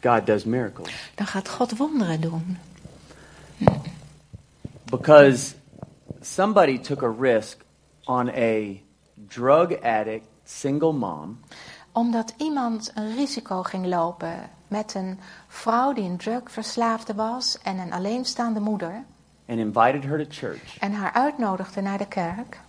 God 0.00 0.26
does 0.26 0.44
miracles. 0.44 1.10
dan 1.14 1.26
gaat 1.26 1.48
God 1.48 1.76
wonderen 1.76 2.20
doen. 2.20 2.58
Because 4.92 5.54
somebody 6.20 6.78
took 6.78 7.02
a 7.02 7.08
risk 7.08 7.64
on 8.06 8.28
a 8.28 8.82
drug 9.28 9.72
addict 9.82 10.26
single 10.44 10.92
mom. 10.92 11.40
Omdat 11.92 12.34
iemand 12.36 12.90
een 12.94 13.14
risico 13.14 13.62
ging 13.62 13.86
lopen 13.86 14.50
met 14.68 14.94
een 14.94 15.18
vrouw 15.48 15.92
die 15.92 16.04
een 16.04 16.16
drugverslaafde 16.16 17.14
was 17.14 17.58
en 17.62 17.78
een 17.78 17.92
alleenstaande 17.92 18.60
moeder. 18.60 19.04
And 19.48 19.58
invited 19.58 20.04
her 20.04 20.18
to 20.18 20.24
church. 20.28 20.78
En 20.78 20.92
haar 20.92 21.12
uitnodigde 21.12 21.80
naar 21.80 21.98
de 21.98 22.06
kerk. 22.06 22.60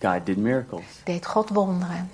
God 0.00 0.26
did 0.26 0.36
miracles. 0.36 0.84
Deed 1.04 1.26
God 1.26 1.48
wonderen. 1.48 2.08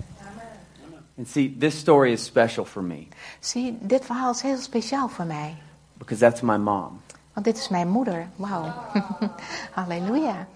And 1.17 1.27
see, 1.27 1.57
this 1.59 1.77
story 1.77 2.11
is 2.11 2.23
special 2.23 2.65
for 2.65 2.83
me. 2.83 3.07
Zie, 3.39 3.77
dit 3.81 4.05
verhaal 4.05 4.31
is 4.31 4.41
heel 4.41 4.57
speciaal 4.57 5.09
voor 5.09 5.25
mij. 5.25 5.57
Because 5.97 6.21
that's 6.21 6.41
my 6.41 6.57
mom. 6.57 7.01
Want 7.39 7.51
dit 7.51 7.63
is 7.63 7.69
mijn 7.69 7.89
moeder. 7.89 8.27
Wauw. 8.35 8.73
Halleluja. 9.79 10.47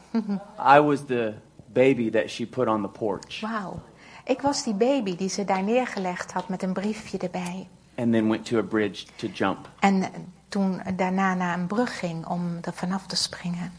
I 0.75 0.79
was 0.79 1.05
the 1.05 1.33
baby 1.65 2.09
that 2.09 2.29
she 2.29 2.45
put 2.45 2.67
on 2.67 2.81
the 2.81 2.87
porch. 2.87 3.39
Wauw. 3.41 3.81
Ik 4.23 4.41
was 4.41 4.63
die 4.63 4.73
baby 4.73 5.15
die 5.15 5.29
ze 5.29 5.45
daar 5.45 5.63
neergelegd 5.63 6.31
had 6.31 6.49
met 6.49 6.63
een 6.63 6.73
briefje 6.73 7.17
erbij. 7.17 7.67
And 7.95 8.11
then 8.11 8.29
went 8.29 8.45
to 8.45 8.57
a 8.57 8.61
bridge 8.61 9.05
to 9.15 9.27
jump. 9.27 9.69
En 9.79 10.03
toen 10.47 10.81
daarna 10.95 11.33
naar 11.33 11.59
een 11.59 11.67
brug 11.67 11.99
ging 11.99 12.25
om 12.25 12.57
er 12.61 12.73
vanaf 12.73 13.05
te 13.05 13.15
springen. 13.15 13.71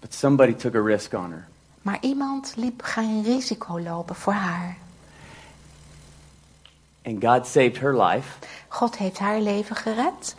But 0.00 0.14
somebody 0.14 0.54
took 0.54 0.74
a 0.74 0.82
risk 0.82 1.12
on 1.12 1.30
her. 1.30 1.48
Maar 1.82 1.98
iemand 2.00 2.52
liep 2.56 2.82
geen 2.82 3.22
risico 3.22 3.80
lopen 3.80 4.14
voor 4.14 4.32
haar. 4.32 4.76
And 7.02 7.24
God 7.24 7.46
saved 7.46 7.78
her 7.78 8.02
life. 8.02 8.46
God 8.68 8.96
heeft 8.96 9.18
haar 9.18 9.40
leven 9.40 9.76
gered. 9.76 10.36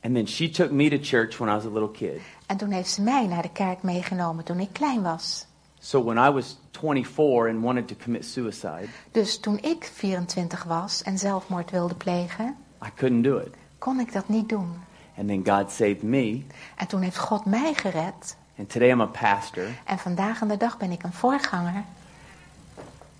And 0.00 0.14
then 0.14 0.26
she 0.26 0.48
took 0.50 0.70
me 0.70 0.88
to 0.88 0.98
church 0.98 1.38
when 1.38 1.48
I 1.48 1.54
was 1.54 1.64
a 1.64 1.68
little 1.70 1.90
kid. 1.90 2.20
En 2.46 2.56
toen 2.56 2.70
heeft 2.70 2.90
ze 2.90 3.02
mij 3.02 3.26
naar 3.26 3.42
de 3.42 3.50
kerk 3.52 3.82
meegenomen 3.82 4.44
toen 4.44 4.60
ik 4.60 4.68
klein 4.72 5.02
was. 5.02 5.46
So 5.80 6.04
when 6.04 6.16
I 6.16 6.30
was 6.30 6.56
24 6.72 7.48
and 7.48 7.62
wanted 7.62 7.88
to 7.88 7.94
commit 8.04 8.24
suicide, 8.24 8.86
Dus 9.12 9.38
toen 9.40 9.58
ik 9.62 9.90
24 9.94 10.64
was 10.64 11.02
en 11.02 11.18
zelfmoord 11.18 11.70
wilde 11.70 11.94
plegen, 11.94 12.56
I 12.84 12.88
couldn't 12.96 13.24
do 13.24 13.36
it. 13.38 13.54
kon 13.78 14.00
ik 14.00 14.12
dat 14.12 14.28
niet 14.28 14.48
doen. 14.48 14.72
And 15.16 15.28
then 15.28 15.46
God 15.46 15.70
saved 15.70 16.02
me. 16.02 16.42
En 16.76 16.86
toen 16.86 17.00
heeft 17.02 17.18
God 17.18 17.44
mij 17.44 17.74
gered. 17.74 18.36
And 18.58 18.70
today 18.70 18.88
I'm 18.90 19.00
a 19.00 19.06
pastor. 19.06 19.64
En 19.84 19.98
vandaag 19.98 20.42
aan 20.42 20.48
de 20.48 20.56
dag 20.56 20.76
ben 20.78 20.90
ik 20.90 21.02
een 21.02 21.12
voorganger. 21.12 21.84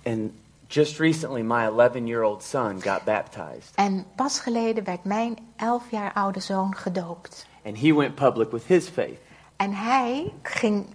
And 0.03 0.31
Just 0.71 0.99
recently, 0.99 1.41
my 1.41 1.65
11-year-old 1.65 2.43
son 2.43 2.79
got 2.79 3.03
baptized. 3.03 3.75
En 3.75 4.05
pas 4.15 4.39
geleden 4.39 4.83
werd 4.83 5.03
mijn 5.03 5.37
11 5.55 5.91
jaar 5.91 6.13
oude 6.13 6.39
zoon 6.39 6.75
gedoopt. 6.75 7.47
And 7.65 7.77
he 7.77 7.93
went 7.93 8.15
public 8.15 8.51
with 8.51 8.63
his 8.65 8.87
faith. 8.87 9.19
En 9.55 9.73
hij 9.73 10.33
ging 10.41 10.85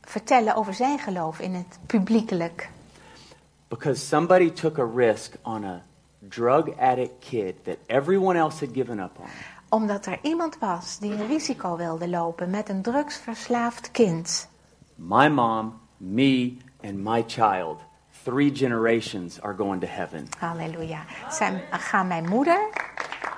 vertellen 0.00 0.54
over 0.54 0.74
zijn 0.74 0.98
geloof 0.98 1.38
in 1.38 1.54
het 1.54 1.78
publiekelijk. 1.86 2.70
Because 3.68 4.06
somebody 4.06 4.50
took 4.50 4.78
a 4.78 4.90
risk 4.94 5.34
on 5.42 5.64
a 5.64 5.82
drug 6.28 6.76
addict 6.78 7.18
kid 7.18 7.64
that 7.64 7.76
everyone 7.86 8.38
else 8.38 8.64
had 8.64 8.74
given 8.74 8.98
up 8.98 9.18
on. 9.18 9.26
Omdat 9.68 10.06
er 10.06 10.18
iemand 10.22 10.58
was 10.58 10.98
die 10.98 11.12
een 11.12 11.26
risico 11.26 11.76
wilde 11.76 12.08
lopen 12.08 12.50
met 12.50 12.68
een 12.68 12.82
drugsverslaafd 12.82 13.90
kind. 13.90 14.48
My 14.94 15.28
mom, 15.28 15.80
me 15.96 16.56
and 16.82 16.94
my 16.94 17.24
child 17.26 17.80
three 18.26 18.50
generations 18.50 19.40
are 19.40 19.54
going 19.54 19.80
to 19.80 19.86
heaven. 19.86 20.28
Halleluja. 20.38 21.04
Zijn, 21.30 21.60
gaan 21.70 22.06
mijn 22.06 22.28
moeder, 22.28 22.68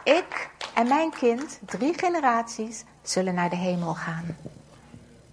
ik 0.05 0.51
en 0.75 0.89
mijn 0.89 1.11
kind, 1.11 1.61
drie 1.65 1.99
generaties, 1.99 2.85
zullen 3.03 3.35
naar 3.35 3.51
de 3.51 3.57
hemel 3.57 3.95
gaan. 3.95 4.25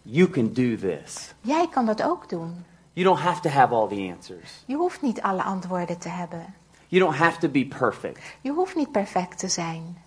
You 0.01 0.29
can 0.29 0.53
do 0.53 0.75
this. 0.75 1.33
Jij 1.41 1.67
kan 1.71 1.85
dat 1.85 2.03
ook 2.03 2.29
doen. 2.29 2.65
You 2.93 3.05
don't 3.05 3.19
have 3.19 3.41
to 3.41 3.49
have 3.49 3.73
all 3.73 3.87
the 3.87 4.13
answers. 4.15 4.63
Je 4.65 4.75
hoeft 4.75 5.01
niet 5.01 5.21
alle 5.21 5.43
antwoorden 5.43 5.97
te 5.97 6.09
hebben. 6.09 6.45
You 6.87 7.03
don't 7.03 7.17
have 7.17 7.39
to 7.39 7.49
be 7.49 7.65
perfect. 7.65 8.19
Je 8.41 8.51
hoeft 8.51 8.75
niet 8.75 8.91
perfect 8.91 9.39
te 9.39 9.47
zijn. 9.47 9.97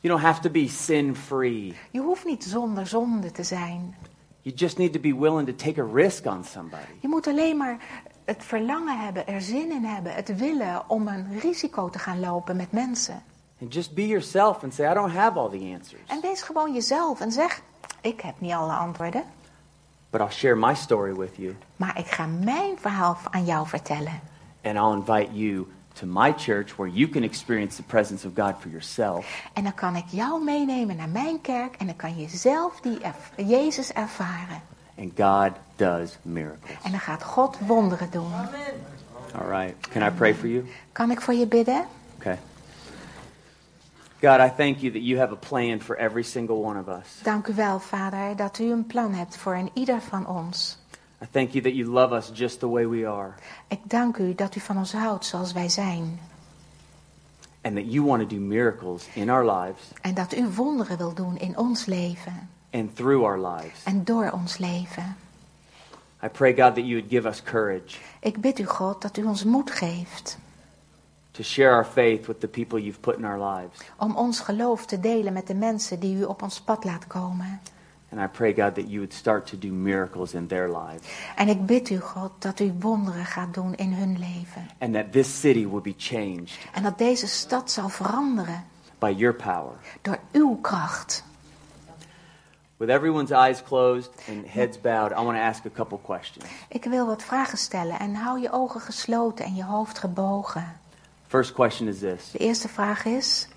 You 0.00 0.14
don't 0.14 0.20
have 0.20 0.40
to 0.40 0.50
be 0.50 0.68
sin-free. 0.68 1.74
Je 1.90 2.00
hoeft 2.00 2.24
niet 2.24 2.44
zonder 2.44 2.86
zonde 2.86 3.30
te 3.30 3.42
zijn. 3.42 3.94
You 4.42 4.54
just 4.56 4.78
need 4.78 4.92
to 4.92 5.00
be 5.00 5.14
willing 5.18 5.46
to 5.46 5.54
take 5.54 5.80
a 5.80 5.86
risk 5.92 6.26
on 6.26 6.44
somebody. 6.44 6.92
Je 7.00 7.08
moet 7.08 7.26
alleen 7.26 7.56
maar 7.56 7.78
het 8.26 8.44
verlangen 8.44 8.98
hebben, 8.98 9.26
er 9.26 9.40
zin 9.40 9.72
in 9.72 9.84
hebben, 9.84 10.14
het 10.14 10.36
willen 10.36 10.82
om 10.86 11.08
een 11.08 11.38
risico 11.40 11.90
te 11.90 11.98
gaan 11.98 12.20
lopen 12.20 12.56
met 12.56 12.72
mensen. 12.72 13.22
And 13.60 13.74
just 13.74 13.94
be 13.94 14.06
yourself 14.06 14.62
and 14.62 14.74
say 14.74 14.90
I 14.90 14.94
don't 14.94 15.12
have 15.12 15.38
all 15.38 15.48
the 15.48 15.74
answers. 15.78 16.02
En 16.06 16.20
wees 16.20 16.42
gewoon 16.42 16.72
jezelf 16.72 17.20
en 17.20 17.32
zeg 17.32 17.62
ik 18.00 18.20
heb 18.20 18.34
niet 18.38 18.52
alle 18.52 18.72
antwoorden. 18.72 19.24
But 20.10 20.20
I'll 20.20 20.30
share 20.30 20.56
my 20.56 20.74
story 20.74 21.14
with 21.14 21.36
you. 21.36 21.56
Maar 21.76 21.98
ik 21.98 22.06
ga 22.06 22.26
mijn 22.26 22.78
verhaal 22.78 23.18
aan 23.30 23.44
jou 23.44 23.68
vertellen. 23.68 24.20
And 24.62 24.76
I'll 24.76 24.92
invite 24.92 25.38
you 25.38 25.66
to 25.92 26.06
my 26.06 26.32
church 26.36 26.76
where 26.76 26.92
you 26.92 27.08
can 27.08 27.22
experience 27.22 27.76
the 27.76 27.82
presence 27.82 28.26
of 28.26 28.32
God 28.34 28.54
for 28.58 28.68
yourself. 28.68 29.42
En 29.52 29.62
dan 29.62 29.74
kan 29.74 29.96
ik 29.96 30.04
jou 30.10 30.44
meenemen 30.44 30.96
naar 30.96 31.08
mijn 31.08 31.40
kerk 31.40 31.76
en 31.76 31.86
dan 31.86 31.96
kan 31.96 32.18
je 32.18 32.28
zelf 32.28 32.80
die 32.80 32.98
Jezus 33.36 33.92
ervaren. 33.92 34.62
And 34.98 35.12
God 35.16 35.52
does 35.76 36.16
miracles. 36.22 36.82
En 36.82 36.90
dan 36.90 37.00
gaat 37.00 37.22
God 37.22 37.58
wonderen 37.66 38.10
doen. 38.10 38.32
All 39.34 39.48
right. 39.48 39.74
Can 39.90 40.02
I 40.02 40.10
pray 40.10 40.34
for 40.34 40.48
you? 40.48 40.64
Kan 40.92 41.10
ik 41.10 41.20
voor 41.20 41.34
je 41.34 41.46
bidden? 41.46 41.86
Okay. 42.16 42.38
God, 44.20 44.40
I 44.40 44.50
thank 44.56 44.78
you 44.78 44.92
that 44.92 45.02
you 45.02 45.18
have 45.18 45.32
a 45.32 45.36
plan 45.48 45.80
for 45.80 45.96
every 45.96 46.22
single 46.22 46.56
one 46.56 46.80
of 46.80 46.88
us. 46.88 47.22
Dank 47.22 47.46
u 47.46 47.54
wel, 47.54 47.78
Vader, 47.78 48.36
dat 48.36 48.58
u 48.58 48.70
een 48.70 48.86
plan 48.86 49.14
hebt 49.14 49.36
voor 49.36 49.54
een 49.54 49.70
ieder 49.72 50.00
van 50.00 50.26
ons. 50.26 50.78
I 51.22 51.26
thank 51.30 51.50
you 51.50 51.62
that 51.62 51.74
you 51.74 51.88
love 51.88 52.14
us 52.14 52.30
just 52.34 52.58
the 52.58 52.68
way 52.68 52.88
we 52.88 53.06
are. 53.06 53.32
Ik 53.68 53.80
dank 53.82 54.16
u 54.16 54.34
dat 54.34 54.56
u 54.56 54.60
van 54.60 54.76
ons 54.76 54.92
houdt 54.92 55.24
zoals 55.24 55.52
wij 55.52 55.68
zijn. 55.68 56.20
And 57.60 57.74
that 57.74 57.92
you 57.92 58.04
want 58.04 58.20
to 58.20 58.36
do 58.36 58.40
miracles 58.40 59.06
in 59.14 59.30
our 59.30 59.50
lives. 59.50 59.80
En 60.00 60.14
dat 60.14 60.34
u 60.34 60.48
wonderen 60.48 60.96
wil 60.96 61.14
doen 61.14 61.36
in 61.36 61.58
ons 61.58 61.86
leven. 61.86 62.48
And 62.76 62.94
through 62.94 63.24
our 63.24 63.38
lives. 63.38 63.82
En 63.84 64.04
door 64.04 64.30
ons 64.30 64.58
leven. 64.58 65.16
I 66.22 66.28
pray, 66.28 66.52
God, 66.54 66.74
that 66.74 66.84
you 66.84 66.94
would 66.94 67.10
give 67.10 67.28
us 67.28 67.42
courage 67.42 67.98
Ik 68.20 68.40
bid 68.40 68.58
u, 68.58 68.64
God, 68.66 69.02
dat 69.02 69.16
u 69.16 69.24
ons 69.24 69.44
moed 69.44 69.70
geeft 69.70 70.38
to 71.30 71.42
share 71.42 71.70
our 71.70 71.84
faith 71.86 72.26
with 72.26 72.40
the 72.40 72.48
people 72.48 72.78
you've 72.80 73.00
put 73.00 73.16
in 73.16 73.24
our 73.24 73.38
lives. 73.38 73.80
om 73.96 74.16
ons 74.16 74.40
geloof 74.40 74.86
te 74.86 75.00
delen 75.00 75.32
met 75.32 75.46
de 75.46 75.54
mensen 75.54 76.00
die 76.00 76.16
u 76.16 76.24
op 76.24 76.42
ons 76.42 76.60
pad 76.60 76.84
laat 76.84 77.06
komen. 77.06 77.60
And 78.12 78.20
I 78.20 78.26
pray, 78.36 78.54
God, 78.54 78.74
that 78.74 78.84
you 78.88 78.96
would 78.98 79.12
start 79.12 79.46
to 79.46 79.58
do 79.58 79.68
miracles 79.68 80.34
in 80.34 80.46
their 80.46 80.68
lives. 80.68 81.06
En 81.36 81.48
ik 81.48 81.66
bid 81.66 81.90
u, 81.90 82.00
God, 82.00 82.30
dat 82.38 82.60
u 82.60 82.74
wonderen 82.80 83.24
gaat 83.24 83.54
doen 83.54 83.74
in 83.74 83.92
hun 83.92 84.18
leven. 84.18 84.68
And 84.78 84.92
that 84.94 85.12
this 85.12 85.40
city 85.40 85.66
will 85.68 85.80
be 85.80 85.94
changed 85.96 86.58
En 86.72 86.82
dat 86.82 86.98
deze 86.98 87.26
stad 87.26 87.70
zal 87.70 87.88
veranderen 87.88 88.64
by 88.98 89.14
your 89.16 89.34
power. 89.34 89.72
door 90.02 90.18
uw 90.32 90.54
kracht. 90.60 91.24
With 92.78 92.90
everyone's 92.90 93.32
eyes 93.32 93.62
closed 93.62 94.10
and 94.28 94.46
heads 94.46 94.80
bowed, 94.80 95.12
I 95.12 95.20
want 95.20 95.36
to 95.36 95.42
ask 95.42 95.64
a 95.64 95.70
couple 95.70 95.98
questions. 95.98 96.44
Ik 96.68 96.84
wil 96.84 97.06
wat 97.06 97.22
vragen 97.22 97.58
stellen 97.58 97.98
en 97.98 98.14
hou 98.14 98.40
je 98.40 98.52
ogen 98.52 98.80
gesloten 98.80 99.44
en 99.44 99.54
je 99.54 99.64
hoofd 99.64 99.98
gebogen. 99.98 100.78
First 101.26 101.52
question 101.52 101.88
is 101.88 101.98
this 101.98 102.30
De 102.30 102.38
eerste 102.38 102.68
vraag 102.68 103.04
is: 103.04 103.48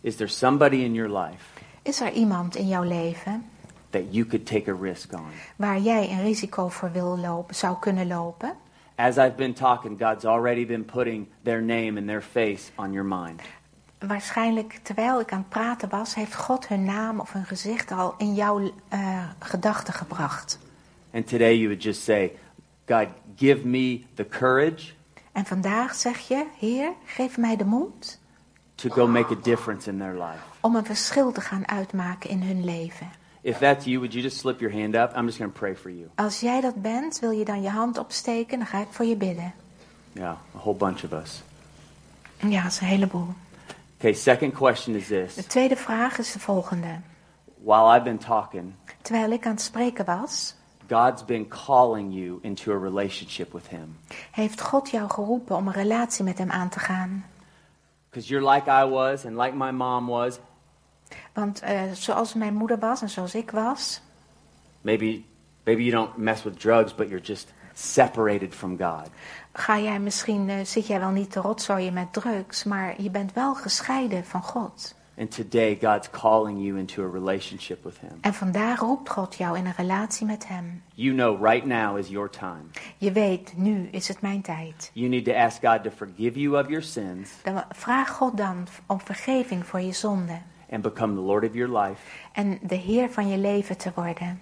Is 0.00 0.16
there 0.16 0.28
somebody 0.30 0.76
in 0.76 0.94
your 0.94 1.18
life 1.18 1.44
Is 1.82 2.00
er 2.00 2.12
iemand 2.12 2.56
in 2.56 2.68
jouw 2.68 2.82
leven 2.82 3.44
that 3.90 4.02
you 4.10 4.26
could 4.26 4.46
take 4.46 4.70
a 4.70 4.76
risk 4.80 5.12
on? 5.12 5.26
waar 5.56 5.78
jij 5.78 6.10
een 6.10 6.22
risico 6.22 6.68
voor 6.68 6.92
wil 6.92 7.18
lopen, 7.18 7.54
zou 7.54 7.76
kunnen 7.80 8.06
lopen? 8.06 8.52
As 8.94 9.16
I've 9.16 9.34
been 9.36 9.54
talking, 9.54 10.00
God's 10.00 10.24
already 10.24 10.66
been 10.66 10.84
putting 10.84 11.26
their 11.42 11.62
name 11.62 11.98
and 11.98 12.06
their 12.06 12.22
face 12.22 12.70
on 12.74 12.92
your 12.92 13.06
mind. 13.06 13.40
Waarschijnlijk 14.06 14.78
terwijl 14.82 15.20
ik 15.20 15.32
aan 15.32 15.38
het 15.38 15.48
praten 15.48 15.88
was, 15.88 16.14
heeft 16.14 16.34
God 16.34 16.68
hun 16.68 16.84
naam 16.84 17.20
of 17.20 17.32
hun 17.32 17.44
gezicht 17.46 17.92
al 17.92 18.14
in 18.18 18.34
jouw 18.34 18.72
eh, 18.88 19.22
gedachten 19.38 19.94
gebracht. 19.94 20.58
And 21.14 21.28
today 21.28 21.54
you 21.56 21.66
would 21.66 21.82
just 21.82 22.02
say, 22.02 22.32
God, 22.86 23.06
give 23.36 23.66
me 23.66 24.02
the 24.14 24.28
courage 24.28 24.94
En 25.32 25.44
vandaag 25.44 25.94
zeg 25.94 26.18
je: 26.28 26.44
Heer, 26.58 26.92
geef 27.04 27.36
mij 27.36 27.56
de 27.56 27.64
moed 27.64 28.18
to 28.74 28.90
go 28.90 29.06
make 29.06 29.32
a 29.34 29.38
difference 29.42 29.90
in 29.90 29.98
their 29.98 30.12
life. 30.12 30.38
om 30.60 30.76
een 30.76 30.84
verschil 30.84 31.32
te 31.32 31.40
gaan 31.40 31.68
uitmaken 31.68 32.30
in 32.30 32.42
hun 32.42 32.64
leven. 32.64 33.10
If 33.40 33.58
that's 33.58 33.84
you, 33.84 33.96
would 33.98 34.12
you 34.12 34.24
just 34.24 34.38
slip 34.38 34.60
your 34.60 34.74
hand 34.80 34.94
up? 34.94 35.16
I'm 35.16 35.24
just 35.24 35.36
going 35.38 35.52
to 35.52 35.58
pray 35.58 35.76
for 35.76 35.90
you. 35.90 36.08
Als 36.14 36.40
jij 36.40 36.60
dat 36.60 36.82
bent, 36.82 37.18
wil 37.18 37.30
je 37.30 37.44
dan 37.44 37.62
je 37.62 37.68
hand 37.68 37.98
opsteken, 37.98 38.58
dan 38.58 38.66
ga 38.66 38.80
ik 38.80 38.86
voor 38.90 39.04
je 39.04 39.16
bidden. 39.16 39.52
Yeah, 40.12 40.30
a 40.30 40.58
whole 40.58 40.76
bunch 40.76 41.04
of 41.04 41.12
us. 41.12 41.42
Ja, 42.36 42.62
dat 42.62 42.72
is 42.72 42.80
een 42.80 42.86
heleboel. 42.86 43.28
Okay, 43.98 44.12
second 44.12 44.52
question 44.54 44.94
is 44.94 45.06
De 45.08 45.24
this. 45.34 45.46
tweede 45.46 45.76
vraag 45.76 46.18
is 46.18 46.32
de 46.32 46.38
volgende. 46.40 47.00
While 47.62 47.94
I've 47.96 48.04
been 48.04 48.18
talking, 48.18 48.72
Terwijl 49.02 49.30
ik 49.30 49.44
aan 49.46 49.52
het 49.52 49.60
spreken 49.60 50.04
was, 50.04 50.54
God's 50.88 51.24
been 51.24 51.48
calling 51.48 52.14
you 52.14 52.38
into 52.42 52.72
a 52.72 52.78
relationship 52.78 53.52
with 53.52 53.66
Him. 53.68 53.96
heeft 54.30 54.60
God 54.60 54.90
jou 54.90 55.10
geroepen 55.10 55.56
om 55.56 55.66
een 55.66 55.72
relatie 55.72 56.24
met 56.24 56.38
hem 56.38 56.50
aan 56.50 56.68
te 56.68 56.78
gaan. 56.78 57.24
Because 58.10 58.28
you're 58.28 58.50
like 58.54 58.70
I 58.70 58.84
was 58.90 59.24
and 59.24 59.36
like 59.36 59.54
my 59.56 59.70
mom 59.70 60.06
was. 60.06 60.38
Want 61.32 61.60
eh, 61.60 61.82
zoals 61.92 62.34
mijn 62.34 62.54
moeder 62.54 62.78
was 62.78 63.02
en 63.02 63.08
zoals 63.10 63.34
ik 63.34 63.50
was, 63.50 64.00
Maybe, 64.80 65.22
maybe 65.64 65.84
you 65.84 65.90
don't 65.90 66.16
mess 66.16 66.42
with 66.42 66.58
drugs, 66.60 66.94
but 66.94 67.08
you're 67.08 67.24
just 67.24 67.52
separated 67.74 68.54
from 68.54 68.76
God. 68.78 69.08
Ga 69.58 69.78
jij 69.78 69.98
misschien, 70.00 70.48
eh, 70.50 70.56
zit 70.64 70.86
jij 70.86 71.00
wel 71.00 71.10
niet 71.10 71.30
te 71.30 71.40
rotzooien 71.40 71.92
met 71.92 72.12
drugs, 72.12 72.64
maar 72.64 73.02
je 73.02 73.10
bent 73.10 73.32
wel 73.32 73.54
gescheiden 73.54 74.24
van 74.24 74.42
God. 74.42 74.94
And 75.18 75.30
today, 75.34 75.78
God's 75.80 76.10
calling 76.10 76.64
you 76.64 76.78
into 76.78 77.02
a 77.08 77.10
relationship 77.12 77.84
with 77.84 77.98
Him. 78.00 78.18
En 78.20 78.34
vandaag 78.34 78.80
roept 78.80 79.10
God 79.10 79.34
jou 79.34 79.58
in 79.58 79.66
een 79.66 79.72
relatie 79.76 80.26
met 80.26 80.48
hem. 80.48 80.82
You 80.94 81.14
know 81.14 81.44
right 81.44 81.66
now 81.66 81.98
is 81.98 82.08
your 82.08 82.30
time. 82.30 82.62
Je 82.96 83.12
weet, 83.12 83.52
nu 83.56 83.88
is 83.90 84.08
het 84.08 84.20
mijn 84.20 84.42
tijd. 84.42 84.90
You 84.92 85.08
need 85.08 85.24
to 85.24 85.32
ask 85.32 85.64
God 85.66 85.82
to 85.82 85.90
forgive 85.90 86.40
you 86.40 86.60
of 86.62 86.68
your 86.68 86.82
sins 86.82 87.30
Dan 87.42 87.64
vraag 87.70 88.10
God 88.10 88.36
dan 88.36 88.66
om 88.86 89.00
vergeving 89.00 89.66
voor 89.66 89.80
je 89.80 89.92
zonde. 89.92 90.38
and 90.70 90.82
become 90.82 91.14
the 91.14 91.20
Lord 91.20 91.44
of 91.48 91.54
your 91.54 91.78
life. 91.78 92.00
En 92.32 92.58
de 92.62 92.74
Heer 92.74 93.10
van 93.10 93.28
je 93.28 93.38
leven 93.38 93.76
te 93.76 93.92
worden. 93.94 94.40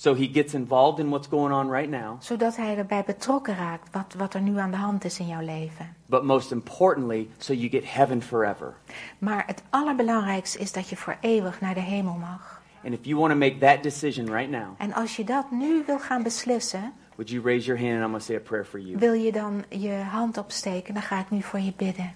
So 0.00 0.14
He 0.14 0.26
gets 0.26 0.54
involved 0.54 0.98
in 0.98 1.10
what's 1.10 1.28
going 1.28 1.52
on 1.52 1.68
right 1.68 1.90
now. 1.90 2.16
Zodat 2.20 2.56
Hij 2.56 2.76
erbij 2.76 3.02
betrokken 3.06 3.56
raakt 3.56 3.88
wat, 3.92 4.14
wat 4.18 4.34
er 4.34 4.40
nu 4.40 4.58
aan 4.58 4.70
de 4.70 4.76
hand 4.76 5.04
is 5.04 5.18
in 5.18 5.26
jouw 5.26 5.44
leven. 5.44 5.94
But 6.06 6.24
most 6.24 6.50
importantly, 6.50 7.28
so 7.38 7.52
you 7.52 7.68
get 7.68 7.92
heaven 7.92 8.22
forever. 8.22 8.74
Maar 9.18 9.44
het 9.46 9.62
allerbelangrijkste 9.70 10.58
is 10.58 10.72
dat 10.72 10.88
je 10.88 10.96
voor 10.96 11.16
eeuwig 11.20 11.60
naar 11.60 11.74
de 11.74 11.80
hemel 11.80 12.14
mag. 12.14 12.60
And 12.84 12.94
if 12.94 12.98
you 13.02 13.18
want 13.18 13.32
to 13.32 13.38
make 13.38 13.58
that 13.58 13.82
decision 13.82 14.30
right 14.32 14.50
now, 14.50 14.74
En 14.78 14.92
als 14.92 15.16
je 15.16 15.24
dat 15.24 15.50
nu 15.50 15.82
wil 15.86 15.98
gaan 15.98 16.22
beslissen, 16.22 16.92
would 17.14 17.30
you 17.30 17.42
raise 17.44 17.66
your 17.66 17.80
hand 17.80 17.94
and 17.94 18.02
I'm 18.02 18.10
going 18.10 18.22
to 18.22 18.26
say 18.26 18.36
a 18.36 18.40
prayer 18.40 18.66
for 18.66 18.80
you? 18.80 18.98
wil 18.98 19.12
je 19.12 19.32
dan 19.32 19.64
je 19.68 19.92
hand 19.92 20.38
opsteken, 20.38 20.94
dan 20.94 21.02
ga 21.02 21.18
ik 21.18 21.30
nu 21.30 21.42
voor 21.42 21.60
je 21.60 21.72
bidden. 21.76 22.12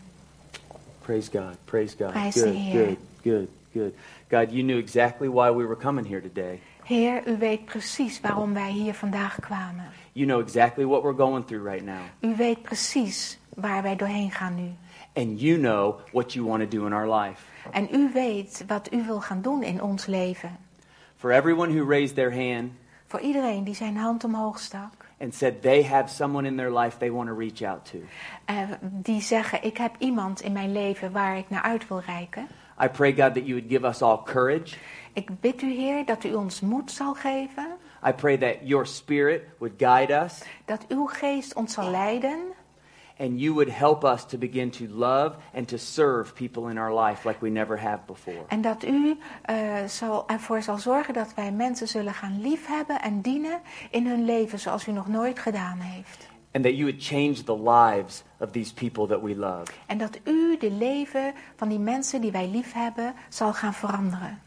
Praise 1.01 1.30
God. 1.30 1.64
Praise 1.64 1.97
God. 1.99 2.11
Prijs 2.11 2.35
de 2.35 2.41
good, 2.41 2.55
good, 2.72 2.99
good, 3.22 3.49
good. 3.72 3.95
God, 4.30 4.53
you 4.53 4.62
knew 4.62 4.78
exactly 4.78 5.28
why 5.28 5.51
we 5.51 5.66
were 5.66 5.76
coming 5.76 6.07
here 6.07 6.22
today. 6.22 6.61
Heer, 6.85 7.28
u 7.28 7.39
weet 7.39 7.64
precies 7.64 8.20
waarom 8.20 8.55
wij 8.55 8.70
hier 8.70 8.95
vandaag 8.95 9.41
kwamen. 9.41 9.85
You 10.12 10.26
know 10.26 10.41
exactly 10.41 10.85
what 10.85 11.03
we're 11.03 11.16
going 11.16 11.47
through 11.47 11.66
right 11.66 11.85
now. 11.85 12.01
U 12.20 12.37
weet 12.37 12.62
precies 12.62 13.39
waar 13.55 13.82
wij 13.82 13.97
doorheen 13.97 14.30
gaan 14.30 14.55
nu. 14.55 14.70
And 15.14 15.41
you 15.41 15.59
know 15.59 16.01
what 16.12 16.32
you 16.32 16.47
want 16.47 16.70
to 16.70 16.76
do 16.78 16.87
in 16.87 16.93
our 16.93 17.14
life. 17.20 17.43
En 17.70 17.89
u 17.93 18.11
weet 18.12 18.64
wat 18.66 18.93
u 18.93 19.05
wil 19.07 19.20
gaan 19.20 19.43
doen 19.43 19.62
in 19.62 19.82
ons 19.82 20.07
leven. 20.07 20.57
For 21.16 21.30
everyone 21.32 21.72
who 21.78 21.89
raised 21.91 22.14
their 22.14 22.35
hand 22.35 22.70
Voor 23.07 23.20
iedereen 23.20 23.64
die 23.64 23.74
zijn 23.74 23.97
hand 23.97 24.24
omhoog 24.24 24.59
stak. 24.59 24.93
and 25.20 25.35
said 25.35 25.62
they 25.62 25.85
have 25.85 26.09
someone 26.14 26.49
in 26.49 26.57
their 26.57 26.78
life 26.78 26.99
they 26.99 27.11
want 27.11 27.28
to 27.28 27.35
reach 27.39 27.62
out 27.62 27.85
to, 27.91 27.99
eh, 28.45 28.57
die 28.80 29.20
zeggen, 29.20 29.64
ik 29.64 29.76
heb 29.76 29.95
iemand 29.99 30.41
in 30.41 30.53
mijn 30.53 30.72
leven 30.72 31.12
waar 31.12 31.39
ik 31.39 31.51
naar 31.51 31.62
uit 31.62 31.89
wil 31.89 32.01
reiken. 32.01 32.47
I 32.83 32.89
pray, 32.89 33.12
God, 33.12 33.35
that 33.35 33.45
you 33.47 33.55
would 33.55 33.68
give 33.68 33.85
us 33.89 34.03
all 34.03 34.22
courage. 34.25 34.77
Ik 35.12 35.41
bid 35.41 35.62
u, 35.62 35.72
Heer, 35.72 36.05
dat 36.05 36.25
u 36.25 36.35
ons 36.35 36.61
moed 36.61 36.91
zal 36.91 37.14
geven. 37.14 37.77
I 38.09 38.12
pray 38.12 38.37
that 38.39 38.57
your 38.62 38.87
spirit 38.87 39.43
would 39.59 39.75
guide 39.79 40.12
us 40.25 40.43
Dat 40.64 40.85
uw 40.89 41.07
geest 41.07 41.55
ons 41.55 41.72
zal 41.75 41.91
leiden. 41.91 42.39
and 43.18 43.41
you 43.41 43.55
would 43.55 43.68
help 43.68 44.05
us 44.05 44.25
to 44.25 44.37
begin 44.39 44.70
to 44.70 44.87
love 44.89 45.37
and 45.55 45.68
to 45.68 45.77
serve 45.79 46.35
people 46.35 46.70
in 46.70 46.79
our 46.79 46.93
life 47.07 47.25
like 47.29 47.41
we 47.41 47.51
never 47.51 47.77
have 47.81 47.99
before. 48.07 48.45
En 48.49 48.61
dat 48.61 48.85
u 48.85 49.18
eh, 49.43 49.85
zal, 49.87 50.29
ervoor 50.29 50.62
zal 50.62 50.79
zorgen 50.79 51.14
dat 51.14 51.35
wij 51.35 51.53
mensen 51.53 51.89
zullen 51.89 52.14
gaan 52.14 52.41
liefhebben 52.41 53.01
en 53.03 53.20
dienen 53.20 53.61
in 53.91 54.07
hun 54.07 54.25
leven 54.25 54.59
zoals 54.59 54.87
u 54.87 54.93
nog 54.93 55.09
nooit 55.09 55.39
gedaan 55.39 55.79
heeft. 55.79 56.29
And 56.55 56.64
that 56.64 56.74
you 56.74 56.84
would 56.84 57.02
change 57.02 57.42
the 57.44 57.57
lives 57.57 58.22
of 58.38 58.50
these 58.50 58.74
people 58.74 59.07
that 59.07 59.22
we 59.22 59.36
love. 59.36 59.72
En 59.86 59.98
dat 59.98 60.18
u 60.24 60.57
de 60.59 60.70
leven 60.70 61.34
van 61.57 61.68
die 61.68 61.78
mensen 61.78 62.20
die 62.20 62.32
wij 62.32 62.48
liefhebben 62.48 63.14
zal 63.28 63.52
gaan 63.52 63.74
veranderen. 63.74 64.40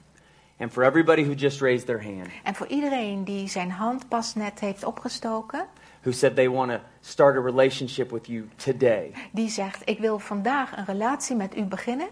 And 0.60 0.72
for 0.72 0.84
everybody 0.84 1.24
who 1.24 1.34
just 1.34 1.62
raised 1.62 1.86
their 1.86 2.04
hand, 2.04 2.28
En 2.44 2.56
voor 2.56 2.68
iedereen 2.68 3.24
die 3.24 3.48
zijn 3.48 3.72
hand 3.72 4.08
pas 4.08 4.36
net 4.36 4.60
heeft 4.60 4.84
opgestoken, 4.84 5.66
who 6.02 6.12
said 6.12 6.36
they 6.36 6.50
want 6.50 6.72
to 6.72 6.80
start 7.02 7.38
a 7.38 7.42
relationship 7.42 8.12
with 8.12 8.28
you 8.28 8.48
today, 8.56 9.12
die 9.32 9.50
zegt: 9.50 9.82
Ik 9.86 10.00
wil 10.00 10.20
vandaag 10.20 10.78
een 10.78 10.86
relatie 10.86 11.36
met 11.36 11.58
u 11.58 11.64
beginnen. 11.64 12.08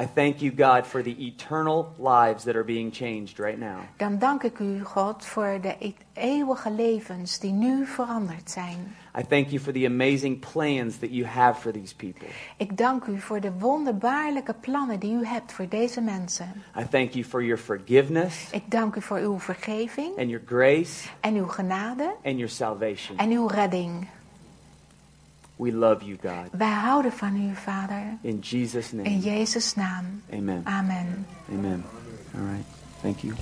I 0.00 0.06
thank 0.14 0.36
you, 0.36 0.50
God, 0.56 0.86
for 0.86 1.02
the 1.02 1.16
eternal 1.18 1.92
lives 1.98 2.44
that 2.44 2.54
are 2.54 2.64
being 2.64 2.94
changed 2.94 3.38
right 3.38 3.58
now. 3.58 3.78
Dan 3.96 4.18
dank 4.18 4.42
ik 4.42 4.58
u, 4.58 4.84
God, 4.84 5.24
voor 5.24 5.58
de 5.60 5.76
e- 5.78 5.92
eeuwige 6.12 6.70
levens 6.70 7.38
die 7.38 7.52
nu 7.52 7.86
veranderd 7.86 8.50
zijn. 8.50 8.94
I 9.18 9.22
thank 9.22 9.50
you 9.50 9.60
for 9.60 9.72
the 9.72 9.84
amazing 9.86 10.38
plans 10.52 10.96
that 10.98 11.10
you 11.10 11.26
have 11.26 11.60
for 11.60 11.72
these 11.72 11.94
people. 11.96 12.26
Ik 12.56 12.76
dank 12.76 13.04
u 13.04 13.20
voor 13.20 13.40
de 13.40 13.52
wonderbaarlijke 13.58 14.54
plannen 14.60 15.00
die 15.00 15.14
u 15.14 15.26
hebt 15.26 15.52
voor 15.52 15.68
deze 15.68 16.00
mensen. 16.00 16.52
I 16.78 16.84
thank 16.90 17.10
you 17.10 17.24
for 17.24 17.42
your 17.44 17.62
forgiveness 17.62 18.50
Ik 18.50 18.70
dank 18.70 18.94
u 18.96 19.02
voor 19.02 19.18
uw 19.18 19.38
vergeving 19.38 20.18
and 20.18 20.28
your 20.28 20.42
grace 20.46 21.08
en 21.20 21.34
uw 21.34 21.46
genade 21.46 22.14
and 22.24 22.34
your 22.36 22.48
salvation. 22.48 23.18
en 23.18 23.30
uw 23.30 23.46
redding. 23.46 24.06
We 25.56 25.72
love 25.72 26.04
you, 26.04 26.18
God. 26.22 26.50
Wij 26.58 26.70
houden 26.72 27.12
van 27.12 27.36
u, 27.36 27.54
Vader. 27.54 28.16
In 28.20 28.38
Jesus' 28.38 28.90
In 28.92 28.96
name. 29.02 29.18
Jezus' 29.18 29.74
naam. 29.74 30.22
Amen. 30.32 30.60
Amen. 30.64 31.26
Amen. 31.52 31.84
All 32.34 32.40
right. 32.40 32.66
Thank 33.02 33.18
you. 33.18 33.34